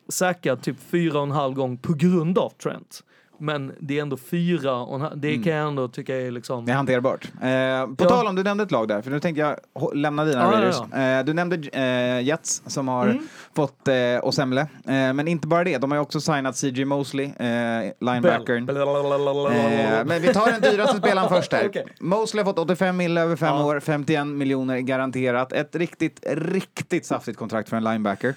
[0.09, 3.03] säkrad typ fyra och en halv gång på grund av Trent.
[3.41, 5.43] Men det är ändå fyra och det Mm.
[5.43, 6.65] kan jag ändå tycka är liksom...
[6.65, 7.25] Det är hanterbart.
[7.25, 8.09] Eh, på Ja.
[8.09, 9.55] tal om, du nämnde ett lag där, för nu tänkte jag
[9.97, 10.75] lämna dina Ja, ja, Raiders.
[10.79, 10.87] ja.
[10.97, 11.19] Mm.
[11.19, 13.17] Eh, du nämnde eh, Jets som har
[13.55, 14.61] fått eh, Osemle.
[14.61, 18.69] Eh, men inte bara det, de har ju också signat CJ Mosley, eh, linebackern.
[18.69, 21.65] Eh, men vi tar den dyraste spelaren först här.
[21.67, 21.85] Okej.
[21.99, 23.65] Mosley har fått 85 mil över fem Ja.
[23.65, 25.53] år, 51 miljoner garanterat.
[25.53, 28.33] Ett riktigt, riktigt saftigt kontrakt för en linebacker.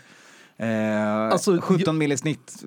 [0.57, 2.63] Eh, Alltså, 17 mil i snitt.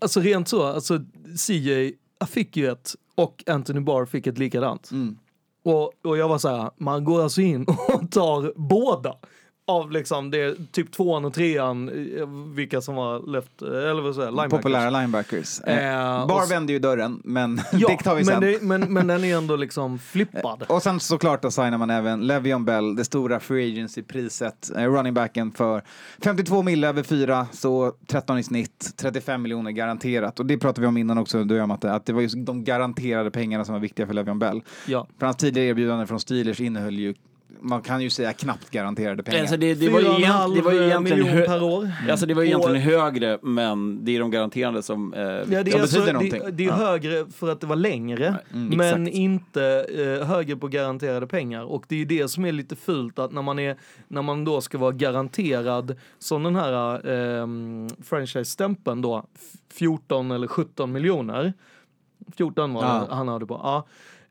[0.00, 1.00] Alltså rent så, alltså
[1.36, 1.92] CJ
[2.26, 4.90] fick ju ett och Anthony Barr fick ett likadant.
[4.90, 5.18] Mm.
[5.64, 9.14] Och, och jag var så här, man går alltså in och tar båda.
[9.68, 11.88] Av liksom det, typ tvåan och trean,
[12.18, 14.50] eh, vilka som var left, eh, eller vad säger linebackers.
[14.62, 15.60] Populära linebackers.
[15.60, 18.40] Eh, Eh, Bar vände ju dörren, men Ja, det tar vi sen.
[18.40, 20.62] men, det, men, men den är ändå liksom flippad.
[20.68, 25.14] Och sen såklart då signar man även Le'Veon Bell, det stora free agency-priset, eh, running
[25.14, 25.82] backen för
[26.24, 30.40] 52 mil över 4, så 13 i snitt, 35 miljoner garanterat.
[30.40, 32.64] Och det pratade vi om innan också, du och Matte, att det var just de
[32.64, 34.62] garanterade pengarna som var viktiga för Le'Veon Bell.
[34.86, 35.06] Ja.
[35.18, 37.14] För hans tidigare erbjudande från Steelers innehöll ju,
[37.60, 39.40] man kan ju säga knappt garanterade pengar.
[39.40, 41.90] Alltså det, det, var ju egent, det var ju egentligen hö- per år.
[42.10, 45.14] Alltså det var ju egentligen högre, men det är de garanterande som...
[45.14, 46.56] Eh, Ja, det, är Som alltså, betyder det, någonting.
[46.56, 49.16] det är högre för att det var längre, Mm, men exakt.
[49.16, 49.86] inte
[50.20, 51.62] eh, högre på garanterade pengar.
[51.64, 53.76] Och det är ju det som är lite fult, att när man, är,
[54.08, 56.92] när man då ska vara garanterad, som den här
[57.40, 57.46] eh,
[58.04, 61.52] franchise-stämpeln då, f- 14 eller 17 miljoner.
[62.36, 63.06] 14 var Ja.
[63.08, 63.60] det han hade på.
[63.62, 63.86] Ja.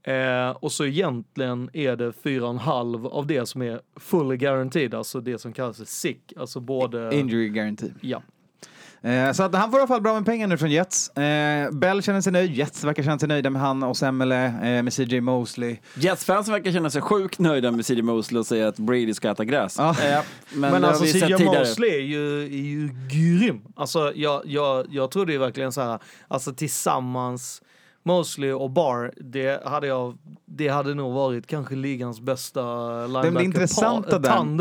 [0.05, 5.37] Eh, och så egentligen är det 4,5 av det som är fully guaranteed, alltså det
[5.39, 6.33] som kallas för sick.
[6.37, 7.15] Alltså både...
[7.15, 7.93] Injury guarantee.
[8.01, 8.21] Ja.
[9.01, 11.09] Eh, så att han får i alla fall bra med pengar nu från Jets.
[11.09, 14.83] Eh, Bell känner sig nöjd, Jets verkar känna sig nöjda med han och Semmele, eh,
[14.83, 15.77] med CJ Mosley.
[15.95, 19.45] Jets-fans verkar känna sig sjukt nöjda med CJ Mosley och säga att Brady ska äta
[19.45, 19.75] gräs.
[19.77, 19.89] Ja.
[19.89, 20.19] Eh,
[20.53, 21.45] men Men, alltså CJ.
[21.45, 23.61] Mosley är ju, är ju grym.
[23.75, 27.61] Alltså jag, jag, jag tror det är verkligen så här, alltså tillsammans
[28.07, 32.61] Mosley och Barr, det hade jag, det hade nog varit kanske ligans bästa
[33.07, 33.31] linebacker.
[33.31, 34.59] Det, det intressanta där,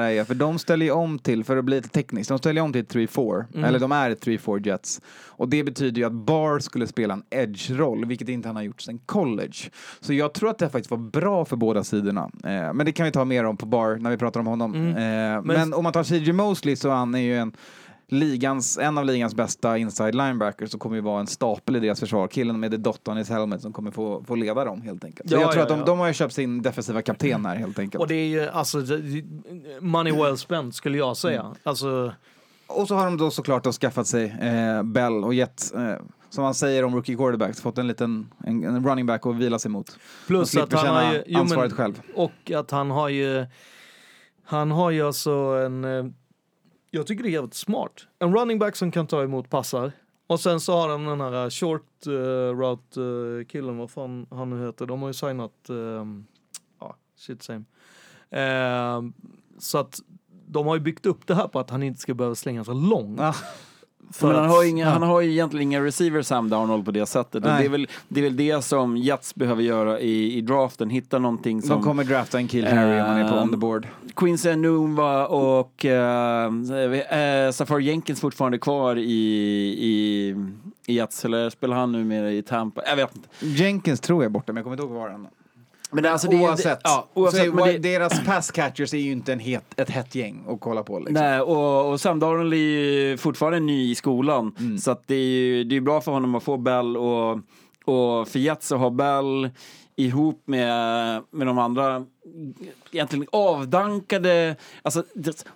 [0.00, 2.60] men är, för de ställer ju om till, för att bli lite tekniskt, de ställer
[2.60, 3.64] ju om till 3-4, Mm.
[3.64, 5.00] eller de är ett 3-4 Jets.
[5.26, 8.80] Och det betyder ju att Barr skulle spela en edge-roll, vilket inte han har gjort
[8.80, 9.56] sedan college.
[10.00, 12.30] Så jag tror att det faktiskt var bra för båda sidorna.
[12.44, 14.74] Eh, men det kan vi ta mer om på Barr när vi pratar om honom.
[14.74, 15.36] Mm.
[15.36, 17.52] Eh, men, om man tar CJ Mosley så han är ju en
[18.08, 22.00] ligans, en av ligans bästa inside linebackers som kommer ju vara en stapel i deras
[22.00, 22.28] försvar.
[22.28, 25.30] Killen med the dot on his helmet som kommer få, få leda dem helt enkelt.
[25.30, 25.84] Så Ja, jag tror ja, att de, ja.
[25.84, 28.00] de har ju köpt sin defensiva kapten här helt enkelt.
[28.02, 29.24] Och det är ju alltså det-
[29.80, 31.40] money well spent skulle jag säga.
[31.40, 31.52] Mm.
[31.62, 32.12] Alltså,
[32.66, 35.94] Och så har de då såklart då skaffat sig eh, Bell och gett, eh,
[36.30, 39.58] som man säger om rookie quarterbacks, fått en liten en, en running back att vila
[39.58, 39.98] sig mot.
[40.26, 41.22] plus att han har ju...
[41.26, 42.00] jo, men- själv.
[42.14, 43.46] Och att han har ju...
[44.44, 45.30] Han har ju alltså
[45.66, 45.84] en...
[46.96, 48.06] Jag tycker det är jävligt smart.
[48.18, 49.92] En running back som kan ta emot passar.
[50.26, 52.12] Och sen så har de den här eh, short uh,
[52.58, 54.86] route uh, killen, vad fan han nu heter.
[54.86, 55.68] De har ju signat...
[55.68, 56.26] ehm,
[56.80, 57.64] Ja, shit same.
[58.30, 59.12] Ehm,
[59.58, 60.00] så att
[60.46, 62.72] de har ju byggt upp det här på att han inte ska behöva slänga så
[62.72, 63.20] långt.
[64.12, 64.90] För Men han har, inga, ja.
[64.90, 67.42] han har ju egentligen inga receivers Sam Darnold på det sättet.
[67.42, 71.18] Det, är väl, det är väl det som Jets behöver göra i, i draften, hitta
[71.18, 71.68] någonting som...
[71.70, 73.88] De kommer drafta en kill Harry om han är på on the Ehm, board.
[74.16, 80.34] Quincy Enumba och uh, Safari Jenkins fortfarande kvar i, i,
[80.86, 82.82] i Jets, eller spelar han numera i Tampa?
[82.86, 83.28] Jag vet inte.
[83.40, 85.28] Jenkins tror jag är borta, men jag kommer inte ihåg var han
[85.90, 89.32] Men alltså det, Oavsett, Det, ja, oavsett men det, deras pass catchers är ju inte
[89.32, 90.98] en het, ett hett gäng att kolla på.
[90.98, 91.14] Liksom.
[91.14, 94.54] Nej, och, och Sam Darnold är ju fortfarande ny i skolan.
[94.58, 94.78] Mm.
[94.78, 97.38] Så att det är ju det är bra för honom att få Bell och,
[97.84, 99.50] och för Jets att ha Bell
[99.96, 102.04] ihop med, med de andra
[102.92, 105.02] egentligen avdankade, alltså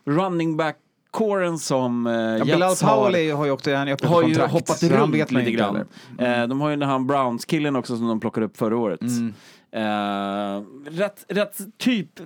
[0.04, 0.76] running back
[1.10, 4.82] kåren som uh, Ja, Bilal Powell har, har ju också han är har ju hoppat
[4.82, 5.86] runt lite grann.
[6.18, 6.42] heller.
[6.42, 9.00] Eh, de har ju den här Browns-killen också som de plockade upp förra året.
[9.02, 9.34] Mm.
[9.72, 12.20] Eh, rätt, rätt typ,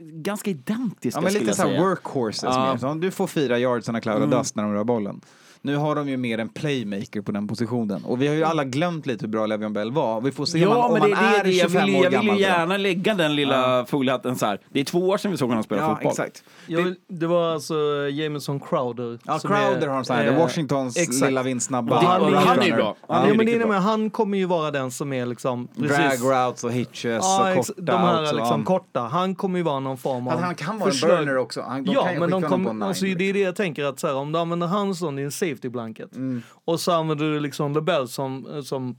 [0.00, 1.80] ganska identiska Ja, men skulle lite jag säga.
[1.82, 2.42] workhorses.
[2.42, 2.72] Ja.
[2.72, 2.78] Mer.
[2.78, 4.30] Så du får fyra yards och cloud Mm.
[4.30, 5.20] dust när de rör bollen.
[5.62, 8.04] Nu har de ju mer en playmaker på den positionen.
[8.04, 10.20] Och vi har ju alla glömt lite hur bra Le'Veon Bell var.
[10.20, 11.86] Vi får se om Ja, man, om men man det, det, är det, jag 25
[11.86, 12.40] vill, år jag vill gammal.
[12.40, 14.60] gärna lägga den lilla foliehatten så här.
[14.68, 16.10] Det är två år sedan vi såg honom spela Ja, fotboll.
[16.10, 16.44] exakt.
[16.66, 17.74] Jag vill, det var alltså
[18.12, 19.18] Jameson Crowder.
[19.24, 21.26] Ja, som Crowder är, har de här, eh, Washingtons exakt.
[21.28, 21.96] lilla vindsnabba.
[22.02, 22.96] Han- han är ju bra.
[23.08, 23.14] Ja.
[23.14, 23.68] Han är Ja, men det är bra.
[23.68, 25.68] med, han kommer ju vara den som är liksom...
[25.74, 29.00] Drag routes och hitches Ja, och korta de här outs liksom korta.
[29.00, 30.40] Han kommer ju vara någon form av...
[30.40, 31.62] Han kan vara en burner också.
[31.68, 33.32] Han, de ja, kan ju men de skicka honom på kommer, en alltså, det är
[33.32, 36.42] det jag tänker att så här, om du använder han som din safety blanket Mm.
[36.64, 38.96] och så använder du liksom LeBell som, som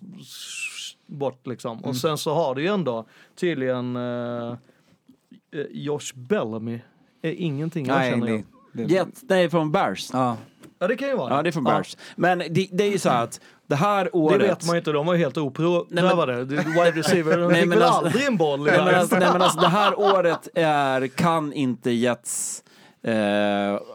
[1.08, 1.78] bort liksom.
[1.78, 1.90] Mm.
[1.90, 3.06] Och sen så har du ju ändå
[3.40, 6.80] tydligen eh, eh, Josh Bellamy
[7.22, 8.46] är ingenting jag Nej, känner det, igen.
[8.74, 10.10] det, Jets, nej, från Bears.
[10.14, 10.38] ja.
[10.80, 11.98] Ja, det kan ju vara Ja, det är från Bears.
[12.16, 14.42] Men det, det är ju så här att det här Det året...
[14.42, 16.46] vet man ju inte, de var ju helt oprövade.
[16.46, 18.96] Det- Wide receiver, de Nej, fick men väl alltså- aldrig en boll i Nej men,
[18.96, 22.64] alltså, nej men alltså det här året är, kan inte Jets
[23.04, 23.14] eh,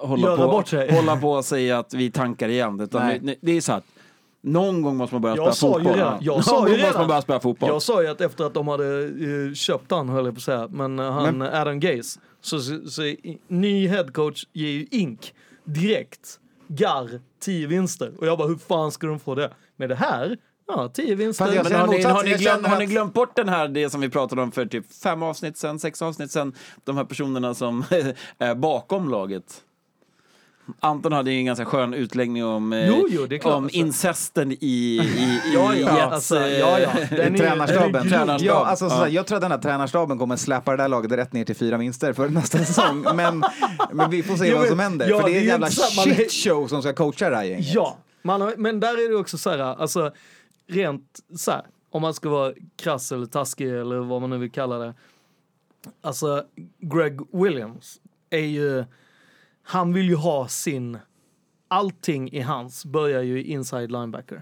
[0.09, 0.93] hålla, Göra på, bort sig.
[0.97, 2.81] hålla på och säga att vi tankar igen.
[2.81, 3.21] Utan Nej.
[3.23, 3.85] nu, det är så att
[4.43, 5.95] någon gång måste man börja Jag spela sa ju fotboll.
[5.99, 6.99] redan- jag någon sa ju gång måste redan.
[7.01, 7.69] man börja spela fotboll.
[7.69, 10.43] Jag sa ju att efter att de hade uh, köpt han, höll jag på att
[10.43, 15.35] säga, men eh, han Adam Gaze, så, så, så i- ny headcoach ger ju ink
[15.65, 16.41] direkt.
[16.69, 18.13] Garr, 10 vinster.
[18.19, 19.51] Och jag bara, hur fan ska de få det?
[19.77, 20.37] Med det här,
[20.69, 21.47] ja, 10 vinster.
[21.65, 24.09] Men har ni, har, ni glömt, har ni glömt bort den här, det som vi
[24.09, 26.53] pratade om för typ fem avsnitt sen, sex avsnitt sen,
[26.85, 27.85] de här personerna som
[28.39, 29.63] är bakom laget?
[30.81, 33.45] Anton hade ju en ganska skön utläggning om, eh, Jo, jo, klart.
[33.55, 36.89] om Alltså- incesten i, i, i Ja, ja, Jets, alltså, eh, ja, ja.
[37.11, 38.09] Den är ju- Tränarstaben.
[38.11, 38.47] den är grym.
[38.47, 39.09] Ja, alltså, Ja.
[39.09, 41.77] jag tror att den här tränarstaben kommer släppa det där laget rätt ner till fyra
[41.77, 43.07] vinster för nästa säsong.
[43.15, 43.45] Men,
[43.93, 45.09] men vi får se Jo, vad som händer.
[45.09, 47.75] ja, för det är en jävla shit show som ska coacha det här gänget.
[47.75, 50.13] Ja, man har, men där är det också så här, alltså
[50.67, 54.51] rent så här, om man ska vara krass eller taskig eller vad man nu vill
[54.51, 54.95] kalla det.
[56.01, 56.45] Alltså,
[56.79, 58.01] Greg Williams
[58.31, 58.85] är ju,
[59.63, 60.99] han vill ju ha sin,
[61.69, 64.41] allting i hans börjar ju inside linebacker.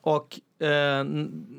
[0.00, 1.04] Och eh,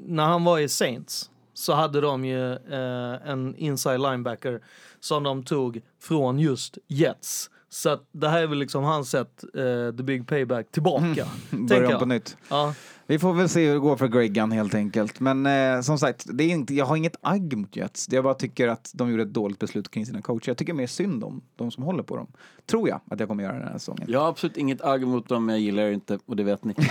[0.06, 4.62] när han var i Saints så hade de ju eh, en inside linebacker
[5.00, 7.50] som de tog från just Jets.
[7.70, 11.28] Så att det här är väl liksom hans sätt, eh, the big payback, tillbaka.
[11.50, 12.38] tänker Början på nytt.
[12.50, 12.74] Ja.
[13.10, 15.20] Vi får väl se hur det går för Greggan helt enkelt.
[15.20, 18.08] Men eh, som sagt, det är inte, jag har inget agg mot Jets.
[18.12, 20.50] Jag bara tycker att de gjorde ett dåligt beslut kring sina coacher.
[20.50, 22.28] Jag tycker mer synd om de som håller på dem.
[22.66, 24.06] Tror jag att jag kommer göra den här säsongen.
[24.08, 26.74] Jag har absolut inget agg mot dem, jag gillar det inte och det vet ni.
[26.78, 26.84] eh,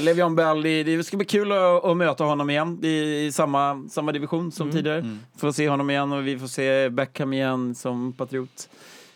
[0.00, 3.84] Le'Veon Bell, det, det ska bli kul att, att möta honom igen i, i samma,
[3.90, 5.16] samma division som tidigare.
[5.36, 8.68] Får se honom igen och vi får se Beckham igen som patriot.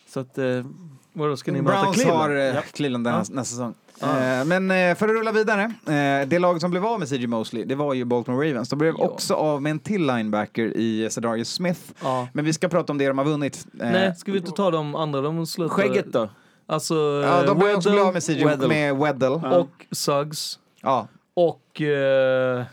[0.09, 0.65] Så att, eh,
[1.13, 2.23] Vadå, ska ni möta Browns Cleveland?
[2.23, 2.61] har eh, Ja.
[2.73, 3.75] Cleveland den här, nästa säsong.
[4.03, 5.63] Eh, men eh, för att rulla vidare.
[5.87, 8.69] Eh, det lag som blev av med CJ Mosley, det var ju Baltimore Ravens.
[8.69, 9.05] De blev Ja.
[9.05, 11.81] också av med en till linebacker i Cedarius Smith.
[12.03, 12.29] Ja.
[12.33, 13.67] Men vi ska prata om det de har vunnit.
[13.73, 15.21] Nej, ska vi inte ta de andra?
[15.21, 15.75] De slutade...
[15.83, 16.29] skägget då?
[16.67, 16.95] Alltså,
[17.25, 18.69] Ja, de blev också av med CJ Weddle.
[18.69, 19.29] med Weddle.
[19.29, 20.59] och Suggs.
[20.83, 21.09] Ja.
[21.35, 22.65] Och eh,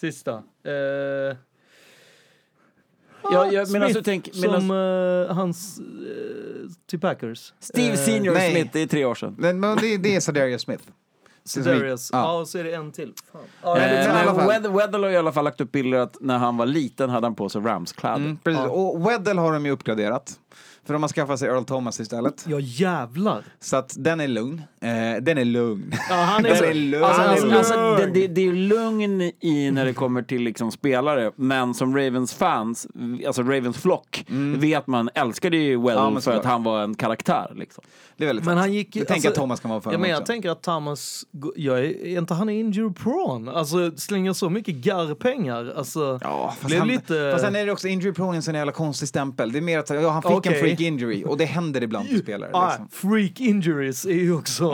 [0.00, 0.32] sista.
[0.32, 1.36] Eh,
[3.22, 4.70] Ja, jag, men Smith, alltså, tänk, men som
[5.30, 5.84] eh, hans eh,
[6.90, 7.52] till Packers.
[7.60, 8.52] Steve Eh, Senior nej.
[8.52, 9.34] Smith, det är tre år sedan.
[9.38, 10.84] Men, men det, det är Cedarius Smith.
[11.44, 12.10] Sedarius.
[12.12, 12.18] Ja.
[12.18, 12.40] Ja.
[12.40, 13.12] och så är det en till.
[13.32, 13.78] Fan.
[13.78, 14.04] I Eh,
[14.34, 17.10] fall- Wed- Weddle har i alla fall lagt upp bilder att när han var liten
[17.10, 18.16] hade han på sig Rams-kläder.
[18.16, 18.62] Mm, precis.
[18.70, 20.32] Och Weddle har de ju uppgraderat.
[20.86, 22.44] För de har skaffat sig Earl Thomas istället.
[22.48, 23.44] Ja jävlar.
[23.60, 24.62] Så att den är lugn.
[24.80, 25.92] Eh, den är lugn.
[26.10, 27.04] Ja, han är Den så, är lugn.
[27.04, 27.56] Alltså, Han är alltså, lugn.
[27.58, 31.96] alltså, det, det, det är lugn i när det kommer till liksom spelare, men som
[31.96, 32.86] Ravens fans,
[33.26, 34.24] alltså Ravens flock,
[34.56, 37.52] vet man älskade ju Well Ja, för att han var en karaktär.
[37.56, 37.84] Liksom.
[38.16, 38.60] Det är väldigt Men sant.
[38.60, 38.96] han gick.
[38.96, 40.32] Jag tänker att Thomas kan vara för Ja, men jag också.
[40.32, 41.24] tänker att Thomas,
[41.56, 43.52] jag är, är inte han injury prone?
[43.52, 45.72] Alltså slänger så mycket garrpengar.
[45.76, 47.30] Alltså, Ja, fast, han, lite...
[47.32, 49.52] fast sen är det också injury prone en sån jävla konstig stämpel.
[49.52, 50.54] Det är mer att ja, han fick Okej.
[50.54, 52.50] en freak injury och det händer ibland för spelare.
[52.52, 52.88] ah, Liksom.
[52.88, 54.67] freak injuries är ju också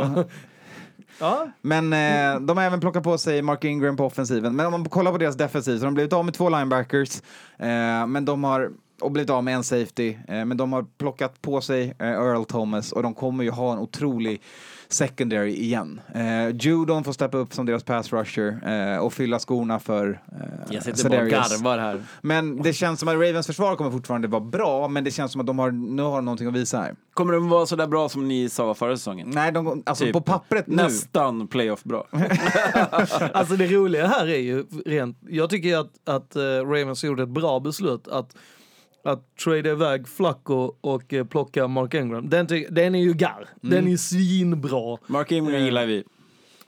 [1.19, 1.49] ja.
[1.61, 4.57] Men eh, de har även plockat på sig Mark Ingram på offensiven.
[4.57, 7.23] Men om man kollar på deras defensiv så har de blivit av med två linebackers.
[7.59, 8.71] Eh, men de har
[9.01, 10.17] och blivit av med en safety.
[10.29, 13.73] Eh, men de har plockat på sig eh, Earl Thomas och de kommer ju ha
[13.73, 14.43] en otrolig
[14.89, 16.01] secondary igen.
[16.15, 18.59] Eh, Judon får steppa upp som deras pass rusher
[18.95, 22.03] eh, och fylla skorna för eh, Jag sitter bara och garvar här.
[22.21, 25.41] Men det känns som att Ravens försvar kommer fortfarande vara bra, men det känns som
[25.41, 26.95] att de har, nu har de någonting att visa här.
[27.15, 29.31] Kommer de vara så där bra som ni sa förra säsongen?
[29.35, 30.77] Nej, de, alltså Typ på pappret nu.
[30.77, 32.07] Nästan playoff-bra.
[33.33, 37.29] Alltså det roliga här är ju rent, jag tycker att, att eh, Ravens gjorde ett
[37.29, 38.37] bra beslut att
[39.05, 43.49] att trada iväg Flacco och eh, plocka Mark Ingram, den, den är ju garr.
[43.63, 43.75] Mm.
[43.75, 44.99] Den är svinbra.
[45.07, 46.05] Mark Ingram gillar vi.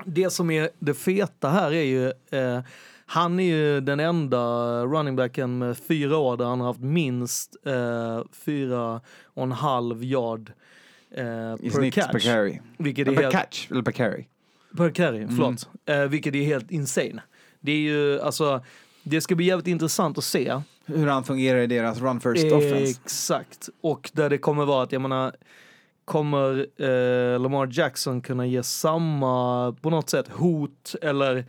[0.05, 2.07] Det som är det feta här är ju,
[2.41, 2.61] eh,
[3.07, 4.39] han är ju den enda
[4.84, 10.05] running backen med fyra år där han har haft minst eh, fyra och en halv
[10.05, 10.53] yard
[11.11, 11.24] eh,
[11.72, 12.12] per catch.
[12.12, 12.59] per carry.
[12.78, 14.24] Vilket är Per helt, catch, eller per carry.
[14.76, 15.37] Per carry, Mm.
[15.37, 15.68] förlåt.
[15.87, 17.22] Eh, vilket är helt insane.
[17.61, 18.64] Det är ju, alltså,
[19.03, 20.61] det ska bli jävligt intressant att se.
[20.87, 23.01] Hur han fungerar i deras run first offense.
[23.05, 23.68] Exakt.
[23.80, 25.32] Och där det kommer vara att, jag menar,
[26.05, 31.45] kommer eh, Lamar Jackson kunna ge samma, på något sätt, hot eller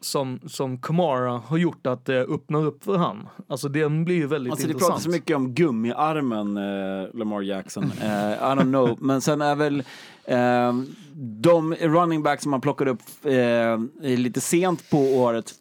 [0.00, 3.28] som, som Kamara har gjort att det öppnar upp för han.
[3.48, 4.90] Alltså den blir ju väldigt Alltså det intressant.
[4.92, 7.92] pratas så mycket om gummiarmen, eh, Lamar Jackson.
[8.02, 8.96] Eh, I don't know.
[9.00, 9.82] Men sen är väl
[10.24, 10.72] eh,
[11.14, 13.78] de running backs som man plockade upp eh,
[14.18, 15.52] lite sent på året,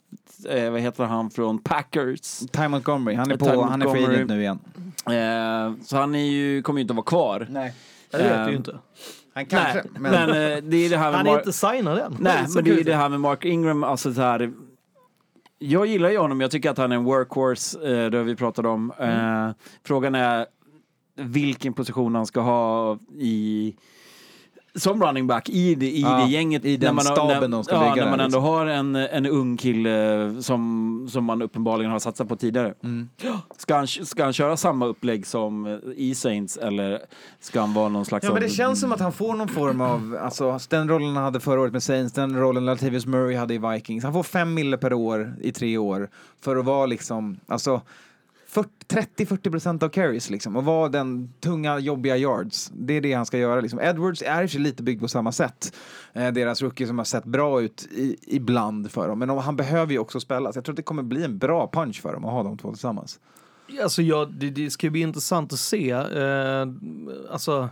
[0.45, 2.39] eh, vad heter han från Packers?
[2.51, 4.15] Ty Montgomery, han är, Ty på, han är free Montgomery.
[4.15, 4.59] agent nu igen.
[5.77, 7.47] Eh, så han är ju, kommer ju inte att vara kvar.
[7.49, 7.73] Nej.
[8.11, 8.79] det vet eh, vi ju inte.
[9.33, 10.11] Han kanske, Nej, men...
[10.11, 12.17] men, eh, det är det här med Han är Mar- inte signad än.
[12.19, 14.51] Nej, men det är det här med Mark Ingram, alltså så här.
[15.59, 18.65] Jag gillar ju honom, jag tycker att han är en workhorse, eh, det vi pratat
[18.65, 18.91] om.
[18.99, 19.49] Eh,
[19.83, 20.45] frågan är
[21.15, 23.75] vilken position han ska ha i
[24.79, 26.65] som running back i det, i Ja, det gänget.
[26.65, 28.43] i den när man, staben när, de ska ja, bygga när där, man ändå liksom.
[28.43, 32.73] har en, en ung kille som, som man uppenbarligen har satsat på tidigare.
[32.83, 33.09] Mm.
[33.57, 36.99] Ska, han, ska han köra samma upplägg som eh, i Saints eller
[37.39, 38.23] ska han vara någon slags...
[38.25, 41.15] Ja, men det av- känns som att han får någon form av, alltså den rollen
[41.15, 44.03] han hade förra året med Saints, den rollen Latavius Murray hade i Vikings.
[44.03, 46.09] Han får fem mille per år i tre år
[46.41, 47.85] för att vara liksom, alltså 40
[48.53, 52.71] 30-40 procent av carries liksom och vara den tunga, jobbiga yards.
[52.73, 53.79] Det är det han ska göra liksom.
[53.79, 55.75] Edwards är i och för sig lite byggd på samma sätt.
[56.13, 59.19] Eh, deras rookie som har sett bra ut i, ibland för dem.
[59.19, 60.53] Men om, han behöver ju också spela.
[60.53, 62.57] Så jag tror att det kommer bli en bra punch för dem att ha de
[62.57, 63.19] två tillsammans.
[63.81, 65.91] Alltså ja, det, det ska bli intressant att se.
[65.91, 66.67] Eh,
[67.31, 67.69] alltså,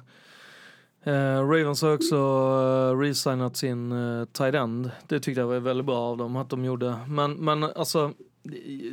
[1.07, 4.91] Uh, Ravens har också uh, resignat sin uh, tight end.
[5.07, 6.95] Det tyckte jag var väldigt bra av dem att de gjorde.
[7.07, 8.13] Men, men alltså,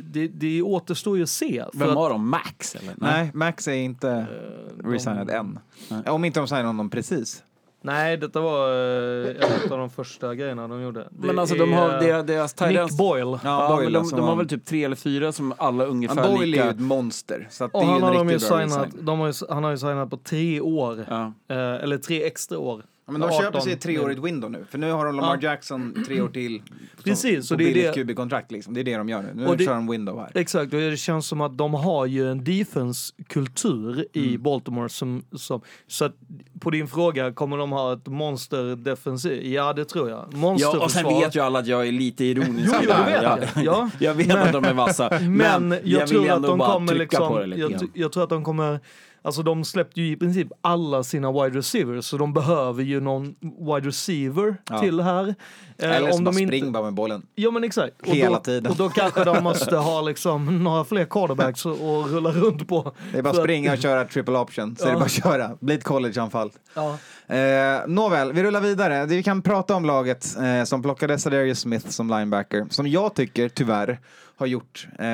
[0.03, 1.65] det, det, återstår ju att se.
[1.73, 2.29] för Vem har de?
[2.29, 2.93] Max eller?
[2.97, 5.59] Nej, Max är inte eh, resignad än.
[6.05, 7.43] Om inte de signar honom precis.
[7.85, 10.99] Nej, detta var eh, en av de första grejerna de gjorde.
[10.99, 13.39] Det Men alltså är, de har deras, deras tight Nick Boyle.
[13.43, 16.15] Ja, Boyle, men de, alltså, de har väl typ tre eller fyra som alla ungefär
[16.15, 16.69] Han Boyle är ju lika.
[16.69, 17.47] ett monster.
[17.51, 19.33] Så att det är ju en har, de ju riktigt bra signat, de har ju,
[19.49, 21.05] han har ju signat på tre år.
[21.09, 21.33] Ja.
[21.49, 22.83] Eh, eller tre extra år.
[23.07, 24.65] Ja, men de 18 köper sig ett treårigt window nu.
[24.69, 25.49] För nu har de Lamar Ja.
[25.49, 26.61] Jackson tre år till.
[27.03, 28.73] Precis, så det är billigt det- QB-kontrakt liksom.
[28.73, 29.31] Det är det de gör nu.
[29.35, 30.31] Nu Och det- kör de window här.
[30.33, 34.43] Exakt, och det känns som att de har ju en defense-kultur i Mm.
[34.43, 35.61] Baltimore som, som...
[35.87, 36.15] Så att
[36.59, 39.45] på din fråga, kommer de ha ett monster defensiv?
[39.45, 40.25] Ja, det tror jag.
[40.59, 42.73] ja, och sen vet ju alla att jag är lite ironisk.
[42.83, 43.39] Jo, det vet ja.
[43.55, 43.65] jag.
[43.65, 43.89] Ja.
[43.99, 45.19] Jag vet att de är vassa.
[45.29, 47.43] Men, jag, vill tror att de kommer liksom...
[47.49, 48.79] lite Jag, jag tror att de kommer...
[49.25, 53.35] Alltså de släppte ju i princip alla sina wide receivers, så de behöver ju någon
[53.41, 54.79] wide receiver Ja.
[54.79, 55.35] till här.
[55.77, 57.25] Eh, Eller så bara de inte- spring bara med bollen.
[57.35, 58.01] Ja men exakt.
[58.01, 58.71] Och Hela då, tiden.
[58.71, 61.79] Och då kanske de måste ha liksom några fler quarterbacks att
[62.11, 62.91] rulla runt på.
[63.11, 64.75] Det är bara att springa och köra triple option.
[64.75, 64.99] Så är det Ja.
[64.99, 65.51] bara att köra.
[65.59, 66.51] Bli ett collegeanfall.
[66.73, 66.97] Ja.
[67.35, 69.05] Eh, nåväl, vi rullar vidare.
[69.05, 72.65] Vi kan prata om laget eh, som plockade Sadarius Smith som linebacker.
[72.69, 73.99] Som jag tycker, tyvärr,
[74.37, 75.05] har gjort eh,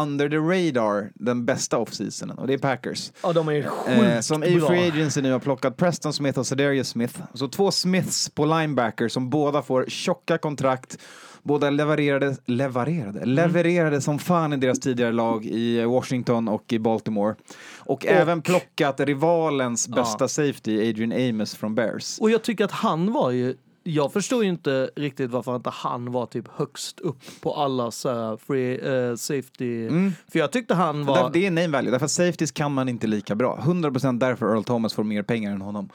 [0.00, 2.38] under the radar den bästa offseasonen.
[2.38, 3.12] Och det är Packers.
[3.22, 4.60] ja, de är sjukt Eh, som i.
[4.60, 7.20] Free Agency nu har plockat Preston Smith och Sadarius Smith.
[7.34, 10.98] Så två Smiths på linebacker som båda får tjocka kontrakt.
[11.42, 13.28] Båda levererade, levererade, Mm.
[13.28, 17.34] levererade som fan i deras tidigare lag i Washington och i Baltimore.
[17.78, 19.94] Och, även plockat rivalens Ja.
[19.94, 22.18] bästa safety, Adrian Amos från Bears.
[22.20, 26.12] Och jag tycker att han var ju jag förstår ju inte riktigt varför inte han
[26.12, 29.88] var typ högst upp på alla så free eh, safety.
[30.32, 31.30] För jag tyckte han var...
[31.30, 33.58] Det är name value, därför att safeties kan man inte lika bra.
[33.62, 35.88] 100% därför Earl Thomas får mer pengar än honom.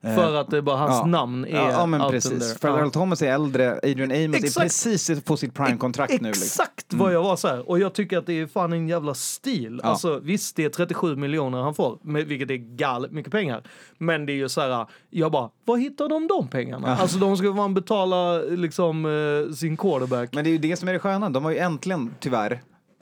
[0.00, 1.06] Eh, För att det bara hans ja.
[1.06, 2.56] namn är Ja, ja men precis.
[2.62, 2.78] Ja.
[2.78, 4.64] Earl Thomas är äldre, Adrian Amos är Exakt.
[4.64, 6.28] precis på sitt prime-kontrakt nu.
[6.28, 6.42] Liksom.
[6.44, 7.68] Exakt vad jag var så här.
[7.68, 9.80] Och jag tycker att det är fan en jävla stil.
[9.82, 9.88] Ja.
[9.88, 13.62] Alltså visst, det är 37 miljoner han får, vilket är galet mycket pengar.
[13.98, 16.96] Men det är ju så här, jag bara, var hittar de de pengarna?
[16.96, 20.34] Alltså de ska man betala liksom eh, sin quarterback.
[20.34, 21.30] Men det är ju det som är det sköna.
[21.30, 22.60] De har ju äntligen, tyvärr,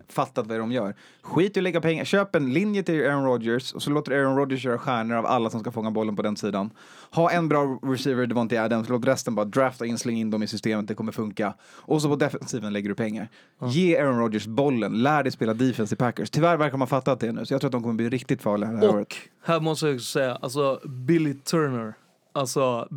[0.08, 0.94] fattat vad de gör.
[1.22, 2.04] Skit i att lägga pengar.
[2.04, 5.50] Köp en linje till Aaron Rodgers och så låter Aaron Rodgers göra stjärnor av alla
[5.50, 6.70] som ska fånga bollen på den sidan.
[7.10, 10.46] Ha en bra receiver, Devontae Adams, låt resten bara drafta in, släng in dem i
[10.46, 11.54] systemet, det kommer funka.
[11.62, 13.28] Och så på defensiven lägger du pengar.
[13.62, 16.30] Ge Aaron Rodgers bollen, lär dig spela defense i Packers.
[16.30, 18.70] Tyvärr verkar man fattat det nu, så jag tror att de kommer bli riktigt farliga
[18.70, 19.06] det här året.
[19.06, 21.94] Och här måste jag också säga, alltså Billy Turner.
[22.36, 22.88] Alltså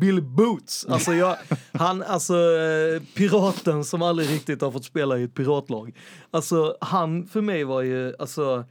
[0.00, 0.86] Bill Boots.
[0.88, 1.36] Alltså jag,
[1.72, 5.96] han, alltså eh, piraten som aldrig riktigt har fått spela i ett piratlag.
[6.30, 8.64] Alltså han för mig var ju, alltså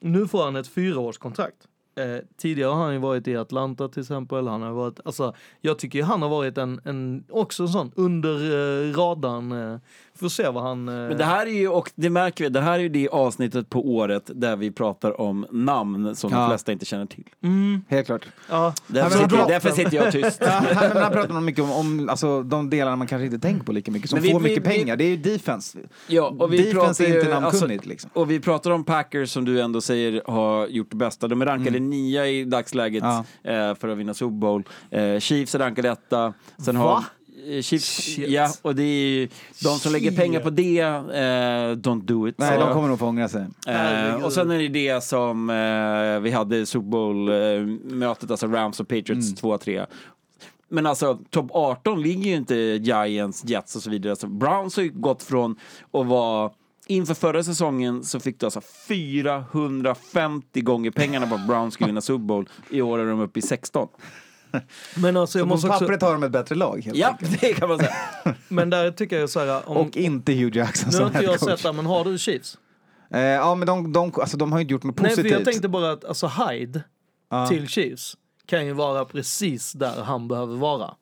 [0.00, 1.68] nu får han ett fyraårskontrakt.
[1.96, 2.04] Eh,
[2.36, 4.48] tidigare har han ju varit i Atlanta till exempel.
[4.48, 8.34] Han har varit, alltså, jag tycker han har varit en, en också en sån under
[8.88, 9.72] eh, radarn.
[9.72, 9.78] Eh,
[10.14, 10.88] får se vad han...
[10.88, 13.08] Eh, Men det här är ju, och det märker vi, det här är ju det
[13.08, 16.38] avsnittet på året där vi pratar om namn som Ja.
[16.38, 17.24] de flesta inte känner till.
[17.88, 18.26] Helt klart.
[18.50, 20.38] ja, Därför, men sitter, därför sitter jag tyst.
[20.40, 23.64] Ja, här, här pratar man mycket om, om alltså, de delarna man kanske inte tänker
[23.64, 24.96] på lika mycket, som Men vi- får vi- mycket vi- pengar.
[24.96, 25.78] Det är ju defense.
[26.06, 28.10] Ja, och vi defense pratar är inte alltså, namnkunnigt liksom.
[28.14, 31.28] Och vi pratar om Packers som du ändå säger har gjort det bästa.
[31.28, 33.24] De är rankade nia i dagsläget Ja.
[33.50, 34.62] eh, för att vinna Super Bowl.
[34.90, 36.32] Eh, Chiefs är rankade etta.
[36.58, 36.82] Sen Va?
[36.84, 37.04] har
[37.56, 39.28] eh, Chiefs, ja, och det är ju
[39.62, 42.38] de som lägger pengar på det, eh, don't do it.
[42.38, 43.46] Nej, Så- de kommer nog få ångra sig.
[43.68, 48.80] Eh, och sen är det det som eh, vi hade i Super Bowl-mötet, alltså Rams
[48.80, 49.86] och Patriots 2-3.
[50.68, 54.12] Men alltså, topp 18 ligger ju inte Giants, Jets och så vidare.
[54.12, 55.56] Alltså, Browns har ju gått från
[55.92, 56.50] att vara
[56.86, 62.00] Inför förra säsongen så fick du alltså 450 gånger pengarna på att Browns skulle vinna
[62.00, 62.48] Super Bowl.
[62.70, 63.88] I år är de uppe i 16.
[64.96, 67.08] men alltså Så jag på måste också, pappret har de ett bättre lag helt Ja,
[67.08, 67.40] enkelt.
[67.40, 67.94] det kan man säga.
[68.48, 71.40] men där tycker jag så här, om, Och inte Hugh Jackson nu har inte jag
[71.40, 72.58] sett det, men har du Chiefs?
[73.10, 75.32] Eh, ja, men de, de, alltså, de har ju inte gjort något Nej, för positivt.
[75.32, 76.82] jag tänkte bara att alltså Hyde
[77.30, 77.46] Ja.
[77.48, 78.16] till Chiefs
[78.46, 80.94] kan ju vara precis där han behöver vara.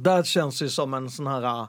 [0.00, 1.66] Där känns det som en sån här...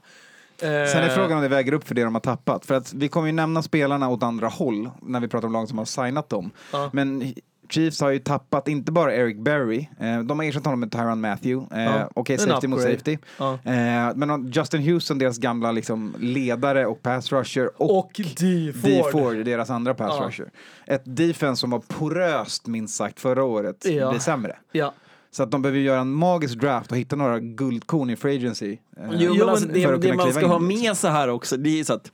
[0.62, 2.66] eh, Sen är frågan om det väger upp för det de har tappat.
[2.66, 5.68] För att vi kommer ju nämna spelarna åt andra håll när vi pratar om lag
[5.68, 6.50] som har signat dem.
[6.72, 6.90] Ja.
[6.92, 7.34] Men
[7.70, 11.20] Chiefs har ju tappat inte bara Eric Berry, eh, de har ersatt honom med Tyron
[11.20, 11.76] Matthew.
[11.76, 12.10] Eh, Ja.
[12.14, 13.18] Okej, En safety mot safety.
[13.38, 13.52] Ja.
[13.64, 17.70] Eh, men Justin Houston, deras gamla liksom, ledare och pass rusher.
[17.82, 18.24] Och, Och D.
[18.38, 19.02] D.
[19.02, 19.12] Ford.
[19.12, 20.26] Ford, deras andra pass Ja.
[20.26, 20.50] rusher.
[20.86, 24.10] Ett defense som var poröst minst sagt förra året Ja.
[24.10, 24.56] blir sämre.
[24.72, 24.94] Ja.
[25.32, 28.72] Så att de behöver göra en magisk draft och hitta några guldkorn i free agency.
[28.72, 30.82] eh, Jo, men alltså, det, för att det kunna man ska in, ha liksom.
[30.84, 32.10] med sig här också, det är så att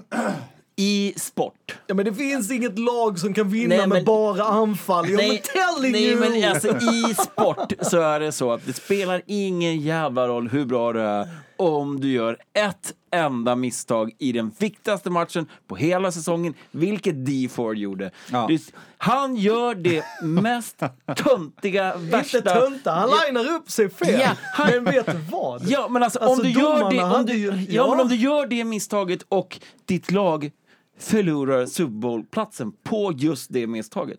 [0.76, 4.44] i sport ja, men det finns inget lag som kan vinna Nej, med men- bara
[4.44, 5.08] anfall.
[5.10, 6.20] Jag Nej, telling nej you!
[6.20, 10.64] men alltså i sport så är det så att det spelar ingen jävla roll hur
[10.64, 16.12] bra du är om du gör ett enda misstag i den viktigaste matchen på hela
[16.12, 17.48] säsongen, vilket D.
[17.52, 18.10] Ford gjorde.
[18.32, 18.46] Ja.
[18.48, 20.82] Det- Han gör det mest
[21.16, 22.38] töntiga, värsta...
[22.38, 24.20] Inte tönta, han linar upp sig fel.
[24.20, 25.62] Ja, han- Men vet du vad?
[25.68, 27.90] Ja, men alltså, Alltså, om, du gör det, om, du, ju- ja.
[27.90, 30.50] men om du gör det misstaget och ditt lag
[30.98, 34.18] förlorar Super Bowl-platsen på just det misstaget.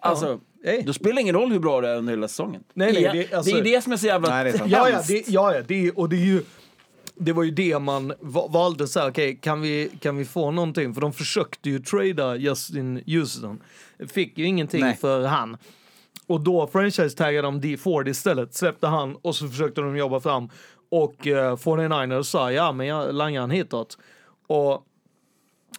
[0.00, 0.82] Alltså, Ey.
[0.82, 2.62] då spelar det ingen roll hur bra det är under hela säsongen.
[2.74, 4.58] Nej, nej, det, är- det- alltså- det är det som är så jävla Nej, det
[4.58, 4.66] är.
[4.66, 6.42] Ja, ja, det, ja, ja det, och det är ju...
[7.16, 10.50] Det var ju det man va- valde så här, okej, kan, vi, kan vi få
[10.50, 10.94] någonting?
[10.94, 13.60] För de försökte ju trada Justin Houston.
[14.08, 14.96] Fick ju ingenting Nej.
[14.96, 15.56] för han.
[16.26, 17.76] Och då franchise-taggade de D.
[17.76, 20.48] Ford istället, släppte han och så försökte de jobba fram.
[20.88, 23.98] Och uh, 49ers sa, ja men jag langar han hitåt.
[24.46, 24.86] Och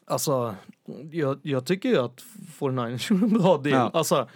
[0.06, 0.56] alltså,
[1.12, 2.24] jag, jag tycker ju att
[2.60, 3.76] 49ers gjorde en bra deal.
[3.76, 3.92] Ja.
[3.94, 4.28] Alltså,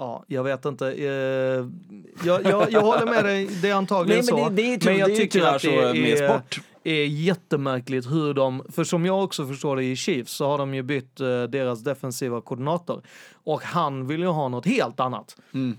[0.00, 0.86] Ja, jag vet inte.
[0.92, 1.06] Eh,
[2.26, 4.48] jag, jag, jag håller med dig, det är antagligen Nej, men så.
[4.50, 6.60] det- det är typ- jag det är tycker tyvärr att så med är, sport.
[6.84, 10.74] Är jättemärkligt hur de, för som jag också förstår det i Chiefs så har de
[10.74, 13.02] ju bytt eh, deras defensiva koordinator.
[13.44, 15.36] Och han vill ju ha något helt annat.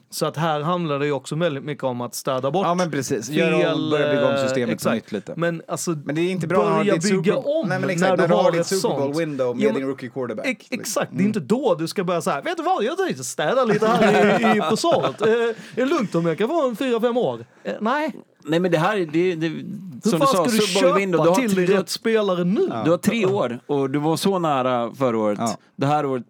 [0.09, 2.91] Så att här handlar det ju också väldigt mycket om att städa bort Ja men
[2.91, 4.95] precis, Gör om, börja bygga om eh, systemet på exakt.
[4.95, 5.33] nytt lite.
[5.37, 7.93] Men alltså, Men det är inte bra när börja ditt bygga om Nej, men när
[7.93, 10.45] exakt, när du har har ditt Super Bowl window med Ja, men- din rookie quarterback.
[10.47, 13.23] Ex- exakt, det är inte då du ska börja här, vet du vad, jag tänkte
[13.23, 15.21] städa lite här i, i försvaret.
[15.21, 17.45] Eh, är det lugnt om jag kan få en fyra fem år?
[17.63, 18.11] Eh, nej,
[18.45, 19.65] Nej men det här är, det, det, hur
[20.01, 22.67] som du fan sa, ska du köpa window, du har, till du, rätt spelare nu?
[22.85, 25.39] du har tre år och du var så nära förra året.
[25.41, 25.57] Ja.
[25.75, 26.23] Det här året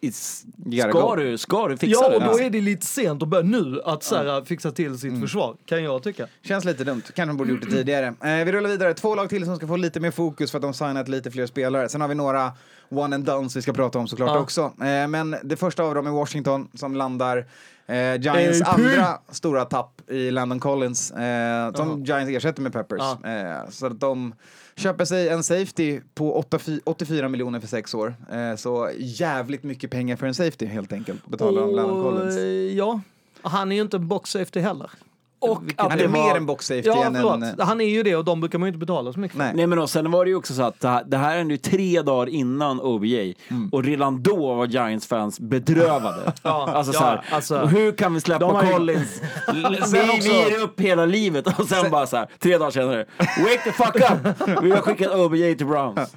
[0.00, 0.44] is,
[0.90, 2.16] ska, du, ska du fixa Ja, det.
[2.16, 5.20] och då är det lite sent att börja nu att så här, fixa till sitt
[5.20, 6.26] försvar, kan jag tycka.
[6.42, 7.02] Känns lite dumt.
[7.14, 8.06] Kanske de borde gjort det tidigare.
[8.06, 8.94] Eh, vi rullar vidare.
[8.94, 11.46] Två lag till som ska få lite mer fokus för att de signat lite fler
[11.46, 11.88] spelare.
[11.88, 12.52] Sen har vi några
[12.88, 14.38] one and dones vi ska prata om såklart Ja.
[14.38, 14.60] också.
[14.80, 17.46] Eh, men det första av dem är Washington som landar
[17.86, 18.68] eh, Giants AP.
[18.68, 23.02] andra stora tapp i Landon Collins eh, som Giants ersätter med Peppers.
[23.22, 23.30] Ja.
[23.30, 24.34] Eh, så att de
[24.76, 28.14] köper sig en safety på 8 84 miljoner för sex år.
[28.32, 32.36] Eh, så jävligt mycket pengar för en safety helt enkelt betalar de Landon Collins.
[32.36, 32.44] eh,
[32.76, 33.00] ja,
[33.42, 34.90] han är ju inte en box safety heller.
[35.38, 37.34] Och att Han är var- mer en box safety Ja, än förlåt.
[37.42, 37.54] en...
[37.60, 39.44] Han är ju det och de brukar man ju inte betala så mycket för.
[39.44, 39.52] Nej.
[39.54, 41.44] Nej men och sen var det ju också så att det här, det här är
[41.44, 43.68] nu tre dagar innan OBJ Mm.
[43.72, 46.32] och redan då var Giants fans bedrövade.
[46.42, 49.20] Ja, alltså ja, så här, alltså- hur kan vi släppa har ju- Collins?
[49.54, 52.70] vi, Sen också- vi ger upp hela livet och sen, bara så här, tre dagar
[52.70, 54.62] senare, wake the fuck up!
[54.62, 56.14] Vi har skickat OBJ till Browns.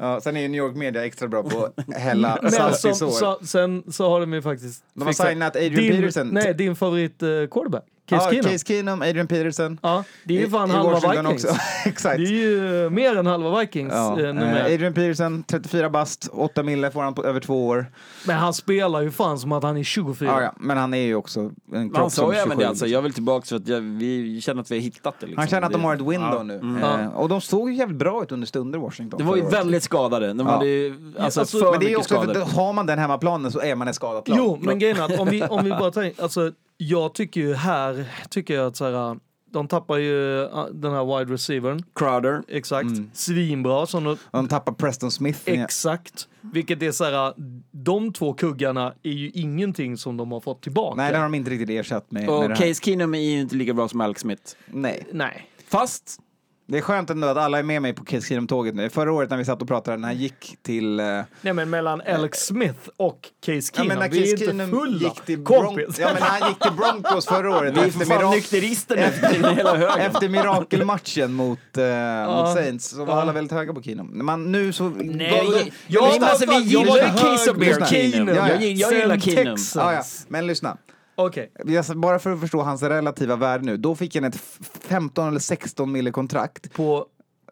[0.00, 2.78] Ja, sen är ju New York Media extra bra på att hälla Men salt i
[2.78, 3.10] som, sår.
[3.10, 6.28] så, sen så har de ju faktiskt De har signat Adrian din, Peterson.
[6.32, 7.84] Nej, din favorit eh, quarterback.
[8.06, 8.52] Case ja, Keenum.
[8.52, 9.78] Case Keenum, Adrian Peterson.
[9.82, 11.44] Ja, det är ju fan i halva Washington Vikings.
[11.44, 11.56] också.
[11.88, 12.16] Exakt.
[12.16, 14.10] Det är ju mer än halva Vikings Ja.
[14.20, 14.58] eh, numera.
[14.68, 17.86] eh, Adrian Peterson, 34 bast, 8 mille får han på över två år.
[18.26, 20.28] Men han spelar ju fan som att han är 24.
[20.30, 20.54] Ja, ja.
[20.60, 22.62] Men han är ju också en Han kropp sa som ju även 27.
[22.62, 25.26] det alltså, jag vill tillbaka för att jag, vi känner att vi har hittat det.
[25.26, 25.38] Liksom.
[25.38, 26.42] Han känner att de har ett window Ja.
[26.42, 26.54] nu.
[26.58, 26.82] Mm.
[26.84, 29.18] Eh, och de såg ju jävligt bra ut under stunder, Washington.
[29.18, 29.52] Det var ju året.
[29.54, 30.32] väldigt skadade.
[30.32, 30.52] De Ja.
[30.52, 33.52] hade ju, alltså, alltså, för Men det är ju också, för har man den hemmaplanen
[33.52, 34.38] så är man ett skadat lag.
[34.38, 37.54] Jo, men grejen är att om vi, om vi bara tänker, alltså jag tycker ju
[37.54, 39.18] här, tycker jag att så här,
[39.50, 42.42] de tappar ju uh, den här wide receivern, Crowder.
[42.48, 43.10] exakt, Mm.
[43.14, 45.40] svinbra, som de, De tappar Preston Smith.
[45.44, 47.34] exakt, vilket är så här,
[47.70, 50.96] de två kuggarna är ju ingenting som de har fått tillbaka.
[50.96, 52.54] Nej, det har de inte riktigt ersatt med, med Och här.
[52.56, 54.42] Case Keenum är ju inte lika bra som Alex Smith.
[54.66, 55.06] Nej.
[55.12, 55.50] Nej.
[55.68, 56.20] Fast,
[56.68, 58.40] Det är skönt ändå att alla är med mig på Case
[58.72, 58.90] nu.
[58.90, 61.00] Förra året när vi satt och pratade, när han gick till...
[61.00, 61.06] eh,
[61.40, 64.44] Nej men mellan Alex Smith och Case Ja, Keenum, men när vi är Case inte
[64.44, 65.98] Keenum fulla gick till kompis.
[65.98, 68.34] ja, men när han gick till Broncos förra året vi är efter, för fan mirak-
[68.34, 69.98] nykterister efter hela högen.
[70.00, 73.20] efter mirakelmatchen mot, eh, mot Saints så var Ja.
[73.22, 74.06] alla väldigt höga på Keenum.
[74.06, 74.88] Men nu så...
[74.88, 78.12] Nej, Gav- jag- Men alltså, vi jag gillar ju Case of på Bear Keenum.
[78.12, 78.34] Keenum.
[78.36, 79.56] Jag, jag, jag gillar Keenum.
[79.74, 80.02] Ja, ja.
[80.28, 80.76] Men lyssna.
[81.16, 81.52] Okej.
[81.64, 83.76] Jag- Bara för att förstå hans relativa värde nu.
[83.76, 87.06] Då fick han ett f- 15 eller 16 mille kontrakt På,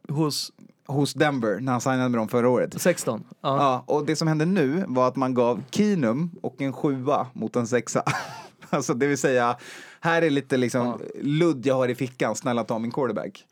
[0.08, 0.52] hos
[0.86, 2.80] hos Denver när han signade med dem förra året.
[2.82, 3.24] 16.
[3.30, 3.36] Ja.
[3.56, 7.56] Ja, och det som hände nu var att man gav Keenum och en sjua mot
[7.56, 8.02] en sexa.
[8.70, 9.56] alltså det vill säga,
[10.00, 13.44] här är lite liksom ludd jag har i fickan, snälla ta min quarterback.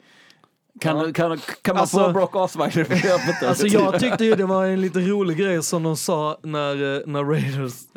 [0.82, 3.48] Kan, kan, kan man Alltså- få Brock Osweiler på köpet?
[3.48, 7.00] Alltså jag tyckte ju det var en lite rolig grej som de sa när, eh,
[7.06, 7.96] när Raiders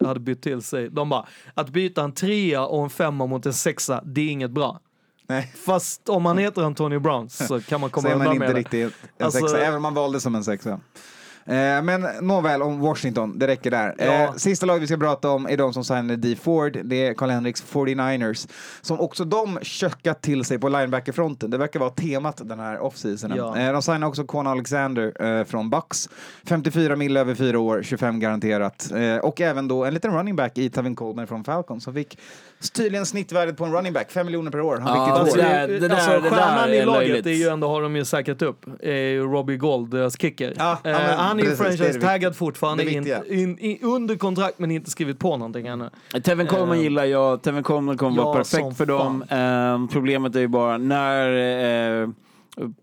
[0.00, 0.88] eh, hade bytt till sig.
[0.90, 4.50] De bara, att byta en trea och en femma mot en sexa, det är inget
[4.50, 4.80] bra.
[5.28, 5.52] Nej.
[5.66, 8.46] Fast om man heter Antonio Brown så kan man Så komma är man undan inte
[8.46, 8.60] med det.
[8.60, 10.80] riktigt en Alltså- sexa, även om man valde som en sexa.
[11.46, 13.94] Eh, men nåväl om Washington, det räcker där.
[13.98, 14.04] Ja.
[14.04, 16.36] Eh, sista laget vi ska prata om är de som signade D.
[16.42, 16.78] Ford.
[16.84, 18.48] Det är Carl Henriks 49ers.
[18.80, 21.50] Som också de köckat till sig på linebackerfronten.
[21.50, 23.36] Det verkar vara temat den här offseasonen.
[23.36, 23.58] Ja.
[23.58, 26.08] Eh, de signade också Quan Alexander från Bucks.
[26.44, 28.92] 54 mil över fyra år, 25 garanterat.
[29.22, 32.18] Och även då en liten running back i Tavin Coleman från Falcon som fick
[32.72, 34.76] tydligen snittvärdet på en running back, 5 miljoner per år.
[34.78, 35.52] Han Ja, Alltså, det det två.
[35.52, 38.42] där- det där- alltså, det stjärnan i laget är ju ändå, har de ju säkrat
[38.42, 40.54] upp, är ju Robbie Gold, deras kicker.
[40.56, 44.70] Ja, ja, Eh, men han är ju franchise-taggad fortfarande, in, in, in, under kontrakt men
[44.70, 45.90] inte skrivit på någonting ännu.
[46.24, 47.42] Tevin Coleman Eh, gillar jag.
[47.42, 49.22] Tevin Coleman kommer ja, vara perfekt för dem.
[49.22, 52.08] Eh, problemet är ju bara när eh,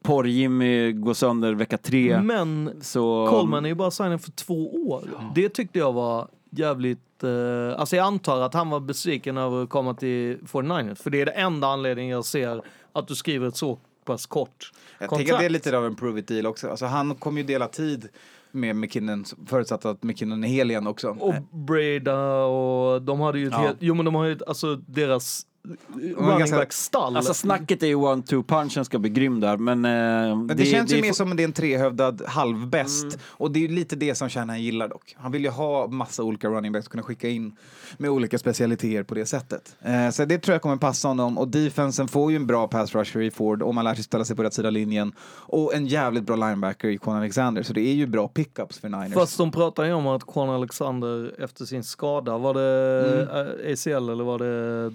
[0.04, 2.22] Porr-Jimmy går sönder vecka tre.
[2.22, 3.28] Men så...
[3.28, 5.04] Coleman är ju bara signad för två år.
[5.36, 6.28] Det tyckte jag var
[6.60, 7.24] jävligt...
[7.24, 10.96] Eh, alltså jag antar att han var besviken över att komma till 49ers.
[10.96, 12.62] För det är det enda anledningen jag ser
[12.94, 15.18] att du skriver ett så pass kort Jag kontrakt.
[15.20, 16.70] tänker att det är lite av en prove it deal också.
[16.70, 18.08] Alltså, han kommer ju dela tid
[18.52, 21.10] med McKinnon, förutsatt att McKinnon är hel igen också.
[21.10, 23.60] Och Breda och de hade ju ett Ja.
[23.60, 23.78] helt...
[23.80, 27.18] Jo men de har ju alltså deras running ganska- back-stall.
[27.18, 29.86] Alltså snacket är ju one-two punchen ska bli grym där, men...
[29.86, 29.92] Eh,
[30.38, 33.20] Men det, känns ju är mer som det är en trehövdad halvbäst.
[33.26, 35.16] Och det är ju lite det som Shanahan gillar dock.
[35.18, 37.56] Han vill ju ha massa olika running backs kunna skicka in
[37.98, 39.76] med olika specialiteter på det sättet.
[39.82, 41.38] Eh, så det tror jag kommer passa honom.
[41.38, 44.26] Och defensen får ju en bra pass rusher i Ford om man lär sig ställa
[44.26, 45.14] sig på rätt sida linjen.
[45.30, 47.64] Och en jävligt bra linebacker i Quan Alexander.
[47.64, 49.14] Så det är ju bra pickups för Niners.
[49.14, 54.10] Fast de pratar ju om att Quan Alexander efter sin skada, var det eh, ACL
[54.10, 54.92] eller var det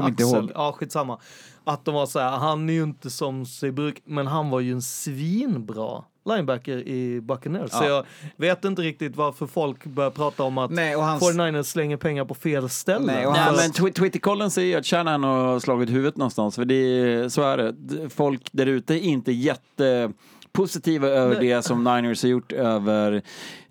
[0.00, 0.38] Kommer inte axel?
[0.38, 0.50] ihåg.
[0.54, 1.18] Ja, skitsamma.
[1.64, 4.60] Att de var så här, han är ju inte som sig bruk, men han var
[4.60, 7.70] ju en svinbra linebacker i Buccaneers.
[7.70, 7.88] Så Ja.
[7.88, 8.04] jag
[8.36, 12.24] vet inte riktigt varför folk börjar prata om att Nej, och hans- 49ers slänger pengar
[12.24, 13.06] på fel ställe.
[13.12, 16.16] Nej, och Nej, hans- men Twi- Twitty Collins säger ju att Shanahan har slagit huvudet
[16.16, 17.74] någonstans, för det, så är det.
[18.10, 19.32] Folk där ute är inte
[20.50, 21.48] jättepositiva över Nej.
[21.48, 23.22] det som Niners har gjort över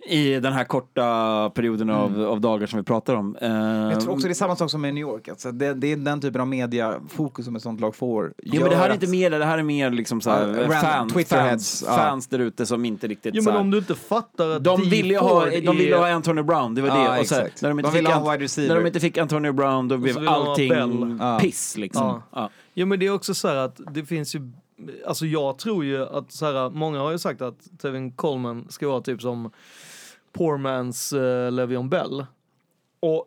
[0.08, 3.36] i den här korta perioden av, av dagar som vi pratar om.
[3.40, 5.28] Jag tror också det är samma sak som med New York.
[5.28, 8.32] Alltså det, det är den typen av mediafokus som ett sånt lag får.
[8.42, 10.54] Jo, men det här är inte mer det, här är mer liksom så här, Ja,
[10.54, 14.48] random fans, Twitterheads, fans, där ute som inte riktigt Jo men om du inte fattar
[14.50, 17.20] att de ville ju ha, Ford de ville är- ha Antonio Brown, det var det.
[17.20, 18.36] Och så här, när, de inte De fick ha
[18.68, 22.06] när de inte fick Antonio Brown, då blev allting piss liksom.
[22.06, 22.22] Ja.
[22.32, 22.50] Ja.
[22.74, 24.52] Jo men det är också så här att det finns ju,
[25.06, 28.88] alltså jag tror ju att så här, många har ju sagt att Tevin Coleman ska
[28.88, 29.50] vara typ som
[30.32, 32.26] poor man's uh, Le'Veon Bell.
[33.00, 33.26] Och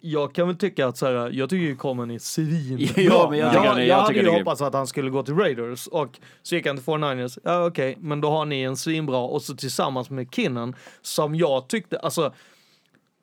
[0.00, 2.88] jag kan väl tycka att så här, jag tycker ju Coleman är svin.
[2.96, 5.86] Ja, men jag jag, jag, jag hade ju hoppats att han skulle gå till Raiders
[5.86, 7.38] och så gick han till 49ers.
[7.44, 11.68] Ja okej, men då har ni en svinbra och så tillsammans med Kinnan som jag
[11.68, 12.32] tyckte, alltså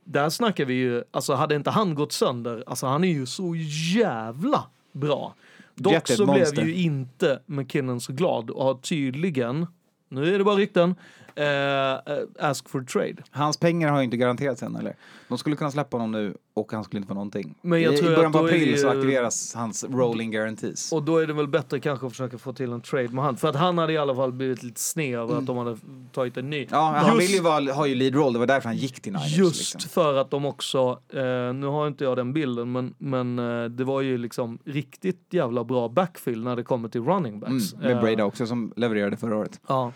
[0.03, 3.55] där snackar vi ju, alltså hade inte han gått sönder, alltså han är ju så
[3.95, 5.35] jävla bra.
[5.81, 9.67] Dock så blev ju inte McKinnon så glad och har tydligen,
[10.09, 10.95] nu är det bara rykten,
[11.35, 13.15] eh, ask for trade.
[13.31, 14.95] Hans pengar har ju inte garanterats än eller?
[15.27, 17.55] De skulle kunna släppa honom nu och han skulle inte få någonting.
[17.61, 20.91] Men jag I, tror I början på april så aktiveras hans rolling guarantees.
[20.91, 23.37] Och då är det väl bättre kanske att försöka få till en trade med han.
[23.37, 25.77] För att han hade i alla fall blivit lite sned över att de hade
[26.11, 26.57] tagit en ny.
[26.57, 26.69] Mm.
[26.71, 28.77] Ja, men han Just- vill ju vara, ha ju lead roll, det var därför han
[28.77, 29.37] gick till Niners.
[29.37, 29.89] Just liksom.
[29.89, 33.83] för att de också, eh, nu har inte jag den bilden, men, men eh, det
[33.83, 37.75] var ju liksom riktigt jävla bra backfill när det kommer till running Mm, backs.
[37.75, 39.59] med Eh, Brady också som levererade förra året.
[39.67, 39.91] Ja.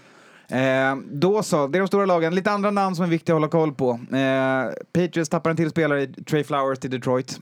[0.47, 2.35] Eh, då så, det är de stora lagen.
[2.35, 3.89] Lite andra namn som är viktiga att hålla koll på.
[3.91, 7.39] Eh, Patriots tappar en till spelare, i Trey Flowers till Detroit.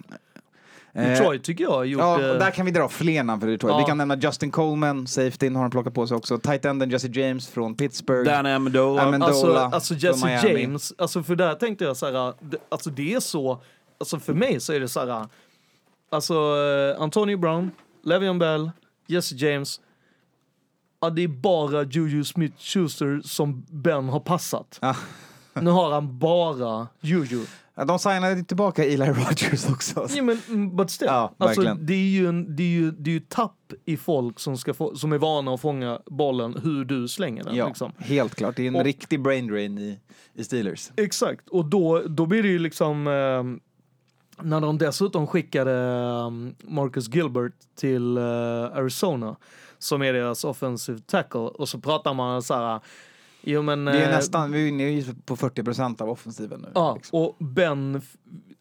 [0.93, 2.01] Eh, Detroit tycker jag har gjort...
[2.01, 3.71] Ja, eh, och där kan vi dra fler namn för Detroit.
[3.73, 3.77] Ja.
[3.77, 6.37] Vi kan nämna Justin Coleman, safetyn har de plockat på sig också.
[6.37, 8.31] Tight enden Jesse James från Pittsburgh.
[8.31, 9.01] Dan Amendola.
[9.01, 10.47] Amen- Alltså, Amendola alltså från Jesse.
[10.47, 12.33] James, alltså för där tänkte jag så här,
[12.69, 13.61] alltså det är så,
[13.99, 15.27] alltså för mig så är det så här,
[16.11, 16.33] alltså
[16.95, 17.71] eh, Antonio Brown,
[18.05, 18.71] Le'Veon Bell,
[19.07, 19.81] Jesse James,
[21.03, 24.79] ja det är bara Juju Smith-Schuster som Ben har passat.
[24.81, 24.95] Ja.
[25.61, 27.45] Nu har han bara Juju.
[27.75, 30.07] Ja, de signade tillbaka Eli Rogers också.
[30.15, 31.07] Ja, men, mm, but still.
[31.07, 34.39] Ja, alltså, det, är ju en, det, är ju, det är ju tapp i folk
[34.39, 37.55] som, ska få, som är vana att fånga bollen hur du slänger den.
[37.55, 37.91] Ja, Liksom.
[37.97, 38.55] helt klart.
[38.55, 39.99] Det är en Och- riktig brain drain i,
[40.33, 40.91] i Steelers.
[40.95, 46.29] Exakt, och då, då blir det ju liksom eh, när de dessutom skickade eh,
[46.71, 48.23] Marcus Gilbert till eh,
[48.73, 49.35] Arizona
[49.83, 52.79] som är deras offensive tackle och så pratar man så här
[53.45, 53.85] Jo men...
[53.85, 56.67] Vi är eh, nästan, vi är inne på 40 procent av offensiven nu.
[56.75, 57.19] Ja, liksom.
[57.19, 58.01] och Ben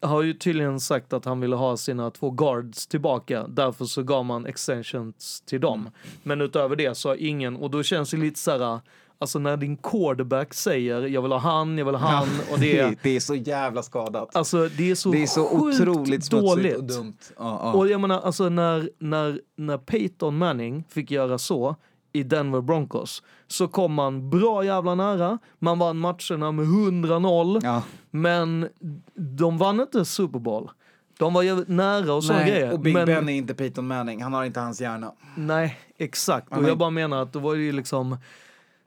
[0.01, 3.47] har ju tydligen sagt att han ville ha sina två guards tillbaka.
[3.47, 5.79] Därför så gav man extensions till dem.
[5.79, 5.91] Mm.
[6.23, 8.79] Men utöver det så har ingen, och då känns det lite så här,
[9.23, 12.79] alltså när din quarterback säger jag vill ha han, jag vill ha han och det
[12.79, 14.35] är, det är så jävla skadat.
[14.35, 16.77] alltså det är så, det är så sjukt otroligt dåligt.
[16.77, 17.17] och dumt.
[17.37, 17.73] Ja, ja.
[17.73, 21.75] Och jag menar, alltså när, när, när Peyton Manning fick göra så
[22.13, 25.39] i Denver Broncos så kom man bra jävla nära.
[25.59, 27.59] Man vann matcherna med 100-0.
[27.63, 27.83] ja.
[28.11, 28.69] Men
[29.15, 30.69] de vann inte Super Bowl.
[31.17, 32.73] De var nära och sådana grejer.
[32.73, 35.13] och Big men, Ben är inte Peyton Manning, han har inte hans hjärna.
[35.35, 36.47] Nej, exakt.
[36.49, 38.17] Han Och jag bara menar att det var ju liksom...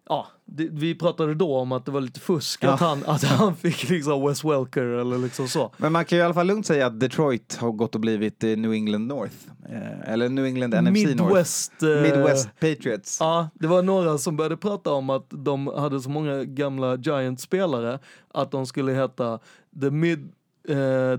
[0.09, 2.87] Ja, det, vi pratade då om att det var lite fusk att, Ja.
[2.87, 5.73] han, att han fick liksom Wes Welker eller liksom så.
[5.77, 8.45] Men man kan ju i alla fall lugnt säga att Detroit har gått och blivit
[8.45, 9.35] eh, New England North.
[9.69, 11.23] Eh, eller New England NFC North.
[11.25, 11.83] Midwest...
[11.83, 13.17] eh, Midwest Patriots.
[13.21, 17.99] Ja, det var några som började prata om att de hade så många gamla Giants-spelare
[18.35, 19.39] att de skulle heta
[19.81, 20.33] The Mid...
[20.69, 20.75] eh,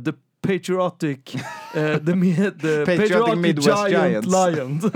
[0.05, 1.35] the Patriotic...
[1.75, 4.27] eh, the, mid, the Patriotic Midwest Giant Giants.
[4.27, 4.85] Lions.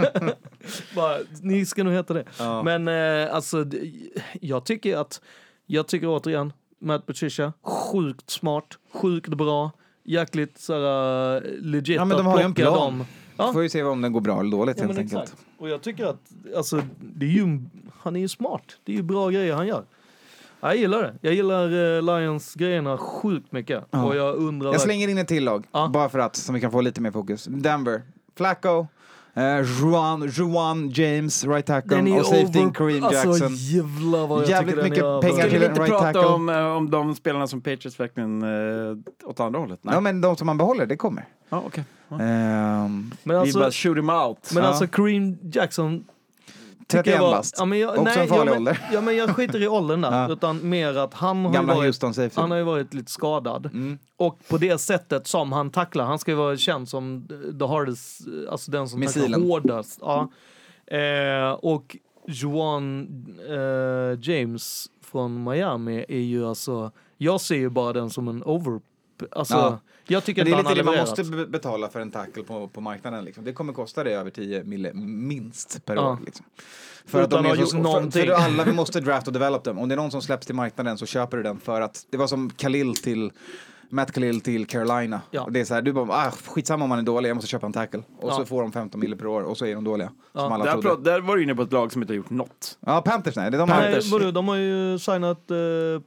[0.95, 2.25] Bara, ni ska nog heta det.
[2.39, 2.63] Ja.
[2.63, 3.65] Men eh, alltså,
[4.41, 5.21] jag tycker att...
[5.65, 9.71] Jag tycker återigen, Matt Patricia, sjukt smart, sjukt bra,
[10.03, 12.73] jäkligt såhär legit Ja, men de har en plan.
[12.73, 13.05] dem.
[13.37, 13.53] Ja.
[13.53, 15.23] Får ju se om den går bra eller dåligt Ja, helt enkelt.
[15.23, 15.45] exakt.
[15.57, 16.21] Och jag tycker att
[16.57, 17.59] alltså, det är ju,
[17.99, 18.63] han är ju smart.
[18.83, 19.83] Det är ju bra grejer han gör.
[20.61, 21.13] Jag gillar det.
[21.21, 23.83] Jag gillar uh, Lions-grejerna sjukt mycket.
[23.91, 24.03] Ja.
[24.03, 24.71] Och jag undrar...
[24.71, 25.89] Jag slänger in ett till lag, Ja.
[25.93, 27.45] bara för att, så vi kan få lite mer fokus.
[27.45, 28.01] Denver,
[28.37, 28.87] Flacco,
[29.33, 29.43] eh,
[29.81, 32.73] Juan, Juan James, right tackle, och safety over...
[32.73, 33.55] Kareem alltså, Jackson.
[33.55, 36.25] jävlar vad jag Jävligt mycket är pengar till Ska vi en inte right prata tackle.
[36.25, 38.97] om, eh, om de spelarna som Patriots verkligen eh,
[39.29, 39.79] åt andra hållet?
[39.81, 39.93] Nej.
[39.95, 41.25] Ja, men de som man behåller, det kommer.
[41.49, 41.83] Ja, okej.
[42.09, 42.15] Ja.
[42.21, 44.51] Ehm, Men Vi alltså, bara shoot him out.
[44.53, 44.69] men Ja.
[44.69, 46.03] alltså Kareem Jackson...
[46.91, 47.55] tycker 31 jag var- bast.
[47.59, 48.89] Ja, men jag, Också nej, en farlig ja, men, ålder.
[48.93, 50.11] Ja, men jag skiter i åldern där.
[50.27, 50.33] Ja.
[50.33, 53.65] Utan mer att han har, ju Gamla varit, han har ju varit lite skadad.
[53.65, 53.99] Mm.
[54.17, 57.27] Och på det sättet som han tacklar, han ska ju vara känd som
[57.59, 59.31] the hardest, alltså den som Missilen.
[59.31, 59.99] tacklar hårdast.
[60.01, 60.29] Ja.
[60.97, 61.97] Eh, och
[62.27, 63.07] Juan
[63.49, 68.79] eh, James från Miami är ju alltså, jag ser ju bara den som en over...
[69.31, 69.79] Alltså, Ja.
[70.07, 72.81] jag tycker det är lite det man måste be- betala för en tackle på, på
[72.81, 73.25] marknaden.
[73.25, 73.43] Liksom.
[73.43, 76.11] Det kommer kosta dig över 10 mille minst per Ja.
[76.11, 76.17] år.
[76.25, 76.45] Liksom.
[77.05, 79.63] För Utan de att är ha så, för, för alla, vi måste draft och develop
[79.63, 79.77] dem.
[79.79, 82.17] Om det är någon som släpps till marknaden så köper du den för att det
[82.17, 83.31] var som Khalil till
[83.91, 85.21] Matt Khalil till Carolina.
[85.31, 85.41] Ja.
[85.41, 87.47] Och det är så här, du bara, ah, skitsamma om man är dålig, jag måste
[87.47, 87.99] köpa en tackle.
[88.19, 88.35] Och Ja.
[88.35, 90.11] så får de 15 mille per år och så är de dåliga.
[90.33, 90.39] Ja.
[90.41, 91.11] Som alla Där, trodde.
[91.11, 92.77] där var du inne på ett lag som inte har gjort något.
[92.85, 93.51] Ja, Panthers nej.
[93.51, 94.11] Det är de Nej, Panthers.
[94.11, 95.57] vadå, de har ju signat eh,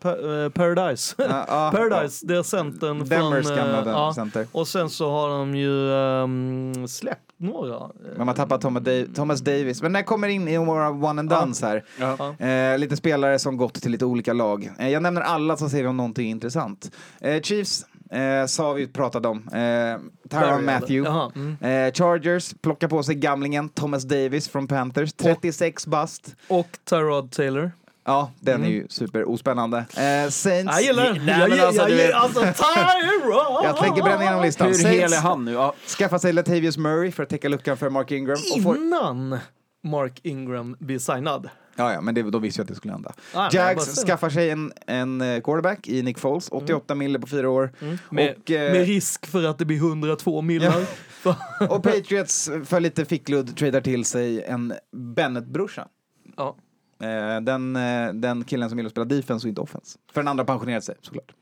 [0.01, 0.09] pa-
[0.45, 1.15] eh, Paradise.
[1.19, 3.09] Ja, Paradise, det är centern från...
[3.09, 4.47] Demers eh, gamla center.
[4.53, 7.91] Och sen så har de ju ehm, släppt några.
[8.17, 9.83] Men man tappar Thomas, Dav- Thomas Davis.
[9.83, 11.85] Men när kommer in i våra one and dones här.
[12.01, 12.47] Ja.
[12.47, 14.71] Eh, lite spelare som gått till lite olika lag.
[14.79, 16.91] Eh, jag nämner alla så ser vi om någonting är intressant.
[17.21, 17.74] Eh, Chiefs
[18.15, 19.49] eh, sa vi pratade om.
[19.49, 21.09] Eh, Tyron Matthew.
[21.11, 21.57] Jaha, mm.
[21.87, 25.13] Eh, Chargers plockar på sig gamlingen Thomas Davis från Panthers.
[25.13, 26.37] 36 bast.
[26.49, 27.73] Och Tyrod Taylor.
[28.07, 28.67] Ja, den Mm.
[28.69, 29.79] är ju super ospänande.
[29.79, 30.73] Eh, Saints.
[30.73, 31.27] Jag gillar den.
[31.27, 33.65] Nej, Jag men alltså, jag vet- alltså Tyrod!
[33.65, 34.67] Jag tänker bränna igenom listan.
[34.69, 35.53] Hur hel är han nu?
[35.53, 35.75] Ja.
[35.99, 38.37] skaffa sig Latavius Murray för att täcka luckan för Mark Ingram.
[38.57, 39.39] Och får, Innan
[39.85, 41.49] Mark Ingram bli signad.
[41.77, 43.13] Ja, ja, men det, de visste ju att det skulle hända.
[43.35, 47.19] Ja, jag bara Jags skaffar sig en, en eh, quarterback i Nick Foles, 88 mille
[47.19, 47.73] på fyra år.
[48.11, 50.87] Med, Och, eh, med risk för att det blir 102 millar.
[51.69, 55.89] Och Patriots för lite fickludd tradar till sig en Bennett-brorsa.
[56.37, 56.57] ja.
[57.01, 59.99] Eh, den, eh, den killen som gillar att spela defense och inte offense.
[60.13, 61.33] För den andra pensionerat sig såklart.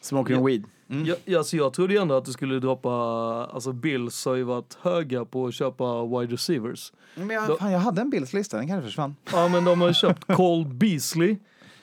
[0.00, 0.64] Smoking weed.
[1.06, 2.90] Jag, ja, så jag trodde ju ändå att det skulle droppa,
[3.52, 6.92] alltså Bills har ju varit höga på att köpa wide receivers.
[7.14, 9.16] Men jag, fan, jag hade en Bills-lista, den kanske försvann.
[9.32, 11.36] Ja men de har köpt Cole Beasley.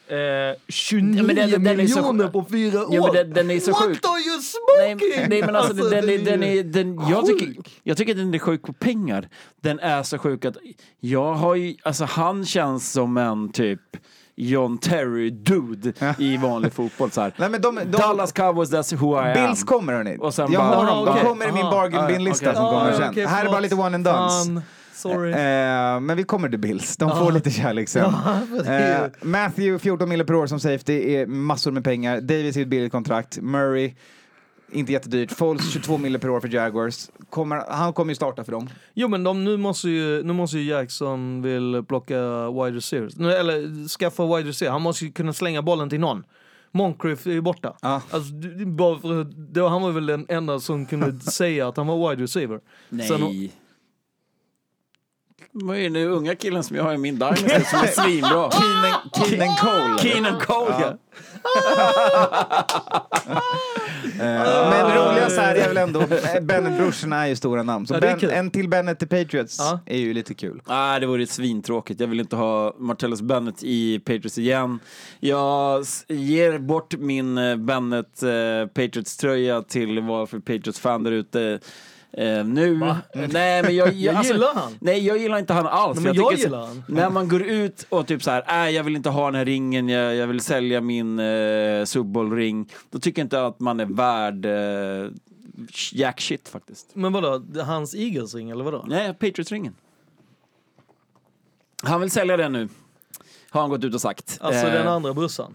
[0.08, 0.16] Eh,
[0.68, 2.96] 29 Ja, den- den så- miljoner på fyra år!
[2.96, 4.00] Ja, men den- den är så What sjuk.
[4.06, 4.38] are you
[4.80, 5.30] Nej, smoking?
[5.30, 7.54] nej men alltså, den, den, är- den är, den, jag, tycker,
[7.84, 9.30] jag tycker att den är sjuk på pengar.
[9.62, 10.58] Den är så sjuk att
[11.00, 13.82] jag har ju, alltså han känns som en typ
[14.38, 17.12] John Terry-dude i vanlig fotboll.
[17.12, 17.34] Så här.
[17.38, 19.34] Nej, men de, de, Dallas Cowboys, that's who I am.
[19.48, 20.18] Bills kommer hörni.
[20.20, 22.46] Och sen jag bara- har dem, Ah, de kommer i min Ah, bargain ah, bin-lista
[22.46, 22.56] okej.
[22.56, 23.10] som kommer Ah, sen.
[23.10, 24.46] okej, här är bara lite one and dones.
[24.48, 24.62] Fan,
[24.94, 25.32] sorry.
[25.32, 26.98] Eh, men vi kommer till Bills.
[26.98, 28.14] De får lite kärlek sen.
[28.68, 32.22] Eh, Matthew, 14 mille per år som safety, är massor med pengar.
[32.22, 33.38] Davis är ett billigt kontrakt.
[33.42, 33.94] Murray,
[34.72, 35.32] inte jättedyrt.
[35.32, 37.10] Foles, 22 mille per år för Jaguars.
[37.30, 38.70] Kommer, han kommer ju starta för dem.
[38.94, 43.16] Jo men de, nu, måste ju, nu måste ju Jackson vill plocka wide receivers.
[43.16, 44.72] Nu, eller skaffa wide receiver.
[44.72, 46.24] Han måste ju kunna slänga bollen till någon.
[46.72, 47.76] Moncrief är ju borta.
[47.82, 48.02] Ja.
[48.10, 48.34] Alltså,
[48.66, 49.24] bara för,
[49.54, 52.60] då, han var väl den enda som kunde säga att han var wide receiver.
[52.90, 53.08] Nej.
[53.08, 53.50] Sen-
[55.58, 58.52] Vad är den unga killen som jag har i min dynasty som är svinbra?
[58.52, 59.98] Keenan, Keenan Cole.
[60.12, 60.98] Keenan Cole, ja.
[64.20, 66.00] Eh, men roligast här är väl ändå,
[66.42, 67.88] Bennett-brorsorna är ju stora namn.
[67.88, 68.30] Så Ja, det är ben, kul.
[68.30, 69.80] en till Bennett till Patriots Ja.
[69.86, 70.62] är ju lite kul.
[70.68, 72.00] Nej, det vore svintråkigt.
[72.00, 74.80] Jag vill inte ha Martellus Bennett i Patriots igen.
[75.20, 78.30] Jag s- ger bort min eh, Bennett eh,
[78.74, 81.60] Patriots-tröja till varför Patriots-fan där ute
[82.18, 82.76] eh, nu.
[82.76, 82.98] Va?
[83.14, 84.72] Nej, men jag, Jag alltså, gillar han.
[84.80, 85.96] Nej, jag gillar inte han alls.
[85.96, 86.84] Nej, men jag så- gillar han.
[86.88, 89.46] När man går ut och typ så här, nej jag vill inte ha den här
[89.46, 92.72] ringen, jag, jag vill sälja min eh, subbollring.
[92.90, 95.12] Då tycker jag inte att man är värd eh,
[95.92, 96.90] jack shit faktiskt.
[96.94, 98.84] Men vadå, hans Eagles-ring eller vadå?
[98.88, 99.74] Nej, Patriots-ringen.
[101.84, 102.70] Han vill sälja den nu.
[103.50, 104.38] Har han gått ut och sagt.
[104.42, 105.54] Alltså Eh, den andra brorsan.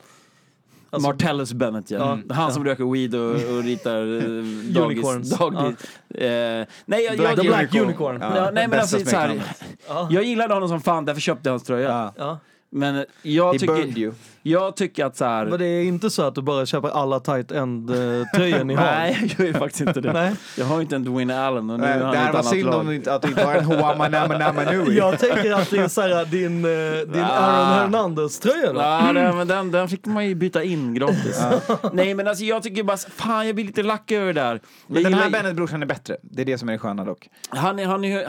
[0.90, 1.98] Alltså, Martellus Bennett, ja.
[1.98, 2.50] Ja, Han ja.
[2.50, 4.22] som röker weed och, och ritar eh,
[4.74, 5.04] dagis.
[5.04, 5.30] Unicorns.
[5.38, 5.76] dagis.
[6.14, 8.18] Eh, nej, jag, Black jag, Black jag, Unicorn.
[8.20, 9.42] Ja, nej, men alltså, så här.
[9.88, 10.08] Ja.
[10.10, 11.88] jag gillade honom som fan, därför köpte jag hans tröja.
[11.88, 12.12] Ja.
[12.16, 12.38] Ja.
[12.70, 14.12] Men jag He burned tycker, you.
[14.42, 15.46] Jag tycker att så här...
[15.46, 18.84] Men det är inte så att du bara köper alla tight end-tröjor ni har?
[18.84, 20.12] Nej, jag gör faktiskt inte det.
[20.12, 20.34] Nej.
[20.58, 22.46] Jag har ju inte en Dwayne Allen och nu Nej, är det han ett annat
[22.46, 22.74] synd lag.
[22.80, 24.96] om att du inte har en Huama Nama Nama Nui.
[24.96, 27.26] Jag tänker att det är så här, din, eh, din Ah.
[27.26, 28.80] Aaron Hernandez-tröja då?
[28.80, 31.42] Ja, det, men den, den fick man ju byta in gratis.
[31.92, 34.60] Nej men alltså jag tycker bara, fan jag blir lite lack över det där.
[34.86, 36.16] Men Jag den här Bennett-brorsan är bättre.
[36.22, 37.28] Det är det som är det sköna dock.
[37.48, 38.26] han är, han är, ju-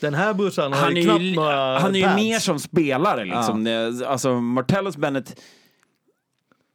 [0.00, 3.24] Den här brorsan har han ju knappt ju, några han är ju mer som spelare
[3.24, 3.64] liksom.
[3.64, 5.36] Det- Alltså Martellus Bennett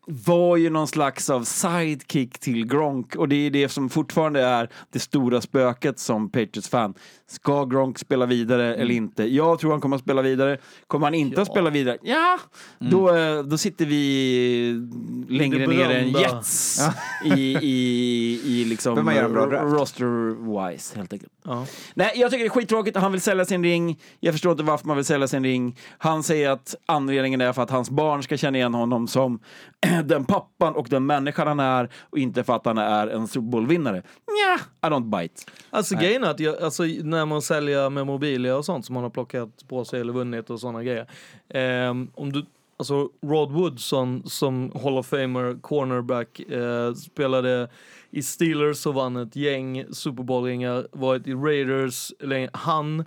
[0.09, 4.69] var ju någon slags av sidekick till Gronk och det är det som fortfarande är
[4.91, 6.93] det stora spöket som Patriots-fan.
[7.29, 9.23] Ska Gronk spela vidare eller inte?
[9.23, 10.57] Jag tror han kommer att spela vidare.
[10.87, 11.97] Kommer han inte att spela vidare?
[12.01, 12.39] Ja,
[12.79, 14.87] då, eh, då sitter vi
[15.29, 16.09] längre ner än.
[16.09, 16.81] Jets
[17.25, 21.31] i, i, i liksom roster-wise helt enkelt.
[21.43, 21.65] Ja.
[21.93, 22.97] Nej, jag tycker det är skittråkigt.
[22.97, 23.99] Han vill sälja sin ring.
[24.19, 25.77] Jag förstår inte varför man vill sälja sin ring.
[25.97, 29.39] Han säger att anledningen är för att hans barn ska känna igen honom som
[30.03, 33.47] den pappan och den människan han är och inte för att han är en Super
[33.47, 33.97] Bowl-vinnare.
[34.27, 34.59] Nja,
[34.89, 35.41] I don't bite.
[35.69, 39.09] Alltså grejen är att jag, alltså, när man säljer memorabilia och sånt som man har
[39.09, 41.07] plockat på sig eller vunnit och sådana grejer.
[41.49, 42.45] ehm, om du,
[42.77, 47.69] alltså Rod Woodson som Hall of Famer cornerback eh, spelade
[48.11, 52.49] i Steelers och vann ett gäng Super Bowl-ringar, varit i Raiders länge.
[52.53, 53.05] Han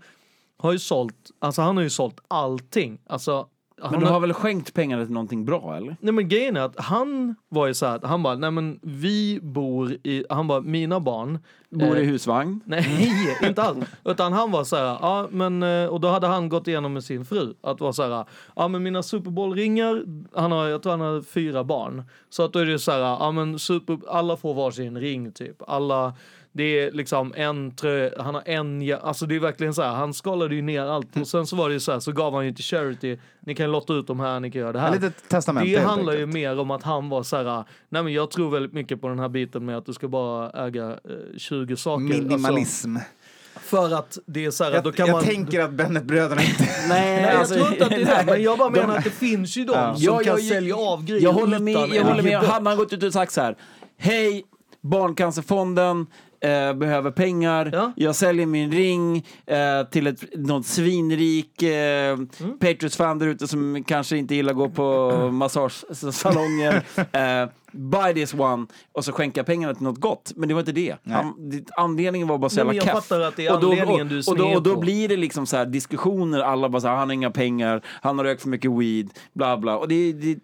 [0.57, 2.99] har ju sålt, alltså han har ju sålt allting.
[3.07, 3.49] Alltså,
[3.83, 5.97] men han du har väl skänkt pengarna till någonting bra, eller?
[6.01, 9.41] Nej men grejen är att han var ju så här, han bara, nej men vi
[9.43, 11.39] bor i, han bara, mina barn.
[11.71, 12.61] Bor i eh, husvagn?
[12.65, 13.13] Nej,
[13.43, 13.85] inte alls.
[14.05, 17.05] Utan han var så här, ja men, eh, och då hade han gått igenom med
[17.05, 17.55] sin fru.
[17.61, 18.25] Att vara så här,
[18.57, 20.05] ja men mina Super Bowl-ringar,
[20.35, 22.03] han har, jag tror han har fyra barn.
[22.31, 25.63] Så att då är det så här, ja men super, alla får varsin ring typ.
[25.67, 26.15] Alla,
[26.53, 30.15] det är liksom en tröja, han har en, alltså det är verkligen så här, han
[30.15, 31.17] skalade ju ner allt.
[31.21, 33.55] Och sen så var det ju så här, så gav han ju till charity, ni
[33.55, 34.89] kan lotta ut de här, ni kan göra det här.
[34.95, 35.67] Ett litet testament.
[35.67, 38.73] Det handlar ju mer om att han var så här, nej men jag tror väldigt
[38.73, 42.05] mycket på den här biten med att du ska bara äga eh, 20 saker.
[42.05, 42.97] Minimalism.
[42.97, 43.11] Alltså,
[43.55, 45.25] för att det är så här, jag då kan jag man...
[45.25, 46.63] tänker att Bennett-bröderna inte...
[46.63, 48.25] Nej, Nej, jag alltså- tror inte att det är det, nej.
[48.27, 49.95] men jag bara De- menar att det finns ju de Ja.
[49.95, 51.89] som Ja, kan jag- sälja av grejer Jag håller med.
[51.93, 52.39] Jag håller med.
[52.39, 53.57] Han har gått ut och sagt så här.
[53.99, 54.45] Hej,
[54.83, 56.07] Barncancerfonden.
[56.41, 57.93] Eh, behöver pengar, Ja.
[57.97, 62.59] jag säljer min ring eh, till ett, något svinrik eh, Mm.
[62.61, 66.75] Patriots-fan där ute som kanske inte gillar att gå på massagesalonger.
[66.97, 70.33] eh, buy this one och så skänka pengarna till något gott.
[70.37, 70.97] Men det var inte det.
[71.07, 71.35] Han,
[71.77, 72.93] anledningen var bara så jävla keff.
[72.93, 75.17] fattar att det är Och då- anledningen och, du och, då, och då blir det
[75.17, 78.43] liksom så här diskussioner, alla bara så här, han har inga pengar, han har rökt
[78.43, 79.77] för mycket weed, bla bla.
[79.79, 80.37] Och det är det,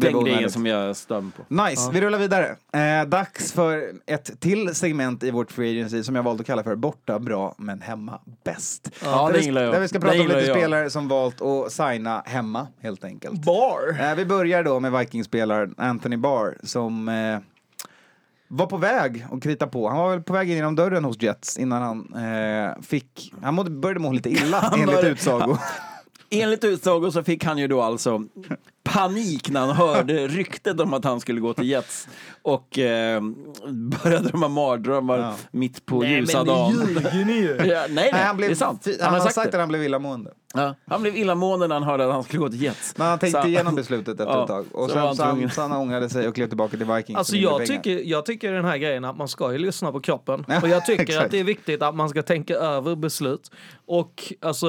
[0.00, 0.52] den grejen onödigt.
[0.52, 1.54] som jag stör mig på.
[1.64, 2.56] Nice, vi rullar vidare.
[2.72, 6.62] Eh, dags för ett till segment i vårt free agency som jag valt att kalla
[6.64, 8.90] för borta bra men hemma bäst.
[9.04, 9.72] Ja, där, det vi, gillar jag.
[9.72, 10.56] där vi ska Det prata om gillar lite jag.
[10.56, 13.44] spelare som valt att signa hemma helt enkelt.
[13.44, 13.96] Bar.
[14.00, 17.38] Eh, vi börjar då med Vikings-spelaren Anthony Barr som eh,
[18.48, 19.88] var på väg att krita på.
[19.88, 23.32] Han var väl på väg in genom dörren hos Jets innan han eh, fick...
[23.42, 25.56] Han mådde, började må lite illa enligt utsago.
[26.30, 28.22] Enligt utsago så fick han ju då alltså
[28.92, 32.08] panik när han hörde ryktet om att han skulle gå till Jets
[32.42, 33.20] och eh,
[33.68, 35.34] började drömma mardrömmar Ja.
[35.50, 36.72] mitt på Nej, ljusa men dagen.
[36.76, 37.48] nu ljuger ni ju.
[37.58, 38.84] Ja, nej, nej, Nej, han blev, det är sant.
[38.84, 39.58] fi- Han, har sagt, att det.
[39.58, 40.30] han blev illamående.
[40.54, 42.94] Ja, han blev illamående när han hörde att han skulle gå till Jets.
[42.96, 44.64] Men han tänkte Så- igenom beslutet efter Ja, ett tag.
[44.72, 47.18] Och sen han så han, så han ångrade sig och klev tillbaka till Vikings.
[47.18, 50.44] Alltså jag tycker, jag tycker den här grejen att man ska ju lyssna på kroppen.
[50.48, 53.50] Ja, och jag tycker att det är viktigt att man ska tänka över beslut.
[53.86, 54.66] Och alltså,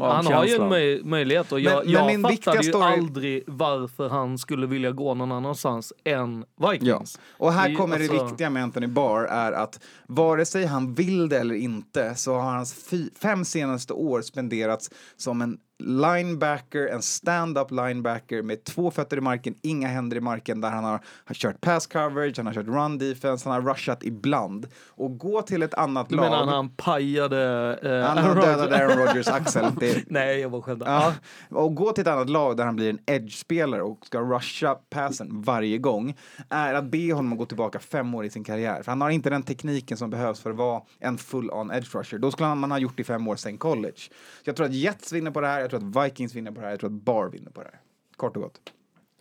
[0.00, 2.72] han har ju en möj, möjlighet och Men- jag, men jag min viktiga fattade ju
[2.72, 6.70] story- aldrig varför han skulle vilja gå någon annanstans än Ja.
[6.70, 7.18] Vikings.
[7.30, 10.64] Och här Det är- kommer det alltså- viktiga med Anthony Barr är att vare sig
[10.66, 12.74] han vill det eller inte så har hans
[13.22, 19.54] fem senaste år spenderats som en linebacker, en stand-up linebacker med två fötter i marken,
[19.62, 22.98] inga händer i marken där han har, har kört pass coverage, han har kört run
[22.98, 24.66] defense, han har rushat ibland.
[24.88, 26.22] Och gå till ett annat Du lag.
[26.24, 28.76] menar han pajade eh, han Aaron dödade?
[28.76, 29.64] Aaron Rodgers axel.
[29.80, 30.86] Det, Nej, jag var skämtar.
[30.92, 31.12] Ja,
[31.50, 35.42] och gå till ett annat lag där han blir en edge-spelare och ska rusha passen
[35.42, 36.16] varje gång
[36.50, 38.82] är att be honom att gå tillbaka fem år i sin karriär.
[38.82, 42.18] För han har inte den tekniken som behövs för att vara en full-on edge rusher.
[42.18, 43.96] Då skulle man ha gjort det i fem år sen college.
[43.96, 44.10] Så
[44.44, 46.66] jag tror att Jets vinner på det här, jag tror att Vikings vinner på det
[46.66, 47.80] här, jag tror att Bar vinner på det här.
[48.16, 48.60] Kort och gott.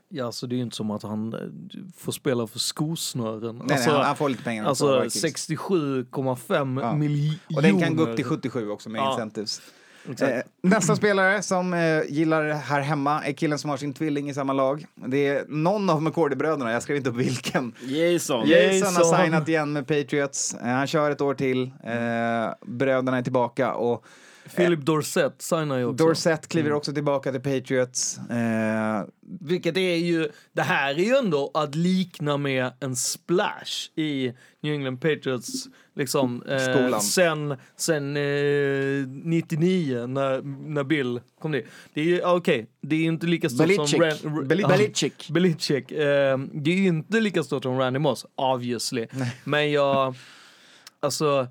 [0.10, 1.40] Ja, så det är ju inte som att han eh,
[1.98, 3.56] får spela för skosnören.
[3.58, 5.50] Nej, nej, han, han får lite pengar Alltså Vikings.
[5.50, 6.94] 67,5 Ja.
[6.96, 7.40] miljoner.
[7.56, 9.12] Och den kan gå upp till 77 också med Ja.
[9.14, 9.62] incentives.
[10.22, 10.28] Eh,
[10.62, 14.54] nästa spelare som eh, gillar här hemma är killen som har sin tvilling i samma
[14.54, 14.86] lag.
[14.96, 17.74] Det är någon av McCordy-bröderna, jag skrev inte upp vilken.
[17.82, 18.48] Jason.
[18.48, 20.54] Jason har signat igen med Patriots.
[20.54, 21.64] Eh, han kör ett år till.
[21.84, 24.06] Eh, bröderna är tillbaka och
[24.56, 26.06] Philip Dorsett signar ju också.
[26.06, 28.18] Dorsett kliver också tillbaka till Patriots.
[28.18, 29.06] Eh,
[29.42, 34.74] Vilket är ju, det här är ju ändå att likna med en splash i New
[34.74, 35.66] England Patriots
[35.96, 37.02] liksom eh, Skolan.
[37.02, 41.66] sen, sen eh, 99 när, när Bill kom dit.
[41.94, 43.90] Det är ju, ah, okej, det är ju inte lika stort Belichick.
[43.90, 44.64] som Ran- Ra- Belichick.
[44.64, 45.30] ja, Belichick.
[45.30, 45.92] Belichick.
[45.92, 49.08] Eh, det är ju inte lika stort som Randy Moss, obviously.
[49.44, 50.16] Men jag,
[51.00, 51.48] alltså,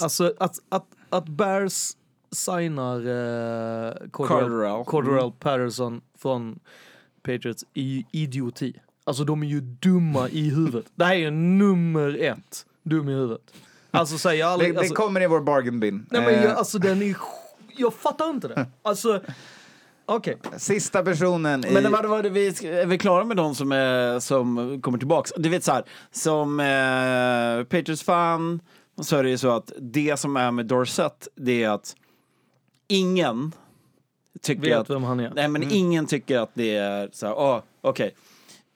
[0.00, 1.96] alltså att, att, att Bears
[2.32, 4.84] signar eh, Cordell, Cordarrelle.
[4.84, 6.58] Cordarrelle Patterson från
[7.22, 8.80] Patriots är ju idioti.
[9.04, 10.86] Alltså de är ju dumma i huvudet.
[10.94, 13.54] Det här är ju nummer ett, dum i huvudet.
[13.90, 14.74] Alltså säger jag det, aldrig...
[14.74, 16.06] det alltså, kommer i vår bargain bin.
[16.10, 17.16] nej men Eh, jag, alltså den är...
[17.76, 18.66] Jag fattar inte det.
[18.82, 19.20] Alltså,
[20.06, 20.38] okej.
[20.56, 21.72] Sista personen i...
[21.72, 25.32] Men vad var det vi, är vi klara med de som, är, som kommer tillbaks?
[25.36, 28.60] Du vet så här, som eh, Patriots-fan
[29.04, 31.96] så är det ju så att det som är med Dorsett, det är att
[32.88, 33.52] ingen
[34.42, 34.90] tycker Vet att...
[34.90, 35.32] vem han är.
[35.34, 38.14] Nej, men ingen tycker att det är så här, åh, okej.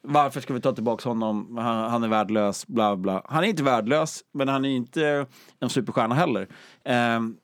[0.02, 1.56] Varför ska vi ta tillbaka honom?
[1.58, 3.22] Han, han är värdelös, bla bla.
[3.24, 5.26] Han är inte värdelös, men han är inte
[5.60, 6.48] en superstjärna heller.
[6.84, 7.36] Ehm,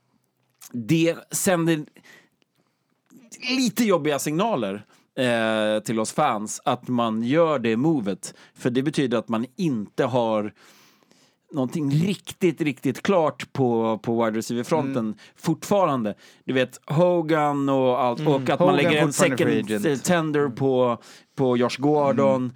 [0.72, 1.84] det sänder
[3.56, 4.86] lite jobbiga signaler
[5.18, 8.34] eh, till oss fans att man gör det movet.
[8.54, 10.52] För det betyder att man inte har
[11.52, 16.14] någonting riktigt, riktigt klart på, på wide receiver-fronten fortfarande.
[16.44, 20.98] Du vet, Hogan och allt, och att man Hogan lägger en second tender på,
[21.36, 22.52] på Josh Gordon.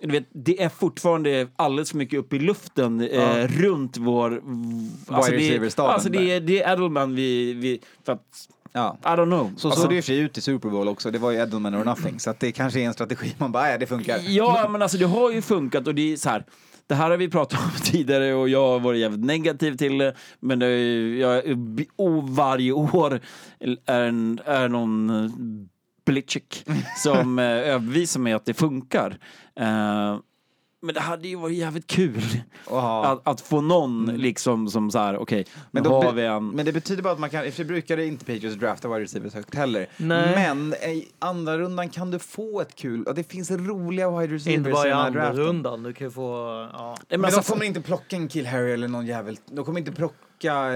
[0.00, 4.42] Du vet, det är fortfarande alldeles för mycket upp i luften eh, runt vår...
[5.08, 7.52] Alltså det, receiver-staben alltså det, är, det är Edelman vi...
[7.52, 8.98] vi för att, Ja.
[9.02, 9.52] I don't know.
[9.56, 11.10] Så alltså, såg det för sig ut i Super Bowl också.
[11.10, 12.20] Det var ju Edelman or nothing.
[12.20, 13.34] Så att det kanske är en strategi.
[13.38, 14.20] Man bara, ja det funkar.
[14.26, 16.44] Ja, men alltså det har ju funkat och det är så här.
[16.86, 20.14] Det här har vi pratat om tidigare och jag har varit jävligt negativ till det.
[20.40, 21.42] Men det är, jag,
[21.96, 23.20] och varje år
[23.86, 25.30] är, en, är någon eh,
[26.06, 26.64] blitchick
[26.96, 29.18] som eh, övervisar överbevisar mig att det funkar.
[29.60, 30.18] Uh,
[30.84, 32.22] men det hade ju varit jävligt kul
[32.70, 36.26] att, att få någon liksom som så här, okej, Men, nu då har be- vi
[36.26, 36.48] en...
[36.48, 39.00] men det betyder bara att man kan, för sig brukar det inte Patriots drafta wide
[39.00, 39.86] receivers högt heller.
[39.96, 40.34] Nej.
[40.36, 44.58] Men i andra rundan kan du få ett kul, och det finns roliga wide receivers
[44.58, 45.44] Inte bara i i andra draften.
[45.44, 45.82] rundan.
[45.82, 46.32] Du kan ju få...
[46.72, 46.96] Ja.
[47.08, 49.38] Nej, Men alltså, de kommer inte plocka en Kill Harry eller någon jävel.
[49.46, 50.68] De kommer inte plocka ja,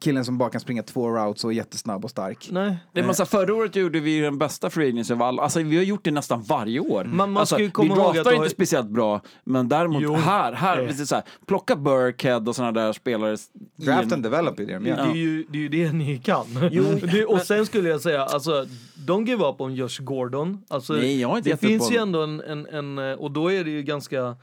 [0.00, 2.48] killen som bara kan springa två routes och är jättesnabb och stark.
[2.50, 2.76] Nej.
[2.92, 5.42] det är massa, förra året gjorde vi den bästa free agency av alla.
[5.42, 7.04] Alltså, vi har gjort det nästan varje år.
[7.04, 10.14] Man- man alltså, vi draftar inte har- speciellt bra, men däremot Jo.
[10.14, 10.84] här, här, Eh.
[10.84, 13.34] det är så här, plocka Burkhead och sådana där spelare.
[13.34, 15.92] i Draft en- and develop är det de Det, är ju, det är ju det
[15.92, 16.46] ni kan.
[17.12, 18.66] det, och sen skulle jag säga, alltså,
[19.06, 20.62] don't give up on Josh Gordon.
[20.68, 23.30] Alltså, Nej, jag har inte det upp finns på ju ändå en, en, en, och
[23.30, 24.36] då är det ju ganska...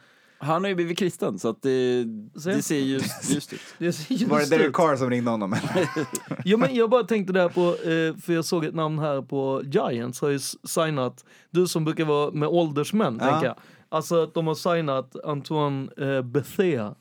[0.44, 2.04] Han har ju blivit kristen, så att det,
[2.44, 3.60] Sen- det ser ljust, ljust ut.
[3.78, 4.74] Det ser just Var det Derek.
[4.76, 5.56] Carr som ringde honom?
[6.46, 9.62] Ja, men jag bara tänkte där på, eh, för jag såg ett namn här på
[9.66, 13.30] Giants har ju signat, du som brukar vara med åldersmän, Ja.
[13.32, 13.56] tänker jag.
[13.90, 16.96] Alltså att de har signat Antoine eh, Bethea.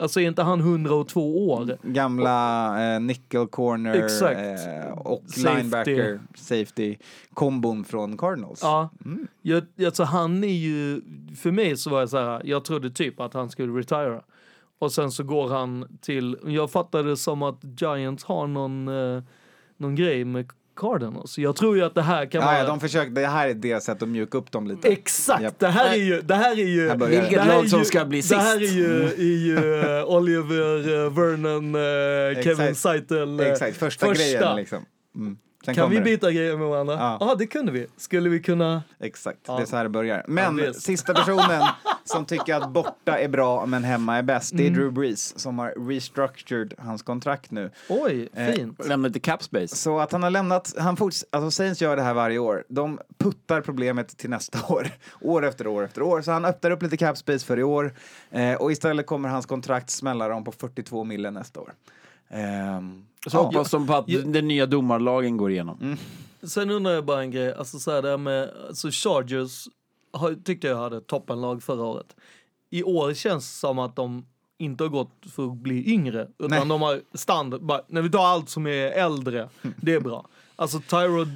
[0.00, 1.78] Alltså är inte han 102 år?
[1.82, 5.56] Gamla eh, nickel corner eh, och Safety.
[5.56, 6.96] linebacker safety
[7.34, 8.60] kombon från Cardinals.
[8.62, 9.26] Ja, Mm.
[9.42, 11.00] jag, alltså han är ju,
[11.36, 14.22] för mig så var jag så här, jag trodde typ att han skulle retira.
[14.78, 19.22] Och sen så går han till, jag fattade det som att Giants har någon, eh,
[19.76, 21.38] någon grej med Cardinals.
[21.38, 22.58] Jag tror ju att det här kan Ja, vara...
[22.58, 24.88] ja, de försöker, det här är deras sätt att mjuka upp dem lite.
[24.88, 25.42] Exakt!
[25.42, 25.58] Japp.
[25.58, 26.20] Det här är ju...
[26.22, 26.94] Det här är ju...
[27.06, 28.72] Vilket lag som ju- ska bli Det här sist.
[28.72, 32.74] är ju, är ju eh, Oliver, eh, Vernon, eh, Kevin.
[32.74, 33.40] Seitel.
[33.40, 34.24] Exakt, första, första.
[34.24, 34.84] grejen liksom.
[35.16, 35.36] Mm.
[35.68, 36.94] Sen Kan vi byta grejer med varandra?
[36.94, 37.16] Ja.
[37.20, 37.86] Ja, det kunde vi.
[37.96, 38.82] Skulle vi kunna...
[39.00, 39.56] Exakt, Ja.
[39.56, 40.24] det är så här det börjar.
[40.28, 41.62] Men Ja, sista personen
[42.04, 44.78] som tycker att borta är bra men hemma är bäst, det är Mm.
[44.80, 47.70] Drew Brees som har restructured hans kontrakt nu.
[47.88, 48.86] Oj, Eh, fint.
[48.86, 49.76] Lämna lite cap space.
[49.76, 52.64] Så att han har lämnat, han forts, alltså Saints gör det här varje år.
[52.68, 54.88] De puttar problemet till nästa år,
[55.20, 56.22] år efter år efter år.
[56.22, 57.94] Så han öppnar upp lite cap space för i år
[58.30, 61.72] eh, och istället kommer hans kontrakt smälla dem på 42 miljoner nästa år.
[62.30, 63.42] Ehm, Så ja.
[63.42, 64.20] hoppas de på att Ja.
[64.20, 65.78] den nya domarlagen går igenom.
[65.80, 65.98] Mm.
[66.42, 67.54] Sen undrar jag bara en grej.
[67.54, 68.50] Alltså så här det här med...
[68.68, 69.68] Alltså Chargers
[70.12, 72.16] har, tyckte jag hade toppenlag förra året.
[72.70, 74.26] I år känns det som att de
[74.58, 76.28] inte har gått för att bli yngre.
[76.38, 76.68] Utan Nej.
[76.68, 77.62] de har standard.
[77.62, 80.28] Bara, när vi tar allt som är äldre, det är bra.
[80.56, 81.28] Alltså Tyrod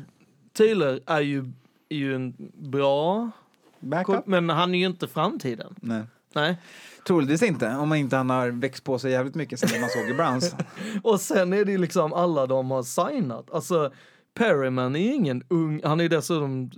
[0.53, 1.53] Taylor är ju,
[1.89, 3.31] är ju en bra...
[3.81, 4.27] Backup?
[4.27, 5.75] Men han är ju inte framtiden.
[5.81, 6.03] Nej.
[6.33, 6.57] Nej.
[7.07, 10.09] Troligtvis inte, om man inte han har växt på sig jävligt mycket sen man såg
[10.11, 10.55] i Browns.
[11.03, 13.51] Och sen är det ju liksom alla de har signat.
[13.53, 13.93] Alltså
[14.35, 16.71] Perryman är ingen ung, han är ju dessutom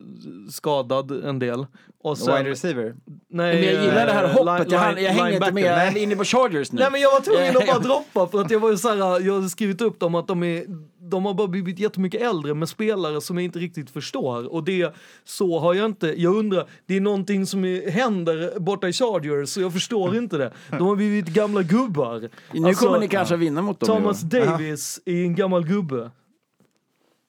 [0.50, 1.66] skadad en del.
[2.02, 2.94] Och sen, Wide receiver.
[3.30, 5.86] nej, Men jag gillar det här eh, hoppet, jag, line- jag hänger inte med, jag
[5.86, 6.80] är inne på Chargers nu.
[6.80, 9.40] Nej men jag var tvungen att bara droppa för att jag var ju såhär, jag
[9.40, 10.64] har skrivit upp dem att de är,
[11.10, 14.52] de har bara blivit jättemycket äldre med spelare som jag inte riktigt förstår.
[14.54, 14.94] Och det,
[15.24, 19.48] så har jag inte, jag undrar, det är någonting som är, händer borta i Chargers
[19.48, 20.52] så jag förstår inte det.
[20.70, 22.28] De har blivit gamla gubbar.
[22.52, 24.20] Nu Alltså, kommer ni kanske vinna mot dem Thomas.
[24.20, 26.10] Davis är en gammal gubbe.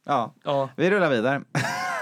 [0.05, 1.41] Ja, Ja, vi rullar vidare.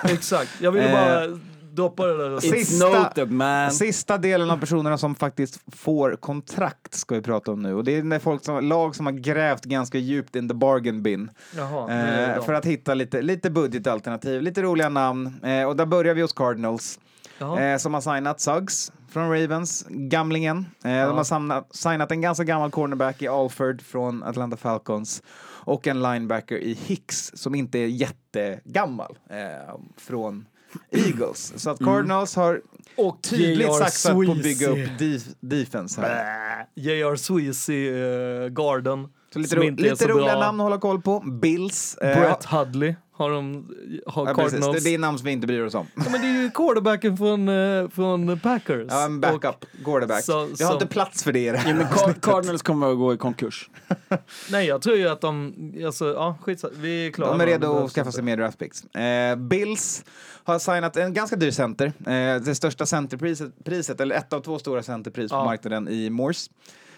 [0.04, 0.50] exakt.
[0.62, 0.94] Jag ville Eh,
[1.30, 1.40] bara
[1.76, 2.40] droppa det där.
[2.40, 3.72] Sista- noted man.
[3.72, 7.74] Sista delen av personerna som faktiskt får kontrakt ska vi prata om nu.
[7.76, 11.04] Och det är när folk som, lag som har grävt ganska djupt in the bargain
[11.04, 11.30] bin.
[11.58, 15.40] Jaha, Eh, för att hitta lite, lite budgetalternativ, lite roliga namn.
[15.44, 17.00] Eh, och där börjar vi hos Cardinals.
[17.40, 20.66] Eh, som har signat Suggs från Ravens, gamlingen.
[20.84, 25.24] Eh, De har samnat, signat en ganska gammal cornerback i Alford från Atlanta Falcons
[25.66, 30.46] och en linebacker i Hicks som inte är jättegammal eh, från
[30.92, 31.54] Eagles.
[31.56, 32.62] Så att Cardinals har
[32.98, 36.66] Och tydligt saxat på att bygga upp def- defense här.
[36.76, 37.16] J.R.
[37.16, 39.08] Sweezy uh, Garden.
[39.34, 40.40] Så lite, ro- lite så roliga bra.
[40.40, 41.20] namn att hålla koll på.
[41.20, 41.98] Bills.
[41.98, 43.68] eh, Brett Hudley har de,
[44.08, 44.52] har ja, precis.
[44.52, 44.84] Cardinals.
[44.84, 45.88] Det, det är namn som vi inte bryr oss om.
[45.96, 48.88] Ja, men det är ju quarterbacken från, eh, från Packers.
[48.90, 50.24] Ja, en backup, quarterback.
[50.24, 52.62] Så- vi har som- inte plats för det i det här Ja, men Car- Cardinals
[52.62, 53.70] kommer att gå i konkurs.
[54.10, 54.18] Och,
[54.52, 55.54] nej, jag tror ju att de,
[55.86, 57.32] alltså, ja skitsamma, vi är klara.
[57.32, 58.84] De är redo att skaffa sig mer draftpicks.
[58.96, 60.04] Eh, Bills
[60.44, 61.86] har signat en ganska dyr center.
[61.88, 66.52] Eh, det största centerpriset, priset, eller ett av två stora centerpris på marknaden i Morse.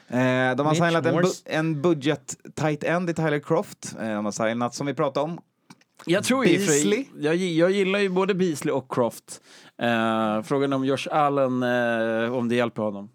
[0.08, 3.96] Eh, de har Mitch signat en, bu- en budget tight end i Tyler Croft.
[4.00, 5.40] Eh, de har signat, som vi pratade om,
[6.06, 7.06] Jag tror Beasley?
[7.20, 9.42] jag, jag gillar ju både Beasley och Croft.
[9.82, 13.10] Eh, frågan om Josh Allen, eh, om det hjälper honom.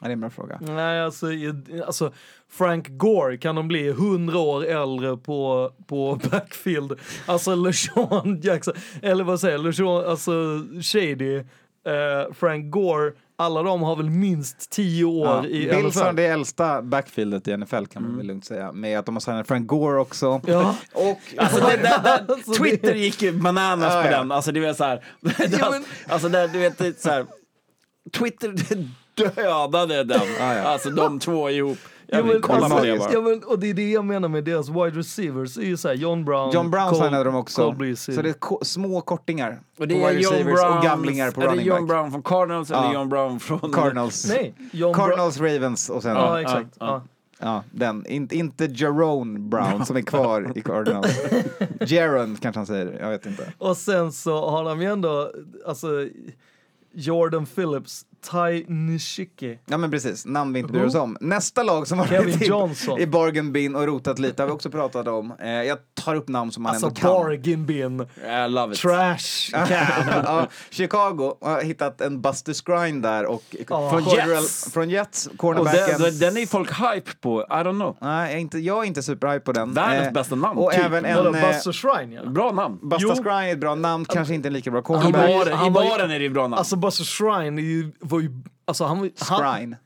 [0.00, 0.58] ja, det är en bra fråga.
[0.60, 2.12] Nej, alltså, jag- alltså
[2.50, 6.92] Frank Gore kan de bli 100 år äldre på, på backfield.
[7.26, 10.32] Alltså LeSean Jackson, eller vad säger jag, LeSean, alltså
[10.82, 16.04] Shady, eh, Frank Gore, alla de har väl minst 10 år Ja, i Bills har
[16.04, 16.16] NFL.
[16.16, 18.72] det äldsta backfieldet i NFL kan man väl lugnt säga.
[18.72, 20.40] Med att de har signat Frank Gore också.
[20.46, 20.76] Ja.
[20.94, 24.18] Och Alltså, det, det, det, Alltså, det- Twitter gick ju bananas Ja, på ja.
[24.18, 24.32] den.
[24.32, 25.04] Alltså, det var så här,
[25.60, 27.26] Ja, men- alltså, där, du vet, det är så här,
[28.18, 28.54] Twitter
[29.34, 30.20] dödade den.
[30.38, 30.62] Ja, ja.
[30.62, 31.78] Alltså de två ihop.
[32.10, 33.12] Ja, Jag vill kolla alltså, det bara.
[33.12, 35.56] ja, men, och det är det jag menar med deras wide receivers.
[35.58, 37.72] är ju såhär John Brown, John Brown Cole- signade de också.
[37.72, 37.96] Cole.
[37.96, 40.84] Så det är ko- små kortingar Och det på är wide John receivers Brown, och
[40.84, 41.88] gamlingar på är det running John back.
[41.88, 42.84] Brown från Cardinals Ja.
[42.84, 43.72] eller John Brown från...
[43.72, 44.28] Cardinals.
[44.28, 44.94] Nej, John.
[44.94, 46.16] Cardinals, Ravens och sen...
[46.16, 46.76] Ja, Ja, exakt.
[46.80, 47.02] ja.
[47.40, 47.62] Ja.
[47.70, 48.06] den.
[48.06, 51.18] In, inte Jerome Brown som är kvar i Cardinals.
[51.80, 53.52] Jaron kanske han säger, jag vet inte.
[53.58, 55.30] Och sen så har de ju ändå,
[55.66, 55.88] alltså,
[56.92, 59.58] Jordan Phillips, Ty Nishiki.
[59.66, 61.16] Ja men precis, namn vi inte bryr oss om.
[61.20, 64.52] Nästa lag som har Kevin varit i, i bargain bin och rotat lite har vi
[64.52, 65.32] också pratat om.
[65.40, 67.10] Eh, jag tar upp namn som man Alltså ändå kan.
[67.10, 68.80] bargain bin, I love it.
[68.80, 69.50] trash
[70.24, 73.90] ja, Chicago har hittat en Buster Skrine där och Ja.
[73.90, 74.72] Från Jets.
[74.72, 76.00] från Jets, cornerbacken.
[76.02, 77.42] den, den är folk hype på.
[77.42, 77.96] I don't know.
[78.00, 79.74] Nej, jag är inte, jag är inte superhype på den.
[79.74, 80.80] Världens bästa namn, Och typ.
[80.84, 81.16] även en...
[81.16, 82.30] Vadå, eh, Buster Shrine ja.
[82.30, 82.78] Bra namn.
[82.82, 83.14] Buster Jo.
[83.14, 85.30] Skrine är ett bra namn, kanske inte en lika bra cornerback.
[85.46, 86.54] I han var ju- baren är det ju bra namn.
[86.54, 88.30] Alltså Buster Shrine är ju, var ju,
[88.64, 89.76] alltså han var han, Skrine.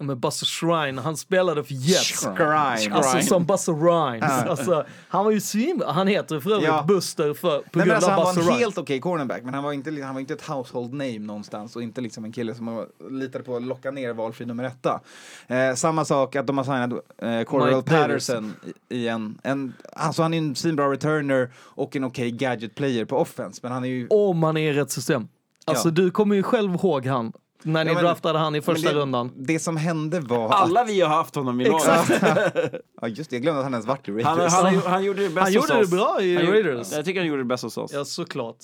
[0.00, 2.08] men Buster Shrine, han spelade för Jets.
[2.20, 2.44] Skrine.
[2.50, 3.22] Alltså Shrine.
[3.26, 4.30] som Buster Rhymes.
[4.48, 5.92] Alltså, han var ju svinbra.
[5.92, 6.84] Han heter för övrigt Ja.
[6.88, 8.60] Buster för, på Nej, men grund alltså, av han var Buster en Rhymes.
[8.60, 11.82] helt okej cornerback, men han var, inte, han var inte ett household name någonstans och
[11.82, 15.00] inte liksom en kille som man litade på att locka ner valfri nummer etta.
[15.46, 18.52] Eh, samma sak att de har signat eh, Cordell Patterson
[18.88, 19.72] i, i en, en...
[19.92, 23.84] Alltså han är en svinbra returner och en okej gadget player på offense, men han
[23.84, 24.06] är ju...
[24.10, 25.28] Om man är i rätt system.
[25.66, 25.92] Alltså Ja.
[25.92, 27.32] du kommer ju själv ihåg han.
[27.66, 29.32] När ni Ja, men- draftade han i första det, rundan.
[29.36, 30.48] Det som hände var...
[30.48, 32.10] Alla vi har haft honom i laget.
[32.10, 32.74] Exakt.
[33.00, 34.52] Ja just det, jag glömde att han ens varit i Raiders.
[34.52, 35.90] Han, han, han gjorde det bäst Han hos gjorde det oss.
[35.90, 36.92] bra i Han gjorde- Raiders.
[36.92, 37.92] Jag tycker han gjorde det bäst hos oss.
[37.94, 38.56] Ja, såklart.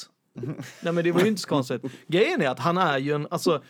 [0.82, 1.82] Nej men det var ju inte så konstigt.
[2.08, 3.62] Grejen är att han är ju en, alltså,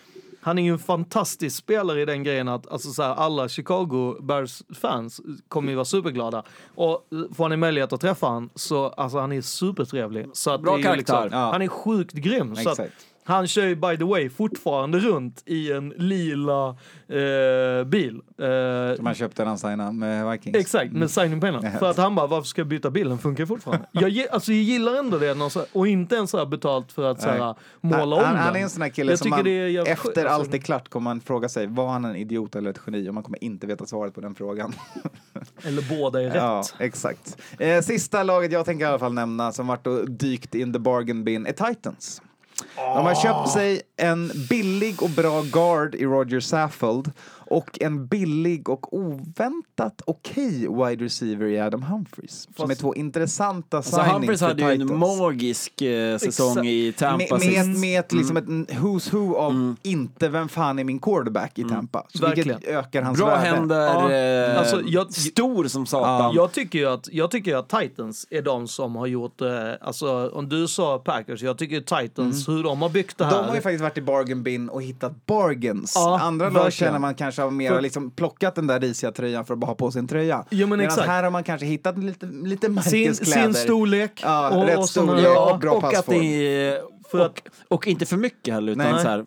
[0.42, 4.16] han är ju en fantastisk spelare i den grejen att alltså, så här, alla Chicago
[4.22, 6.42] Bears-fans kommer ju vara superglada.
[6.74, 10.26] Och får ni möjlighet att träffa han så alltså han är supertrevlig.
[10.32, 11.22] Så att Bra det ju karaktär.
[11.22, 11.50] Liksom, Ja.
[11.52, 12.56] Han är sjukt grym.
[12.56, 13.06] Så att, Exakt.
[13.30, 16.68] Han kör ju by the way fortfarande runt i en lila
[17.08, 18.20] eh, bil.
[18.38, 20.56] Eh, Som han köpte när han signade med Vikings.
[20.56, 21.64] Exakt, med signingpennan.
[21.72, 21.78] Ja.
[21.78, 23.08] För att han bara, varför ska jag byta bil?
[23.08, 23.86] Den funkar fortfarande.
[23.92, 27.20] jag, alltså, jag gillar ändå det, här- och inte ens så här betalt för att
[27.22, 28.62] så här, måla han, om han, han är den.
[28.62, 30.28] en sån här kille Jag som man, är efter alltså.
[30.28, 33.08] allt är klart kommer man fråga sig, var han en idiot eller ett geni?
[33.08, 34.72] Och man kommer inte veta svaret på den frågan.
[35.64, 36.34] Eller båda är rätt.
[36.34, 37.36] Ja, exakt.
[37.58, 40.78] Eh, sista laget jag tänker i alla fall nämna som varit och dykt in the
[40.78, 42.22] bargain bin är Titans.
[42.76, 47.12] De har köpt sig en billig och bra guard i Roger Saffold
[47.50, 52.48] och en billig och oväntat okej wide receiver i Adam Humphries.
[52.56, 56.66] Som är Fast- två intressanta Alltså, signings Humphries hade ju en magisk eh, säsong Exakt.
[56.66, 60.84] i Tampa Med, med, med ett, liksom ett who's who av inte vem fan är
[60.84, 62.06] min quarterback i Tampa.
[62.08, 63.40] Så vilket ökar hans Bra värde.
[63.48, 66.34] händer, Ja, eh, alltså, jag- stor som satan.
[66.34, 69.48] Jag tycker ju att, jag tycker att Titans är de som har gjort, eh,
[69.80, 73.32] alltså om du sa Packers, jag tycker Titans, hur de har byggt det här.
[73.42, 75.92] De har ju faktiskt varit i bargain bin och hittat bargains.
[75.94, 79.44] Ja, Andra lag känner man kanske har mer För- liksom plockat den där risiga tröjan
[79.46, 80.44] för att bara ha på sin tröja.
[80.50, 81.06] Ja, men Medan exakt.
[81.08, 83.42] här har man kanske hittat lite, lite sin, märkeskläder.
[83.42, 84.20] sin storlek.
[84.24, 85.24] Ja, rätt såna- storlek.
[85.24, 86.18] ja, och bra och att passform.
[86.18, 86.80] det är,
[87.10, 89.02] För och, att- och inte för mycket heller, utan Nej.
[89.02, 89.24] så här,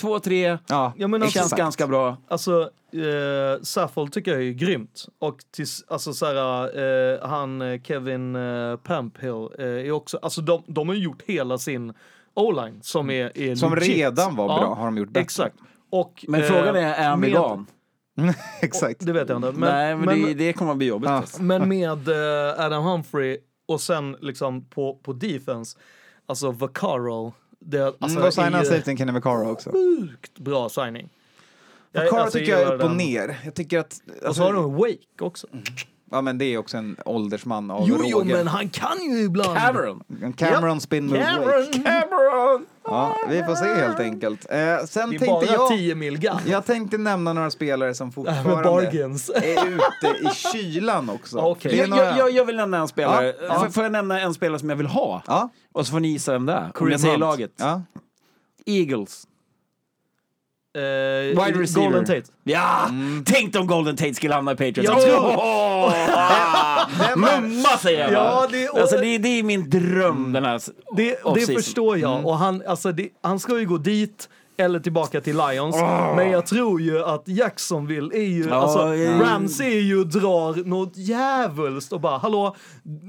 [0.00, 1.58] två, tre, Ja, Ja, men det alltså- känns exakt.
[1.58, 2.16] ganska bra.
[2.28, 2.60] Alltså,
[2.92, 5.04] eh, Saffold tycker jag är grymt.
[5.18, 10.40] Och tills, alltså så här, eh, han eh, Kevin eh, Pamphill eh, är också, alltså
[10.40, 11.92] de, de har gjort hela sin
[12.34, 13.96] O-line som är, är Som legit.
[13.96, 15.20] redan var bra har de gjort bättre.
[15.24, 15.56] Exakt.
[15.90, 17.66] Och, Men eh, frågan är, är han med- vegan?
[18.60, 19.06] Exakt.
[19.06, 19.52] Det vet jag inte.
[19.52, 21.10] Men, Nej, men, men, det, det kommer att bli jobbigt.
[21.10, 21.16] Ja.
[21.16, 21.42] alltså.
[21.42, 23.38] men med eh, Adam Humphrey
[23.68, 25.78] och sen liksom på, på defense,
[26.26, 27.32] alltså Vaccaro.
[27.60, 29.70] Det, alltså, Mm, då safetyn Kenny Vaccaro också.
[29.72, 31.08] sjukt bra signing.
[31.92, 32.96] Vaccaro alltså, tycker jag är upp och den.
[32.96, 33.38] ner.
[33.44, 33.92] Jag tycker att...
[34.06, 35.46] Och så Alltså, har de Wake också.
[36.10, 38.34] Ja, men det är också en åldersman av Jo, jo, råge.
[38.34, 39.56] men han kan ju ibland.
[39.58, 40.02] Cameron!
[40.36, 41.72] Cameron spin move Cameron!
[41.72, 42.66] Cameron!
[42.84, 44.46] Ja, vi får se helt enkelt.
[44.50, 45.68] Eh, sen Det är tänkte bara jag...
[45.68, 46.40] 10 mil grann.
[46.46, 48.86] Jag tänkte nämna några spelare som Med fortfarande
[49.34, 51.56] är ute i kylan också.
[51.62, 53.26] Det är Jag, några- jag, jag, jag vill nämna en spelare.
[53.26, 53.70] Ja, ja.
[53.70, 55.22] Får, jag nämna en spelare som jag vill ha?
[55.26, 56.72] Ja, Och så får ni gissa vem det är.
[56.80, 57.52] Om jag säger laget.
[57.56, 57.82] ja.
[58.66, 59.26] Eagles.
[60.76, 61.84] Eh, Wide receiver.
[61.84, 62.22] Golden Tate.
[62.44, 62.90] Ja!
[63.24, 64.82] Tänk om Golden Tate skulle hamna i Patriots.
[64.84, 65.36] Jag tror-!
[67.16, 70.60] Mumma säger jag Ja, det är- alltså, det, det är min dröm den här
[70.96, 72.26] Det, det förstår jag.
[72.26, 74.28] Och han, alltså det, han ska ju gå dit
[74.58, 75.76] eller tillbaka till Lions.
[76.16, 79.20] Men jag tror ju att Jacksonville är ju, Ja, alltså ja.
[79.22, 82.56] Rams är ju drar något djävulskt och bara hallå,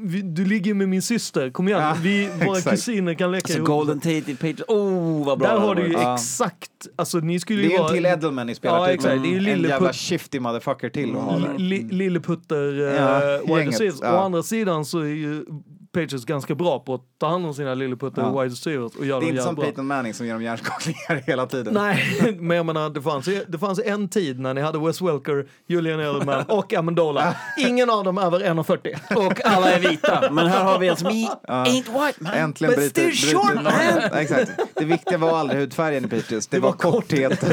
[0.04, 2.76] vi, du ligger med min syster, kom igen, Ja, vi, våra exakt.
[2.76, 3.68] kusiner kan leka Alltså ihop.
[3.68, 4.64] Golden Tate i Patriots.
[4.68, 5.94] Oh, vad bra Där har du ju.
[5.94, 6.14] Ja.
[6.16, 7.94] exakt, alltså ni skulle ju Det är en vara...
[7.94, 8.98] till Edelman ni spelar Ja.
[8.98, 11.58] Det är ju En jävla shifty motherfucker till att ha där.
[11.58, 13.92] Li, Lilleputter uh, Ja, wide.
[14.04, 15.46] Å andra sidan så är ju
[15.92, 18.32] Patriots ganska bra på att ta hand om sina lilleputtare Ja.
[18.32, 19.64] och wide receivers och göra Det är inte som bra.
[19.66, 21.74] Peyton Manning som ger dem hjärnskakningar hela tiden.
[21.74, 25.48] Nej, men jag menar, det fanns, det fanns en tid när ni hade Wes Welker,
[25.68, 27.36] Julian Edelman och Amendola.
[27.58, 29.28] Ingen av dem över 1,40.
[29.28, 30.24] Och alla är vita.
[30.32, 32.34] Men här har vi en som ain't white man.
[32.34, 33.74] Äntligen But bryter, still short, bryter man!
[34.12, 34.52] Ja, Exakt.
[34.76, 37.44] Det viktiga var aldrig hudfärgen i Patriots, det, Det var, var korthet.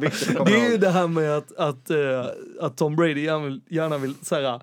[0.00, 1.96] Viktigt att komma Det är ju det här med att, att, eh,
[2.60, 4.60] att Tom Brady gärna vill, gärna vill säga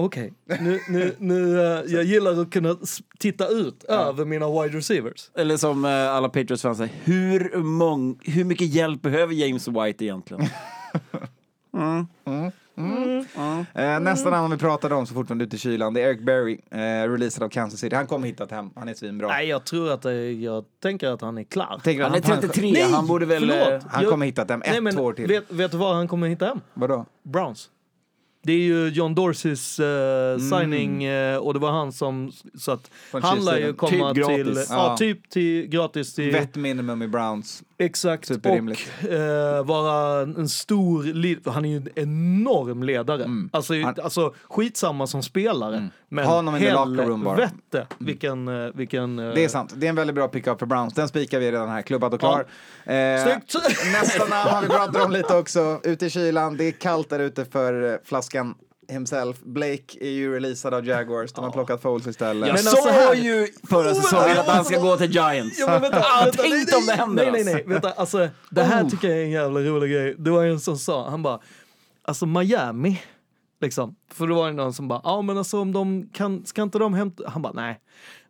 [0.00, 2.76] Okej, nu, nu, nu, eh, jag gillar att kunna
[3.18, 5.30] titta ut över mina wide receivers.
[5.34, 10.44] Eller som eh, alla Patriots-fans säger, hur, mång, hur mycket hjälp behöver James White egentligen?
[13.74, 16.20] Eh, nästa namn vi pratade om så fort var ute i kylan, det är Eric
[16.20, 17.96] Berry, eh, releasad av Kansas City.
[17.96, 19.28] Han kommer hittat hem, han är svinbra.
[19.28, 20.04] Nej, jag tror att
[20.42, 21.80] jag tänker att han är klar.
[21.84, 23.38] Tänker Han är han, 33, Nej, han borde väl...
[23.40, 23.82] förlåt.
[23.82, 25.28] eh, han Jag- kommer hittat hem ett Nej, men år till.
[25.28, 26.60] vet, vet du var han kommer hitta hem?
[26.74, 27.06] Vadå?
[27.22, 27.70] Browns.
[28.48, 32.32] Det är ju John Dorseys eh, signing eh, och det var han som...
[32.54, 34.54] Så att Från han lär ju komma Typ till...
[34.56, 34.96] Ja, Ja.
[34.96, 36.32] typ till, gratis till...
[36.32, 37.62] Vett minimum i Browns.
[37.80, 38.30] Exakt.
[38.30, 38.46] Och
[39.10, 41.50] eh, vara en stor...
[41.50, 43.26] Han är ju en enorm ledare.
[43.50, 45.88] Alltså, Han- alltså skitsamma som spelare.
[46.08, 48.48] Men Ha honom helvete vilken...
[48.48, 50.94] eh, vilken eh, Det är sant, det är en väldigt bra pick-up för Browns.
[50.94, 52.40] Den spikar vi redan här, klubbad och klar.
[52.84, 53.54] Eh, Snyggt!
[53.92, 55.80] nästa namn har vi pratat om lite också.
[55.82, 58.54] Ute i kylan, det är kallt där ute för eh, flaskan
[58.88, 59.36] himself.
[59.42, 62.48] Blake är ju releasad av Jaguars, de har plockat Foles istället.
[62.48, 65.58] Jag Men sa alltså ju förra säsongen att han ska gå till Giants.
[65.58, 67.54] Ja, men vänta, Ah, vänta, tänk nej, om det händer, Nej, nej, nej.
[67.54, 67.68] alltså.
[67.72, 68.88] Vänta, alltså, det här Oh.
[68.90, 70.14] tycker jag är en jävla rolig grej.
[70.18, 71.40] Det var en som sa, han bara,
[72.04, 73.02] alltså Miami,
[73.60, 73.96] liksom.
[74.14, 76.78] För det var ju någon som bara, ja men alltså om de kan, ska inte
[76.78, 77.80] de hämta, han bara nej.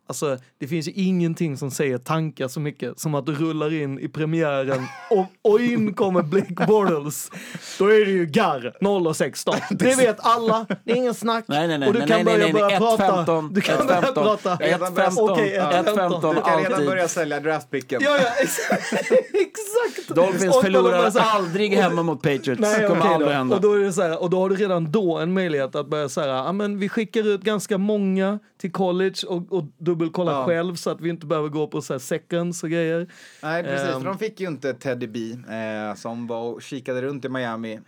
[0.09, 3.99] Alltså det finns ju ingenting som säger tankar så mycket som att du rullar in
[3.99, 7.31] i premiären och, och in kommer Blake Bortles.
[7.79, 9.55] Då är det ju garr 0-16.
[9.69, 11.45] Det vet alla, det är ingen snack.
[11.47, 11.87] Nej, nej, nej.
[11.87, 12.61] och du kan nej, börja nej, nej.
[12.61, 13.03] börja prata.
[13.03, 14.55] 1-15, Du kan börja 1-15, prata.
[14.55, 18.01] 1-15, Okej, 1-15, du kan redan börja sälja draftpicken.
[18.03, 18.93] Ja, ja, exakt.
[19.33, 20.15] exakt.
[20.15, 22.61] Dolphins förlorar här- aldrig hemma mot Patriots.
[22.61, 23.33] Nej, det kommer okej aldrig då.
[23.33, 23.55] hända.
[23.55, 25.87] Och då, är det så här, och då har du redan då en möjlighet att
[25.87, 30.45] börja säga, ja men vi skickar ut ganska många till college och, och dubbelkolla Ja.
[30.45, 33.07] själv så att vi inte behöver gå på så här seconds och grejer.
[33.43, 33.87] Nej, precis.
[33.89, 34.01] Ehm.
[34.01, 35.19] För de fick ju inte Teddy B
[35.55, 37.79] eh, som var och kikade runt i Miami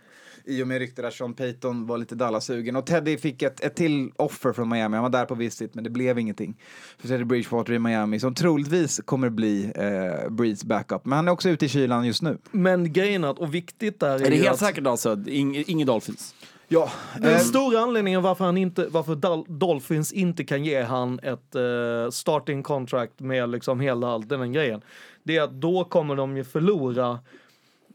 [0.44, 2.76] i och med ryktet att Sean Payton var lite Dallas-sugen.
[2.76, 4.94] Och Teddy fick ett, ett till offer från Miami.
[4.96, 6.56] Han var där på visit, men det blev ingenting
[6.98, 11.04] för Teddy Bridgewater i Miami som troligtvis kommer bli eh, Breeds backup.
[11.04, 12.38] Men han är också ute i kylan just nu.
[12.50, 15.14] Men grejen att, och viktigt där är, Är det ju helt att säkert alltså?
[15.14, 16.34] Ing- Inget Dolphins?
[16.72, 16.90] Ja,
[17.20, 21.54] den eh, stora anledningen varför, han inte, varför Dol- Dolphins inte kan ge han ett
[21.54, 24.80] eh, starting contract med liksom hela den grejen,
[25.22, 27.18] det är att då kommer de ju förlora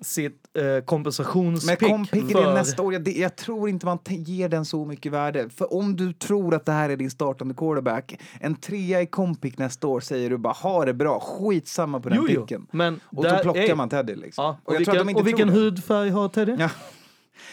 [0.01, 2.53] sitt eh, Men kompensationspick kom pick för...
[2.53, 2.93] nästa år.
[2.93, 5.49] Jag, det, jag tror inte man ger den så mycket värde.
[5.49, 9.57] För om du tror att det här är din startande quarterback, en trea i compick
[9.57, 12.67] nästa år säger du bara ha det bra, skitsamma på den Jo, jo, picken.
[12.71, 14.43] men Och då plockar är- man Teddy liksom.
[14.43, 16.55] Ja, och, att vilken, och vilken hudfärg har Teddy?
[16.59, 16.69] Ja.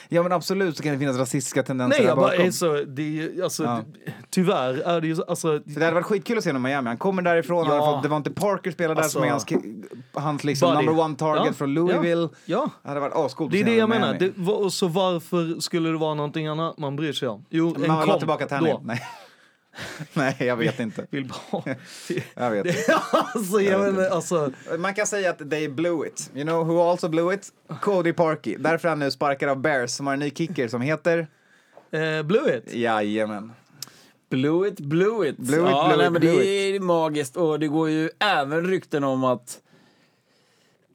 [0.08, 2.46] Ja men absolut så kan det finnas rasistiska tendenser Nej, där bakom.
[2.46, 3.82] är så, det är, ju- alltså, Ja.
[4.30, 6.68] tyvärr är det ju så, alltså, Så det hade varit skitkul att se honom i
[6.68, 6.88] Miami.
[6.88, 7.92] Han kommer därifrån, Ja.
[7.94, 9.68] fått, det var inte Parker spelade där som är hans, Alltså-
[10.12, 10.86] hans liksom Buddy.
[10.86, 11.52] number one target Ja.
[11.52, 12.28] från Louisville.
[12.44, 12.70] ja.
[12.82, 14.14] Det hade varit ascoolt Det är det jag menar.
[14.18, 17.44] Det, var- så varför skulle det vara någonting annat man bryr sig om?
[17.50, 18.48] Jo, en man ha komp tillbaka då.
[18.48, 18.78] Tannehill.
[18.82, 19.02] Nej.
[20.14, 21.06] Nej, jag vet inte.
[21.10, 21.62] Vill bara...
[22.34, 22.94] Jag vet inte.
[23.10, 26.30] alltså, jag menar, alltså, Man kan säga att they blew it.
[26.34, 27.52] You know who also blew it?
[27.80, 28.56] Cody Parkey.
[28.58, 31.26] Därför är han nu sparkad av Bears som har en ny kicker som heter...
[31.90, 32.74] eh, Blue It.
[32.74, 33.52] Jajamän.
[34.30, 35.36] Blew it, blew it.
[35.36, 38.10] Blew it, ja, blew nej, it, men blew det är magiskt och det går ju
[38.18, 39.58] även rykten om att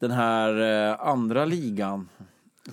[0.00, 2.08] den här eh, andra ligan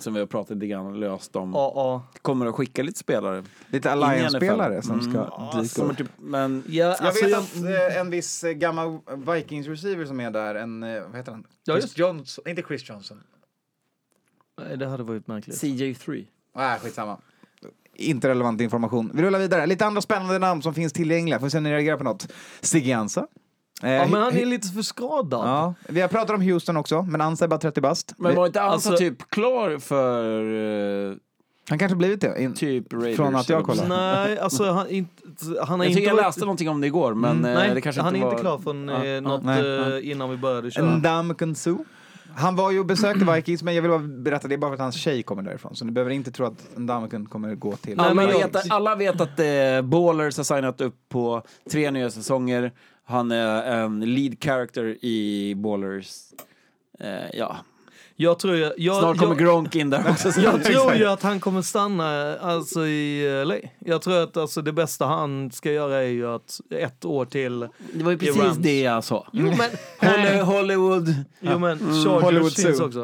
[0.02, 2.20] som vi har pratat lite grann löst om Ja, ja.
[2.22, 3.44] kommer att skicka lite spelare.
[3.68, 5.62] Lite Alliance-spelare som ska Mm.
[5.62, 5.96] dyka upp.
[5.96, 10.20] typ, men ja Jag alltså, vet jag, att eh, en viss eh, gammal Vikings-receiver som
[10.20, 11.46] är där, en, eh, vad heter han?
[11.64, 11.98] Ja, Chris just.
[11.98, 13.20] Johnson, inte Chris Johnson.
[14.60, 15.56] Nej, det hade varit märkligt.
[15.56, 16.24] CJ3.
[16.56, 17.18] Nej, skitsamma.
[17.94, 19.10] Inte relevant information.
[19.14, 19.66] Vi rullar vidare.
[19.66, 21.40] Lite andra spännande namn som finns tillgängliga.
[21.40, 22.28] Får se om ni reagerar på något.
[22.60, 23.26] Sigge Ansa.
[23.82, 25.48] Eh, Ja, men han är lite för skadad.
[25.48, 28.14] Ja, vi har pratat om Houston också, men Ansa är bara 30 bast.
[28.18, 31.16] Men var inte Ansa Alltså- typ klar för eh,
[31.68, 32.42] Han kanske blivit det.
[32.42, 33.16] In, typ Raiders?
[33.16, 33.88] Från att jag kollar.
[33.88, 35.14] Nej, alltså han, inte,
[35.66, 37.70] han har Jag inte jag varit- läste någonting om det igår, men Mm, eh, Nej,
[37.74, 38.32] det kanske han inte är var...
[38.32, 40.96] inte klar från Ja, eh, något Nej, innan vi började köra.
[40.96, 41.76] Ndamukong Suh.
[42.36, 44.74] Han var ju och besökte Vikings, men jag vill bara berätta, det är bara för
[44.74, 45.76] att hans tjej kommer därifrån.
[45.76, 48.00] Så ni behöver inte tro att Ndamukong kommer gå till...
[48.00, 52.72] Alla, vet, att- alla vet att eh, Ballers har signat upp på tre nya säsonger.
[53.08, 56.22] Han är en lead character i Ballers.
[56.98, 57.56] Eh, ja.
[58.20, 60.40] Jag tror ju, jag, Snart kommer jag, Gronk in där också.
[60.40, 63.54] jag tror ju att han kommer stanna alltså, i LA.
[63.78, 67.60] Jag tror att alltså, det bästa han ska göra är ju att ett år till...
[67.92, 68.56] Det var ju precis Rams.
[68.56, 69.26] det jag sa.
[69.32, 71.14] Jo men, Holly- Hollywood.
[71.40, 72.86] jo, men Chargers Hollywood finns Zoo.
[72.86, 72.98] också.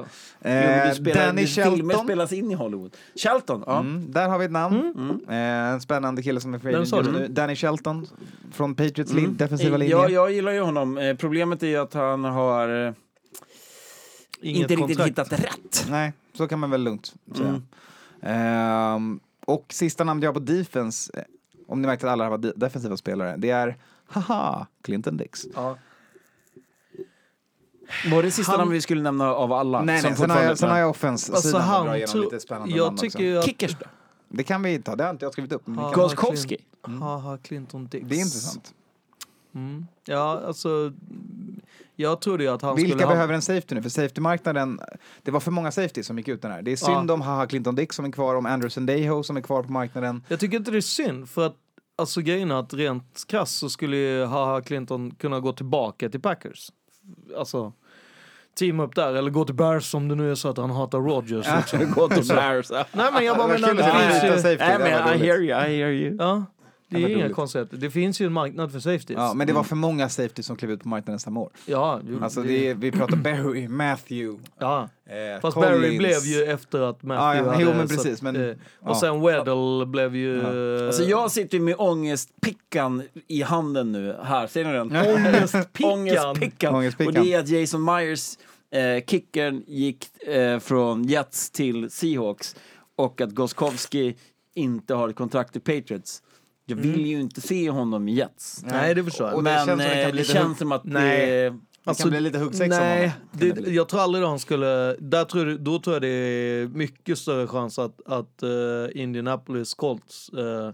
[0.45, 2.05] Jo, Eh, du spelar, Danny du- Filmer Shelton.
[2.07, 2.97] spelas in i Hollywood.
[3.23, 3.79] Shelton, ja.
[3.81, 5.21] Mm, där har vi ett namn.
[5.29, 7.27] Eh, en spännande kille som är free just nu.
[7.31, 8.07] Danny Shelton
[8.53, 9.95] från Patriots lin- defensiva linje.
[9.97, 10.99] Ja, jag gillar ju honom.
[10.99, 12.93] Eh, Problemet är ju att han har eh,
[14.41, 15.33] Inget inte riktigt kontrakt.
[15.33, 15.87] hittat rätt.
[15.91, 17.49] Nej, så kan man väl lugnt säga.
[17.49, 17.63] Mm.
[18.23, 21.23] Ehm, och sista namnet jag har på defense, eh,
[21.69, 25.45] om ni märkte att alla var de- defensiva spelare, det är haha, Clinton Dix.
[25.55, 25.79] Ja.
[28.11, 29.83] Var det sista Han- namn vi skulle nämna av alla?
[29.83, 31.97] Nej, Som nej, sen har jag, sen har jag offense Alltså sidan att dra han
[31.97, 33.45] igenom lite spännande Jag tycker att...
[33.45, 33.87] Kickers då?
[34.29, 35.65] Det kan vi ta, det har inte jag skrivit upp.
[35.65, 36.57] Kan, Gostkowski?
[36.83, 38.09] Haha, Clinton Dix.
[38.09, 38.75] det är intressant.
[39.55, 39.87] Mm.
[40.05, 40.93] Ja, alltså...
[41.97, 43.05] Jag trodde ju att han Vilka skulle...
[43.05, 43.83] ha- behöver en safety nu?
[43.83, 44.81] För safety-marknaden,
[45.23, 46.63] det var för många safety som gick ut den här.
[46.63, 47.15] Det är synd Ja.
[47.15, 50.23] om haha Clinton Dix som är kvar, om Anderson Dejo som är kvar på marknaden.
[50.29, 51.55] Jag tycker inte det är synd, för att
[51.99, 56.21] alltså grejen är att rent krasst så skulle ju Haha Clinton kunna gå tillbaka till
[56.21, 56.71] Packers.
[57.39, 57.73] Alltså,
[58.59, 60.99] team upp där, eller gå till Bears om det nu är så att han hatar
[60.99, 61.47] Rodgers.
[61.59, 61.77] också.
[61.95, 62.71] Gå till Bears.
[62.71, 64.37] Nej men jag bara menar, det finns ju...
[64.37, 66.17] safety, Nej, men I hear you, I hear you.
[66.19, 66.45] Ja,
[66.95, 67.77] det är inga konstigheter.
[67.77, 69.17] Det finns ju en marknad för safeties.
[69.17, 71.51] Ja, men det var för många safety som klev ut på marknaden samma år.
[71.67, 74.89] Ja, jo, Alltså det är, vi pratar Barry, Matthew, ja.
[75.07, 75.73] eh, Fast Collins.
[75.83, 77.65] Barry blev ju efter att Matthew Ja, ja, hade...
[77.65, 78.55] jo, men precis, att, men- eh, ja.
[78.91, 80.41] Och sen Weddle blev ju...
[80.81, 84.17] eh, Alltså jag sitter ju med ångestpickan i handen nu.
[84.23, 84.97] Här, ser ni den?
[85.15, 85.93] Ångestpickan.
[85.93, 86.75] Ångestpickan.
[86.75, 87.17] Ångestpickan.
[87.17, 88.39] Och det är att Jason Myers,
[88.71, 92.57] eh, kickern, gick eh, från Jets till Seahawks
[92.97, 94.15] och att Goskowski
[94.55, 96.23] inte har ett kontrakt i Patriots.
[96.67, 98.65] Jag vill ju inte se honom i Jets.
[98.67, 99.37] Nej, det förstår jag.
[99.37, 101.27] Och det Men känns som det kan eh, bli det lite känns som att Nej.
[101.27, 101.59] det...
[101.87, 103.75] Det kan bli lite huggsexa Nej, det det, bli.
[103.77, 104.97] jag tror aldrig han skulle...
[104.99, 108.49] Där tror, jag- då tror jag det är mycket större chans att, att eh,
[109.03, 110.71] Indianapolis Colts uh,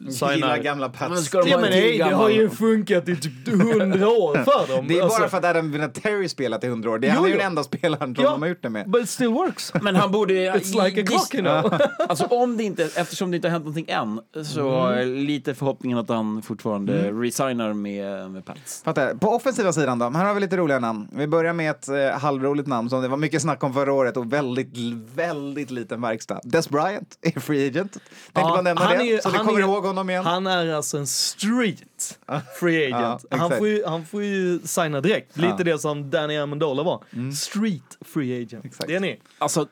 [0.00, 0.56] Gillar signar...
[0.58, 1.30] gamla Pats.
[1.32, 4.86] Ja men nej, det har ju funkat i typ hundra år för dem.
[4.88, 6.98] Det är bara Alltså, för att Adam Vinatieri spelat i hundra år.
[6.98, 8.30] Det, Jo, han är ju den enda spelaren som Ja.
[8.30, 8.90] de har gjort det med.
[8.90, 9.72] But it still works.
[9.82, 10.34] Men han borde...
[10.54, 11.80] It's like a clock you know.
[12.08, 14.98] Alltså om det inte, eftersom det inte har hänt någonting än, så Mm.
[14.98, 18.82] är lite förhoppningen att han fortfarande resignar med, med Pats.
[18.84, 19.14] Fattar.
[19.14, 20.10] På offensiva sidan då?
[20.10, 21.08] Här har vi lite roliga namn.
[21.12, 24.16] Vi börjar med ett eh, halvroligt namn som det var mycket snack om förra året
[24.16, 24.68] och väldigt,
[25.14, 26.40] väldigt liten verkstad.
[26.44, 27.92] Des Bryant är free agent.
[27.92, 28.00] Tänkte
[28.34, 30.24] Ja, bara nämna han det, är- så han kommer är- ihåg honom igen.
[30.24, 32.18] Han är alltså en street
[32.60, 33.24] free agent.
[33.30, 35.36] Ja, han, får ju, han får ju signa direkt.
[35.36, 35.52] Lite Ja.
[35.54, 35.64] Mm.
[35.66, 37.04] det som Danny Amendola var.
[37.34, 38.64] Street free agent.
[38.64, 38.88] Exakt.
[38.88, 39.20] Det är ni.
[39.38, 39.66] Alltså,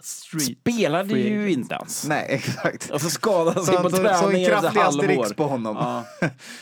[0.00, 0.58] Street.
[0.60, 1.58] spelade free ju agent.
[1.58, 2.06] inte ens.
[2.08, 2.90] Nej, exakt.
[2.90, 5.02] Alltså skadade Så, sig på så, så en träningen efter kraftig halvår.
[5.04, 5.76] asterix på honom.
[5.76, 6.04] Ja.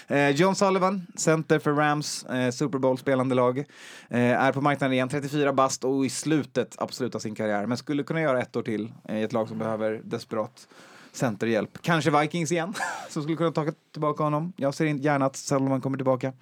[0.16, 3.59] eh, John Sullivan, center för Rams, eh, Super Bowl-spelande lag,
[4.11, 7.77] eh, är på marknaden igen, 34 bast och i slutet absolut av sin karriär, men
[7.78, 10.69] skulle kunna göra ett år till i ett lag som behöver desperat
[11.17, 11.79] centerhjälp.
[11.83, 12.75] Kanske Vikings igen,
[13.09, 14.53] som skulle kunna ta tillbaka honom.
[14.57, 16.33] Jag ser inte gärna att Sullivan kommer tillbaka.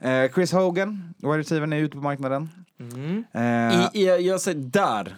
[0.00, 2.48] Eh, Chris Hogan, wide receivern, är ute på marknaden.
[2.80, 3.24] Mm.
[3.32, 5.16] Eh, I, i, jag säger där,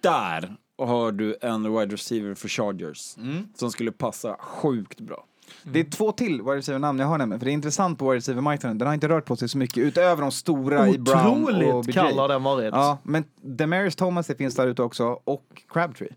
[0.00, 3.48] där har du en wide receiver för Chargers Mm.
[3.54, 5.24] som skulle passa sjukt bra.
[5.62, 8.16] Det är två till wide receiver-namn jag har nämligen, för det är intressant på wide
[8.16, 8.78] receiver-marknaden.
[8.78, 11.86] Den har inte rört på sig så mycket, utöver de stora i Brown och Otroligt
[11.86, 11.92] BJ.
[11.92, 12.74] kall har den varit.
[12.74, 16.08] Ja, men Demarius Thomas det finns där ute också, och Crabtree.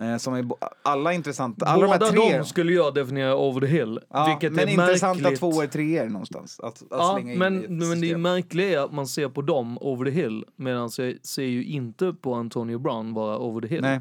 [0.00, 0.48] Eh, som är
[0.82, 1.66] alla intressanta.
[1.66, 2.38] Alla Båda de här tre.
[2.38, 4.00] de skulle jag definiera over the hill.
[4.10, 5.40] ja, vilket men är intressanta märkligt.
[5.40, 6.60] tvåor, treor någonstans.
[6.60, 9.06] Att, att Ja, slänga in men, i ett men det är märkliga är att man
[9.06, 13.38] ser på dem over the hill medan jag ser ju inte på Antonio Brown vara
[13.38, 13.82] over the hill.
[13.82, 14.00] Nej.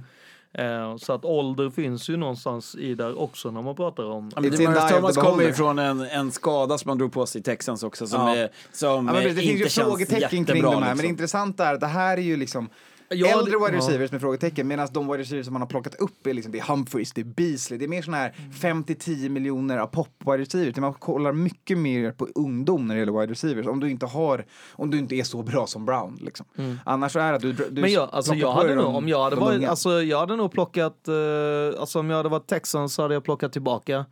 [0.54, 4.32] Eh, så att ålder finns ju någonstans i där också när man pratar om...
[4.36, 7.42] Ja, men of Thomas kommer ju från en, en skada som han drog på sig
[7.42, 8.36] i Texans också som, Ja.
[8.36, 10.94] är, som Ja, men det finns inte ju känns frågetecken kring de här, men det
[10.94, 11.10] liksom.
[11.10, 12.70] intressanta är att det här är ju liksom
[13.12, 13.78] Ja, äldre wide ja.
[13.78, 16.60] receivers med frågetecken medan de wide receivers som man har plockat upp är liksom, det
[16.60, 20.38] är Humphreys, det är Beasley, det är mer såna här 5-10 miljoner av pop wide
[20.38, 20.78] receivers.
[20.78, 24.46] Man kollar mycket mer på ungdom när det gäller wide receivers om du inte har,
[24.72, 26.46] om du inte är så bra som Brown liksom.
[26.86, 27.82] Annars så är det att du, du Mm.
[27.82, 29.70] Men jag, alltså jag hade nog, de- om jag hade de varit, unga.
[29.70, 33.24] alltså jag hade nog plockat, eh, alltså om jag hade varit Texans så hade jag
[33.24, 34.06] plockat tillbaka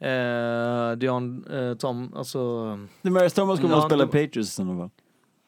[0.00, 2.38] eh, Dion eh, Tom, alltså...
[3.02, 4.90] Demarius Thomas kommer Ja, att spela det- Patriots i sådana fall.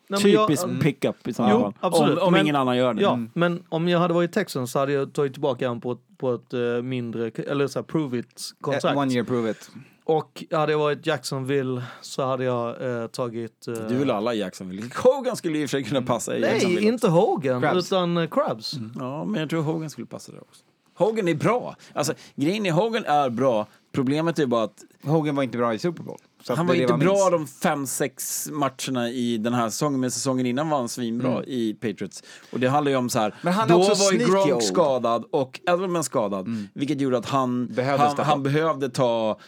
[0.08, 0.80] Nej, jag- Typisk mm.
[0.80, 1.72] pickup i sådana Jo, fall.
[1.80, 3.02] absolut, Om, om men- ingen annan gör det.
[3.02, 3.30] Ja, Mm.
[3.34, 6.34] men om jag hade varit Texans så hade jag tagit tillbaka honom på ett, på
[6.34, 8.84] ett eh, mindre, eller så här prove it kontrakt.
[8.84, 9.70] Eh, One year prove it.
[10.04, 13.68] Och hade jag varit Jacksonville så hade jag eh, tagit...
[13.68, 14.82] Eh, Du vill alla i Jacksonville.
[14.94, 16.80] Hogan skulle i och för sig kunna passa i Jacksonville.
[16.80, 17.86] Nej, inte Hogan, Crabs.
[17.92, 18.74] utan eh, Crabs.
[18.98, 20.62] Ja, men jag tror Hogan skulle passa där också.
[20.98, 21.76] Hogan är bra.
[21.92, 23.66] Alltså, grejen är Hogan är bra.
[23.96, 26.18] Problemet är bara att Hogan var inte bra i Super Bowl.
[26.48, 30.46] Han var inte man bra de fem, sex matcherna i den här säsongen, men säsongen
[30.46, 32.22] innan var han svinbra i Patriots.
[32.52, 33.38] Och det handlar ju om så här, Mm.
[33.42, 34.50] Men han är då också var ju Gronk old.
[34.50, 34.60] Mm.
[34.60, 39.38] skadad och Edelman skadad, vilket gjorde att han Behövde han, han behövde ta,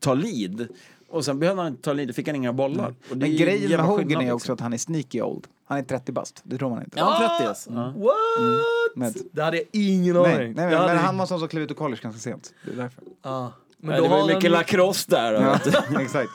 [0.00, 0.66] ta lead.
[1.08, 2.94] Och sen behövde han inte ta lead, då fick han inga bollar.
[3.10, 3.28] Och det Mm.
[3.28, 4.34] Men är ju grejen med Hogan är liksom.
[4.36, 5.46] också att han är sneaky old.
[5.66, 6.98] Han är 30 bast, det tror man inte.
[6.98, 7.70] Ja, han 30 alltså.
[7.72, 7.84] Ja.
[7.96, 8.96] What?
[8.96, 10.54] Men, Det hade jag ingen nej, aning.
[10.54, 12.54] nej, Det men, hade men han var sån som klev ut ur college ganska sent.
[12.64, 13.02] Det är därför.
[13.22, 13.52] Ja.
[13.84, 15.32] Men det var ju mycket han- lacrosse där.
[15.32, 15.58] Ja,
[15.92, 16.00] Ja.
[16.00, 16.30] exakt.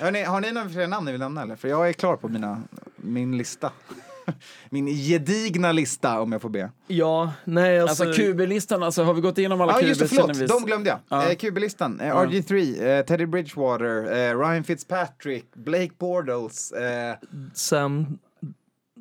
[0.00, 1.56] Hörrni, har ni några fler namn ni vill nämna eller?
[1.56, 2.62] För jag är klar på mina,
[2.96, 3.70] min lista.
[4.70, 6.70] Min gedigna lista om jag får be.
[6.86, 8.04] Ja, nej alltså...
[8.04, 9.88] Alltså QB-listan, alltså, har vi gått igenom alla Ja QB?
[9.88, 10.36] just det, känner förlåt.
[10.36, 10.98] vi- De glömde jag.
[11.08, 11.28] Ja.
[11.30, 12.00] Eh, QB-listan.
[12.00, 16.72] Eh, RG3, eh, Teddy Bridgewater, eh, Ryan Fitzpatrick, Blake Bortles.
[16.72, 17.14] Eh,
[17.54, 18.18] Sam...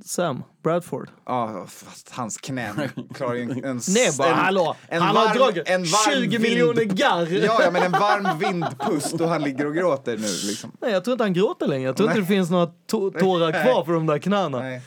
[0.06, 1.10] Sam Bradford.
[1.26, 3.64] Ja, fast hans knän klarar ju en...
[3.64, 4.76] en Nej bara, en, hallå!
[4.88, 7.28] en han har varm- dragit en varm 20 vind- miljoner garr!
[7.45, 10.72] Ja, ja, men en varm vindpust och han ligger och gråter nu liksom.
[10.82, 11.84] Nej, jag tror inte han gråter längre.
[11.86, 12.28] Jag tror inte Nej.
[12.30, 14.60] det finns några tå- tårar kvar för de där knäna.
[14.60, 14.82] Nej.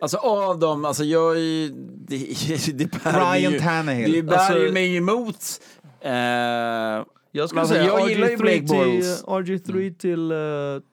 [0.00, 1.70] Alltså av dem, alltså jag är.
[2.08, 4.12] Det, det bär Ryan ju, Tannehill.
[4.12, 5.36] Det bär Alltså- ju mig emot.
[6.00, 6.10] Eh,
[7.36, 9.24] Jag skulle Alltså, säga jag gillar ju Blake RG3 till, Bortles.
[9.24, 10.36] RG3 till, eh,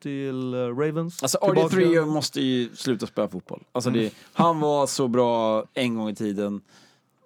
[0.04, 1.24] till eh, Ravens.
[1.24, 1.76] Alltså Tillbaka.
[1.76, 3.64] RG3 måste ju sluta spela fotboll.
[3.72, 6.62] Alltså det, han var så bra en gång i tiden.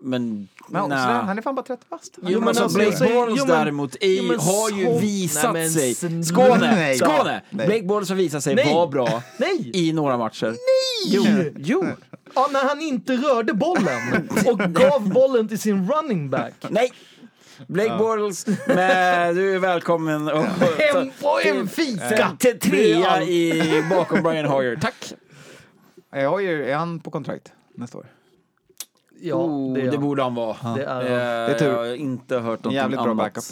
[0.01, 0.97] Men, Men nej.
[0.99, 2.17] han är fan bara 30 bast.
[2.21, 5.69] Jo, men alltså, alltså, Blake Bortles däremot är, jo, men har ju så- visat Nej,
[5.69, 6.23] sig.
[6.23, 6.75] Skåne!
[6.75, 6.97] Nej.
[6.97, 7.41] Skåne!
[7.49, 7.67] Nej.
[7.67, 8.73] Blake Bortles har visat sig Nej.
[8.73, 9.71] vara bra Nej!
[9.73, 10.45] i några matcher.
[10.47, 10.57] Nej!
[11.07, 11.23] Jo,
[11.57, 11.85] jo.
[12.35, 16.53] Ja, när han inte rörde bollen och gav bollen till sin running back.
[16.69, 16.91] Nej!
[17.67, 20.27] Blake Bortles, men du är välkommen.
[20.27, 20.43] Och,
[20.93, 22.35] Hem på en fika!
[22.39, 24.75] till trea i, bakom Brian Hoyer.
[24.75, 25.13] Tack!
[26.11, 28.05] Jag har ju, är han på kontrakt nästa år?
[29.21, 30.75] Ja, oh, det, det, är borde han vara.
[30.75, 31.01] Det är.
[31.01, 31.67] Eh, Det är tur.
[31.67, 33.17] Jag har inte hört någonting jävligt bra annat.
[33.33, 33.43] backup.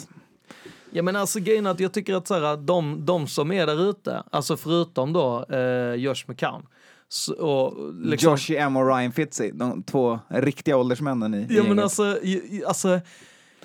[0.90, 3.66] Ja men alltså grejen är att jag tycker att så här, de, de som är
[3.66, 6.66] där ute, alltså förutom då eh, Josh McCown.
[7.08, 11.62] Så, och liksom, Josh M och Ryan Fitzy, de två riktiga åldersmännen i, i Ja
[11.62, 12.18] men alltså,
[12.66, 13.00] alltså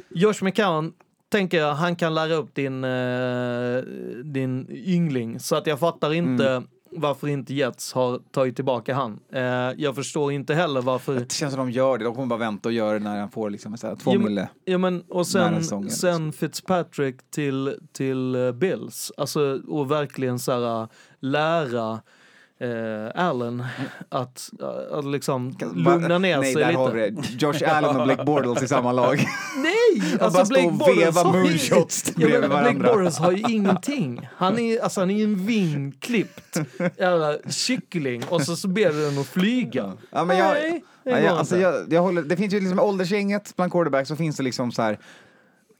[0.09, 0.93] Josh McCown
[1.29, 3.77] tänker jag, han kan lära upp din, eh,
[4.23, 5.39] din yngling.
[5.39, 6.67] Så att jag fattar inte Mm.
[6.91, 9.19] varför inte Jets har tagit tillbaka han.
[9.33, 9.41] Eh,
[9.77, 11.15] jag förstår inte heller varför...
[11.19, 13.31] Det känns som de gör det, de kommer bara vänta och göra det när han
[13.31, 14.49] får liksom så här, två Jo, mille.
[14.65, 19.11] Ja men och sen, säsongen, sen Fitzpatrick till, till eh, Bills.
[19.17, 20.87] Alltså och verkligen så här
[21.19, 21.99] lära
[22.61, 23.63] eh, Allen
[24.09, 27.21] att, eh, att liksom lugna ner Nej, sig där har vi lite.
[27.21, 27.41] det.
[27.41, 29.15] Josh Allen och Blake Bortles i samma lag.
[29.57, 30.17] Nej!
[30.19, 32.93] bara stå och veva moonshots ja, bredvid men Blake varandra.
[32.93, 34.27] Bortles har ju ingenting.
[34.35, 36.61] Han är, alltså, han är ju en vingklippt
[36.97, 39.93] jävla kyckling och så, så ber du den att flyga.
[40.11, 42.79] Ja, men jag, Nej, det ja, jag, alltså, jag, jag håller, det finns ju liksom
[42.79, 44.99] åldersgänget bland quarterbacks så finns det liksom så här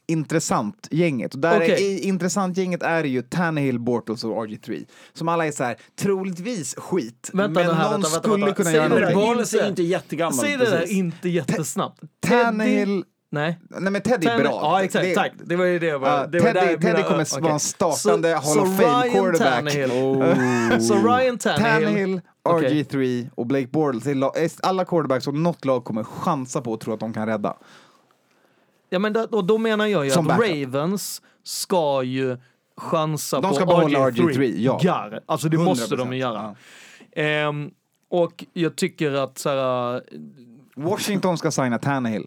[0.08, 1.34] intressant gänget.
[1.34, 1.82] Och där är, Okej.
[1.82, 4.84] i intressant gänget är det ju Tannehill, Bortles och RG3.
[5.12, 7.30] Som alla är så här, troligtvis skit.
[7.32, 8.56] Vänta men här, någon vänta, vänta, skulle vänta.
[8.56, 9.16] kunna Säg göra någonting.
[9.16, 10.38] Bortles är inte jättegammal.
[10.44, 12.00] Säg det där inte jättesnabbt.
[12.26, 13.58] Tannehill, Nej.
[13.80, 14.50] nej men Teddy är bra.
[14.62, 15.04] Ja, exakt.
[15.04, 15.32] Det- tack.
[15.44, 15.86] Det var ju det.
[15.86, 17.42] jag var- Ja, det var Teddy- där Teddy mina- kommer okej.
[17.42, 19.54] vara en startande Hall of Fame Ryan quarterback.
[19.54, 20.78] Tannehill, Oh.
[20.78, 22.70] så Ryan Tannehill, Tannehill, Okej.
[22.84, 26.72] RG3 och Blake Bortles, är la- är alla quarterbacks som något lag kommer chansa på
[26.72, 27.56] och tro att de kan rädda.
[28.92, 30.64] Ja, men då, då menar jag ju Som att backup.
[30.64, 32.36] Ravens ska ju
[32.76, 34.78] chansa De på ska behålla RG3, ja.
[34.82, 35.20] Garr.
[35.26, 36.56] Alltså det måste de 100%, ju göra.
[37.10, 37.22] ja.
[37.22, 37.70] Ehm,
[38.08, 40.02] och jag tycker att så här,
[40.76, 42.26] Washington ska signa Tannehill,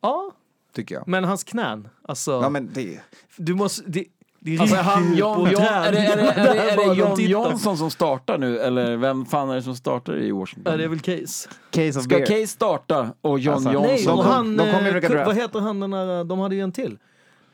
[0.00, 0.32] ja,
[0.72, 1.08] tycker jag.
[1.08, 3.00] men hans knän, alltså, Ja, men det...
[3.36, 4.04] du måste, det,
[4.46, 7.20] det Alltså han, John, John, är, det, är, det, är, det, är det de John.
[7.20, 8.58] Johnson som startar nu?
[8.58, 10.72] Eller vem fan är det som startar i Washington?
[10.72, 11.48] Ja, det är väl Case.
[11.70, 12.26] Case of Ska beer.
[12.26, 13.90] Case starta och John Alltså, Johnson...
[13.94, 15.26] Nej, de och han, de rycka Kurt- draft.
[15.26, 16.98] vad heter han den där, de hade ju en till.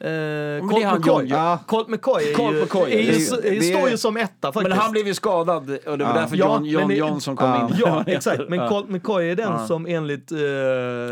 [0.03, 1.27] Det Colt McCoy.
[1.29, 1.59] Ja.
[1.67, 4.53] Colt McCoy Colt ju, McCoy, är ju, är- så- är, är- står ju som etta
[4.53, 4.69] faktiskt.
[4.69, 6.21] Men han blev ju skadad och det var Ja.
[6.21, 7.69] därför Ja, John, John men Johnson kom Ja.
[7.69, 7.75] in.
[7.79, 8.41] Ja, exakt.
[8.49, 8.69] Men.
[8.69, 10.33] Colt McCoy är den som enligt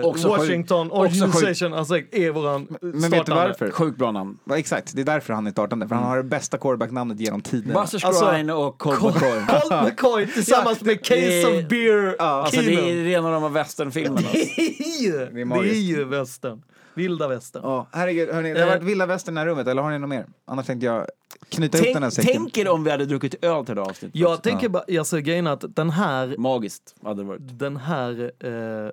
[0.05, 0.39] Också sjuk.
[0.39, 0.91] Washington.
[0.93, 3.47] Organisation alltså, är våran Men vet du startande.
[3.49, 3.71] varför?
[3.71, 4.39] Sjukt bra namn.
[4.45, 5.89] Ja, exakt, det är därför han är startande.
[5.89, 7.81] För han har det bästa quarterback-namnet genom tiderna.
[7.81, 9.31] Buster Alltså, Scrine och Colt McCoy.
[9.49, 14.17] Colt McCoy tillsammans med Case of Beer Alltså det är rena rama westernfilmen.
[14.17, 14.33] Alltså.
[14.33, 16.63] Det är ju, ju västern.
[16.95, 17.63] Vilda västern.
[17.65, 18.73] Ja, herregud, hörni, det har Eh.
[18.75, 20.27] varit vilda västern i det här rummet, eller har ni något mer?
[20.45, 21.07] Annars tänkte jag
[21.49, 22.33] knyta ihop den här säcken.
[22.33, 24.17] tänk er om vi hade druckit öl till det här avsnittet.
[24.21, 27.59] Jag tänker bara, alltså grejen är att den här, Magiskt hade det varit.
[27.59, 28.91] den här eh,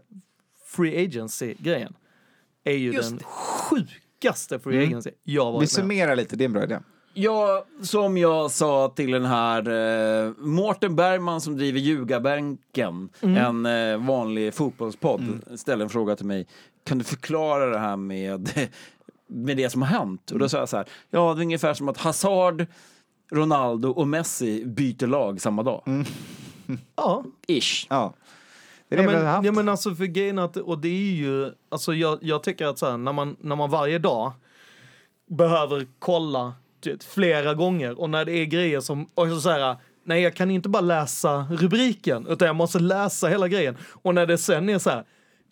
[0.66, 1.94] free agency-grejen
[2.64, 4.88] är ju Just den sjukaste free Mm.
[4.90, 5.68] agency jag Vi varit med om.
[5.68, 6.80] summerar lite, det är en bra idé.
[7.14, 13.98] Ja, som jag sa till den här uh, Mårten Bergman som driver Ljugarbänken, en eh,
[14.08, 16.48] vanlig fotbollspodd, ställde en fråga till mig.
[16.88, 18.50] Kan du förklara det här med
[19.28, 20.32] med det som har hänt.
[20.32, 22.66] Och då sa jag så här, ja det är ungefär som att Hazard,
[23.32, 25.84] Ronaldo och Messi byter lag samma dag.
[26.96, 27.24] Ja.
[27.48, 27.88] Ish.
[27.90, 28.14] Ja.
[28.90, 29.46] Det är det Ja vi har men, haft.
[29.46, 32.80] ja men alltså för grejen att, och det är ju, alltså jag, jag tycker att
[32.80, 34.32] så här, när man, när man varje dag
[35.30, 39.76] behöver kolla typ, flera gånger och när det är grejer som, och så, så här,
[40.04, 43.78] nej jag kan inte bara läsa rubriken utan jag måste läsa hela grejen.
[44.02, 45.04] Och när det sen är så här,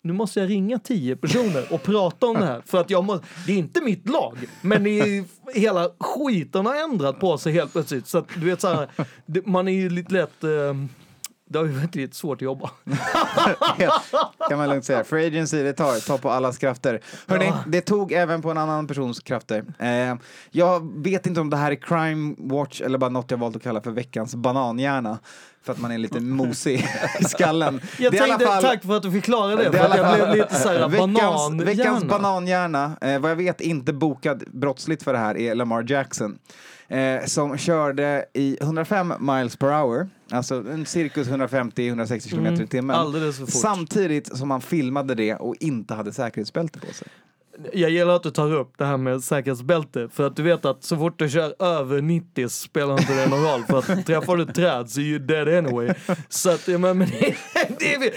[0.06, 2.62] nu måste jag ringa tio personer och prata om det här.
[2.66, 5.24] För att jag måste, det är inte mitt lag, men det är,
[5.54, 8.06] hela skiten har ändrat på sig helt plötsligt.
[8.06, 8.88] Så att du vet så här,
[9.26, 10.50] det, man är ju lite lätt, eh,
[11.48, 12.70] det har ju varit lite svårt att jobba.
[14.48, 15.04] kan man lugnt säga.
[15.04, 17.00] Free agency, det tar, tar på allas krafter.
[17.26, 17.58] Hörrni, Ja.
[17.66, 19.64] det tog även på en annan persons krafter.
[19.78, 20.14] Eh,
[20.50, 23.62] jag vet inte om det här är crime watch eller bara något jag valt att
[23.62, 25.18] kalla för veckans bananhjärna.
[25.66, 26.86] För att man är lite mosig
[27.20, 27.80] i skallen.
[27.98, 29.96] Jag Det är i alla tänkte, fall- tack för att du förklarade det, Det för
[29.98, 35.02] jag blev lite såhär veckans, banan veckans bananhjärna, eh, vad jag vet inte bokad brottsligt
[35.02, 36.38] för det här, är Lamar Jackson.
[36.88, 42.96] Eh, som körde i 105 miles per hour, alltså en cirkus 150-160 kilometer i timmen.
[42.96, 43.06] Mm.
[43.06, 43.60] alldeles för fort.
[43.60, 47.08] Samtidigt som han filmade det och inte hade säkerhetsbälte på sig.
[47.72, 50.84] Jag gillar att du tar upp det här med säkerhetsbälte, för att du vet att
[50.84, 54.42] så fort du kör över 90 spelar inte det någon roll, för att träffar du
[54.42, 55.94] ett träd så är you dead anyway.
[56.28, 57.08] Så att, ja, men, men
[57.78, 58.12] det, är.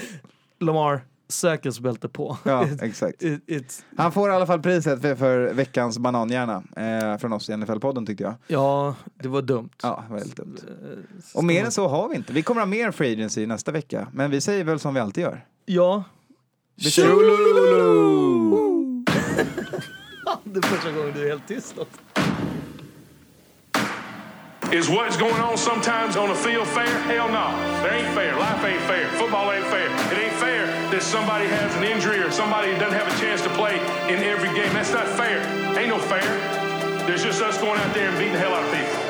[0.64, 2.36] Lamar, säkerhetsbälte på.
[2.44, 3.22] Ja, It- exakt.
[3.22, 7.48] it- it's, Han får i alla fall priset för, för veckans bananhjärna eh, från oss
[7.48, 8.34] i NFL-podden tyckte jag.
[8.46, 9.70] ja, det var dumt.
[9.82, 10.56] Ja, väldigt dumt.
[10.68, 10.98] Eh,
[11.34, 12.32] Och mer än så har vi inte.
[12.32, 15.22] Vi kommer ha mer free agency nästa vecka, men vi säger väl som vi alltid
[15.24, 15.44] gör.
[15.66, 16.04] Ja.
[16.78, 18.69] Tjolololo!
[20.52, 21.74] Det är första gången du är helt tyst.
[24.72, 26.86] Is what's going on sometimes on the field fair?
[26.86, 27.50] Hell no.
[27.82, 28.32] There ain't fair.
[28.36, 29.06] Life ain't fair.
[29.18, 29.86] Football ain't fair.
[29.86, 33.50] It ain't fair that somebody has an injury or somebody doesn't have a chance to
[33.50, 33.76] play
[34.08, 34.72] in every game.
[34.72, 35.38] That's not fair.
[35.78, 36.26] Ain't no fair.
[37.06, 39.09] There's just us going out there and beating the hell out of people.